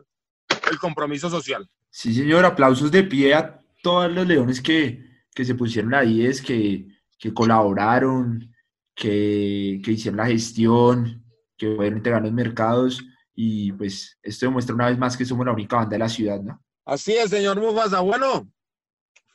el 0.69 0.79
compromiso 0.79 1.29
social. 1.29 1.67
Sí, 1.89 2.13
señor, 2.13 2.45
aplausos 2.45 2.91
de 2.91 3.03
pie 3.03 3.33
a 3.33 3.59
todos 3.81 4.11
los 4.11 4.27
leones 4.27 4.61
que, 4.61 5.03
que 5.33 5.45
se 5.45 5.55
pusieron 5.55 5.93
ahí, 5.93 6.25
es 6.25 6.41
que, 6.41 6.87
que 7.17 7.33
colaboraron, 7.33 8.53
que, 8.93 9.81
que 9.83 9.91
hicieron 9.91 10.17
la 10.17 10.27
gestión, 10.27 11.23
que 11.55 11.75
fueron 11.75 11.97
integrando 11.97 12.27
los 12.27 12.35
mercados 12.35 13.03
y 13.33 13.71
pues 13.73 14.17
esto 14.23 14.47
demuestra 14.47 14.73
una 14.73 14.87
vez 14.87 14.97
más 14.97 15.15
que 15.15 15.25
somos 15.25 15.45
la 15.45 15.53
única 15.53 15.75
banda 15.75 15.91
de 15.91 15.99
la 15.99 16.09
ciudad, 16.09 16.41
¿no? 16.41 16.63
Así 16.85 17.13
es, 17.13 17.29
señor 17.29 17.59
Mufasa. 17.59 17.99
Bueno, 17.99 18.51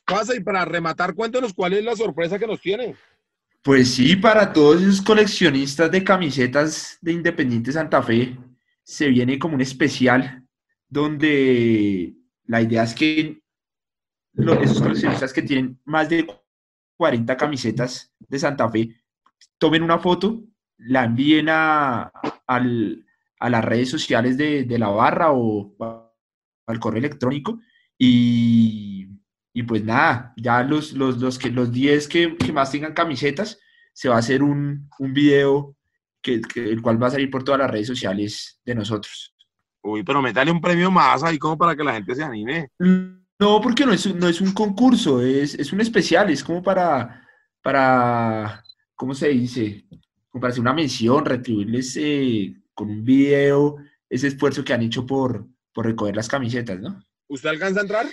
pasa 0.05 0.35
y 0.35 0.41
para 0.41 0.65
rematar, 0.65 1.15
cuéntanos 1.15 1.53
cuál 1.55 1.75
es 1.75 1.85
la 1.85 1.95
sorpresa 1.95 2.39
que 2.39 2.47
nos 2.47 2.61
tiene. 2.61 2.97
Pues 3.63 3.95
sí, 3.95 4.17
para 4.17 4.53
todos 4.53 4.83
esos 4.83 5.03
coleccionistas 5.03 5.91
de 5.91 6.03
camisetas 6.03 6.99
de 7.01 7.13
Independiente 7.13 7.71
Santa 7.71 8.03
Fe, 8.03 8.37
se 8.83 9.09
viene 9.09 9.39
como 9.39 9.55
un 9.55 9.61
especial 9.61 10.45
donde 10.89 12.17
la 12.47 12.61
idea 12.61 12.83
es 12.83 12.95
que 12.95 13.41
lo- 14.35 14.61
esos 14.61 14.83
coleccionistas 14.83 15.33
que 15.33 15.43
tienen 15.43 15.79
más 15.85 16.09
de 16.09 16.27
40 16.97 17.37
camisetas 17.37 18.13
de 18.19 18.39
Santa 18.39 18.69
Fe 18.69 19.01
tomen 19.59 19.85
una 19.85 20.01
foto, 20.01 20.43
la 20.79 21.05
envíen 21.05 21.47
a, 21.49 22.13
las 22.49 23.65
redes 23.65 23.89
sociales 23.89 24.37
de, 24.37 24.67
la 24.77 24.89
barra 24.89 25.31
o 25.33 25.77
al 26.67 26.81
correo 26.81 26.99
electrónico 26.99 27.61
y, 27.97 28.92
y 29.53 29.63
pues 29.65 29.85
nada, 29.85 30.33
ya 30.37 30.63
los, 30.63 30.93
los, 30.93 31.19
los, 31.19 31.39
que, 31.39 31.51
los 31.51 31.71
10 31.73 32.09
que, 32.09 32.37
que 32.37 32.53
más 32.53 32.71
tengan 32.73 32.95
camisetas, 32.95 33.59
se 33.93 34.09
va 34.09 34.17
a 34.17 34.19
hacer 34.19 34.43
un, 34.43 34.89
un 34.99 35.13
video 35.13 35.77
que, 36.23 36.41
que- 36.41 36.71
el 36.71 36.81
cual 36.81 37.03
va 37.03 37.09
a 37.09 37.11
salir 37.11 37.31
por 37.31 37.45
todas 37.45 37.59
las 37.61 37.71
redes 37.71 37.87
sociales 37.87 38.61
de 38.65 38.75
nosotros. 38.75 39.35
Uy, 39.83 40.03
pero 40.05 40.23
métale 40.23 40.51
un 40.51 40.61
premio 40.61 40.91
más 40.91 41.23
ahí 41.25 41.39
como 41.39 41.59
para 41.59 41.75
que 41.77 41.85
la 41.85 41.95
gente 41.95 42.15
se 42.15 42.23
anime. 42.23 42.69
No, 42.79 43.61
porque 43.61 43.85
no 43.85 43.93
es, 43.93 44.07
un- 44.07 44.19
no 44.19 44.29
es 44.29 44.41
un 44.41 44.53
concurso, 44.53 45.21
es, 45.21 45.55
es 45.57 45.73
un 45.73 45.81
especial, 45.81 46.31
es 46.31 46.43
como 46.45 46.63
para, 46.63 47.27
para, 47.61 48.63
¿cómo 48.95 49.15
se 49.15 49.29
dice? 49.29 49.85
Como 50.31 50.41
para 50.41 50.53
hacer 50.53 50.61
una 50.61 50.73
mención, 50.73 51.25
retribuirles 51.25 51.97
eh, 52.01 52.55
con 52.75 52.89
un 52.89 53.05
video 53.05 53.77
ese 54.09 54.29
esfuerzo 54.29 54.63
que 54.65 54.73
han 54.73 54.83
hecho 54.83 55.05
por, 55.07 55.47
por 55.73 55.87
recoger 55.87 56.15
las 56.17 56.29
camisetas, 56.29 56.81
¿no? 56.81 57.03
¿Usted 57.29 57.49
alcanza 57.49 57.81
a 57.81 57.83
entrar? 57.83 58.07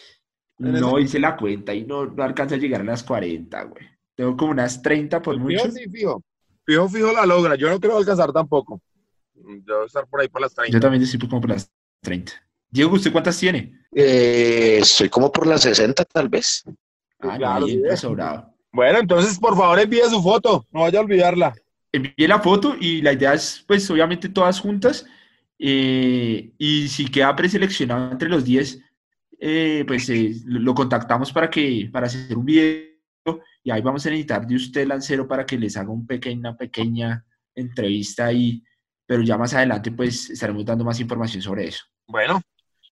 ¿En 0.60 0.74
No 0.74 0.98
ese? 0.98 1.02
hice 1.06 1.20
la 1.20 1.36
cuenta 1.38 1.74
y 1.74 1.86
no, 1.86 2.06
no 2.06 2.24
alcanza 2.24 2.56
a 2.56 2.58
llegar 2.58 2.82
a 2.82 2.84
las 2.86 3.04
40, 3.04 3.64
güey. 3.64 3.86
Tengo 4.16 4.36
como 4.36 4.52
unas 4.52 4.82
30 4.82 5.22
por 5.22 5.38
mucho. 5.38 5.60
Fijo, 5.64 5.72
sí, 5.72 5.90
fijo. 5.90 6.24
Fijo, 6.66 6.90
fijo 6.90 7.12
la 7.14 7.26
logra. 7.26 7.56
Yo 7.56 7.70
no 7.70 7.80
creo 7.80 7.98
alcanzar 7.98 8.32
tampoco. 8.34 8.82
Debo 9.34 9.86
estar 9.86 10.06
por 10.08 10.22
ahí 10.22 10.28
por 10.28 10.42
las 10.42 10.54
30. 10.54 10.74
Yo 10.76 10.80
también 10.82 11.02
estoy 11.04 11.20
como 11.20 11.40
por 11.42 11.50
las 11.52 11.72
30. 12.02 12.34
Diego, 12.70 12.94
¿usted 12.96 13.12
cuántas 13.12 13.40
tiene? 13.40 13.80
Eh, 13.96 14.78
estoy 14.82 15.10
como 15.10 15.32
por 15.32 15.48
las 15.48 15.62
60 15.62 16.04
tal 16.06 16.30
vez. 16.30 16.64
Ah, 17.22 17.38
Claro, 17.38 17.66
sí, 17.66 17.74
entra 17.74 17.94
eh. 17.94 17.98
sobrado. 17.98 18.54
Bueno, 18.72 19.00
entonces 19.00 19.40
por 19.40 19.58
favor 19.58 19.80
envíe 19.80 20.02
su 20.10 20.22
foto. 20.22 20.68
No 20.72 20.82
vaya 20.82 21.00
a 21.00 21.04
olvidarla. 21.04 21.54
envié 21.92 22.28
la 22.28 22.40
foto 22.40 22.76
y 22.80 23.02
la 23.02 23.14
idea 23.14 23.34
es, 23.34 23.64
pues, 23.68 23.90
obviamente 23.90 24.30
todas 24.30 24.60
juntas. 24.60 25.06
eh, 25.58 26.52
y 26.58 26.88
si 26.88 27.08
queda 27.10 27.36
preseleccionado 27.36 28.12
entre 28.12 28.30
los 28.30 28.46
10, 28.46 28.80
eh, 29.40 29.84
pues 29.88 30.10
eh, 30.10 30.34
lo 30.46 30.74
contactamos 30.76 31.32
para 31.32 31.50
que 31.50 31.90
para 31.92 32.08
hacer 32.08 32.38
un 32.38 32.46
video 32.46 32.90
y 33.64 33.72
ahí 33.72 33.82
vamos 33.82 34.06
a 34.06 34.10
necesitar 34.10 34.46
de 34.46 34.56
usted, 34.56 34.88
Lancero, 34.88 35.28
para 35.28 35.46
que 35.46 35.58
les 35.58 35.78
haga 35.78 35.90
un 35.90 36.06
pequeña, 36.06 36.50
una 36.50 36.58
pequeña 36.58 37.26
entrevista 37.56 38.26
ahí, 38.26 38.64
pero 39.06 39.22
ya 39.22 39.38
más 39.38 39.54
adelante 39.54 39.92
pues 39.92 40.30
estaremos 40.30 40.66
dando 40.66 40.84
más 40.84 41.00
información 41.00 41.42
sobre 41.42 41.68
eso. 41.68 41.84
Bueno, 42.08 42.42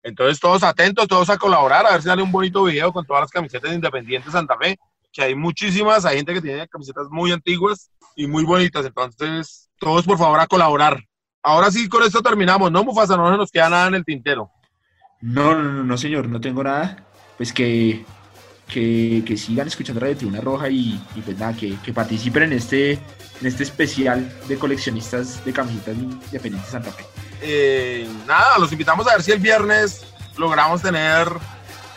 entonces 0.03 0.39
todos 0.39 0.63
atentos, 0.63 1.09
todos 1.09 1.31
a 1.31 1.37
colaborar, 1.37 1.87
a 1.87 1.93
ver 1.93 2.03
si 2.03 2.09
sale 2.09 2.23
un 2.23 2.33
bonito 2.33 2.65
video 2.65 2.93
con 2.93 3.05
todas 3.05 3.23
las 3.23 3.31
camisetas 3.31 3.71
de 3.71 3.77
Independiente 3.77 4.31
Santa 4.31 4.57
Fe, 4.57 4.77
que 5.13 5.23
hay 5.23 5.35
muchísimas, 5.35 6.05
hay 6.05 6.17
gente 6.19 6.35
que 6.35 6.43
tiene 6.43 6.69
camisetas 6.69 7.07
muy 7.11 7.33
antiguas 7.33 7.91
y 8.15 8.27
muy 8.27 8.45
bonitas, 8.45 8.85
entonces 8.87 9.71
todos 9.79 10.05
por 10.05 10.19
favor 10.19 10.39
a 10.39 10.47
colaborar. 10.47 11.03
Ahora 11.43 11.71
sí, 11.71 11.89
con 11.89 12.03
esto 12.03 12.23
terminamos, 12.23 12.73
¿no, 12.73 12.83
Mufasa? 12.83 13.17
No 13.17 13.37
nos 13.37 13.51
queda 13.51 13.69
nada 13.69 13.89
en 13.89 13.95
el 13.95 14.05
tintero. 14.05 14.51
No, 15.21 15.55
no, 15.55 15.63
no, 15.73 15.83
no, 15.85 15.99
señor, 15.99 16.29
no 16.29 16.41
tengo 16.41 16.63
nada. 16.63 17.05
Pues 17.37 17.53
que, 17.53 18.05
que, 18.69 19.23
que 19.27 19.37
sigan 19.37 19.67
escuchando 19.67 20.01
Radio 20.01 20.17
Tribuna 20.17 20.41
Roja 20.41 20.69
y, 20.69 21.01
y 21.15 21.21
pues 21.21 21.39
nada, 21.39 21.55
que, 21.55 21.77
que 21.85 21.93
participen 21.93 22.45
en 22.45 22.53
este, 22.55 22.93
en 22.93 23.47
este 23.47 23.63
especial 23.63 24.31
de 24.49 24.59
coleccionistas 24.59 25.45
de 25.45 25.53
camisetas 25.53 25.97
independientes 25.97 26.71
Santa 26.71 26.93
Fe. 26.93 27.05
Eh, 27.43 28.09
nada, 28.27 28.59
los 28.59 28.73
invitamos 28.73 29.07
a 29.07 29.13
ver 29.13 29.23
si 29.23 29.33
el 29.33 29.41
viernes 29.41 30.07
logramos 30.39 30.81
tener 30.83 31.29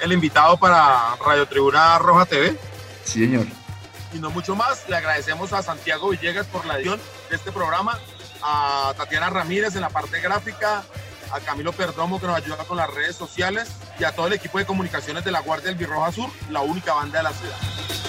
el 0.01 0.11
invitado 0.11 0.57
para 0.57 1.15
Radio 1.25 1.45
Tribuna 1.47 1.97
Roja 1.99 2.25
TV. 2.25 2.57
Sí, 3.03 3.25
señor. 3.25 3.45
y 4.13 4.19
no 4.19 4.29
mucho 4.29 4.55
más. 4.55 4.87
Le 4.89 4.95
agradecemos 4.97 5.53
a 5.53 5.61
Santiago 5.63 6.09
Villegas 6.09 6.45
por 6.47 6.65
la 6.65 6.75
edición 6.75 6.99
de 7.29 7.35
este 7.35 7.51
programa, 7.51 7.97
a 8.41 8.93
Tatiana 8.97 9.29
Ramírez 9.29 9.75
en 9.75 9.81
la 9.81 9.89
parte 9.89 10.19
gráfica, 10.21 10.83
a 11.31 11.39
Camilo 11.39 11.71
Perdomo 11.71 12.19
que 12.19 12.27
nos 12.27 12.35
ayuda 12.35 12.57
con 12.65 12.77
las 12.77 12.93
redes 12.93 13.15
sociales 13.15 13.69
y 13.99 14.03
a 14.03 14.11
todo 14.11 14.27
el 14.27 14.33
equipo 14.33 14.57
de 14.57 14.65
comunicaciones 14.65 15.23
de 15.23 15.31
la 15.31 15.41
Guardia 15.41 15.67
del 15.67 15.75
Birroja 15.75 16.11
Sur, 16.11 16.29
la 16.49 16.61
única 16.61 16.93
banda 16.93 17.19
de 17.19 17.23
la 17.23 17.33
ciudad. 17.33 18.08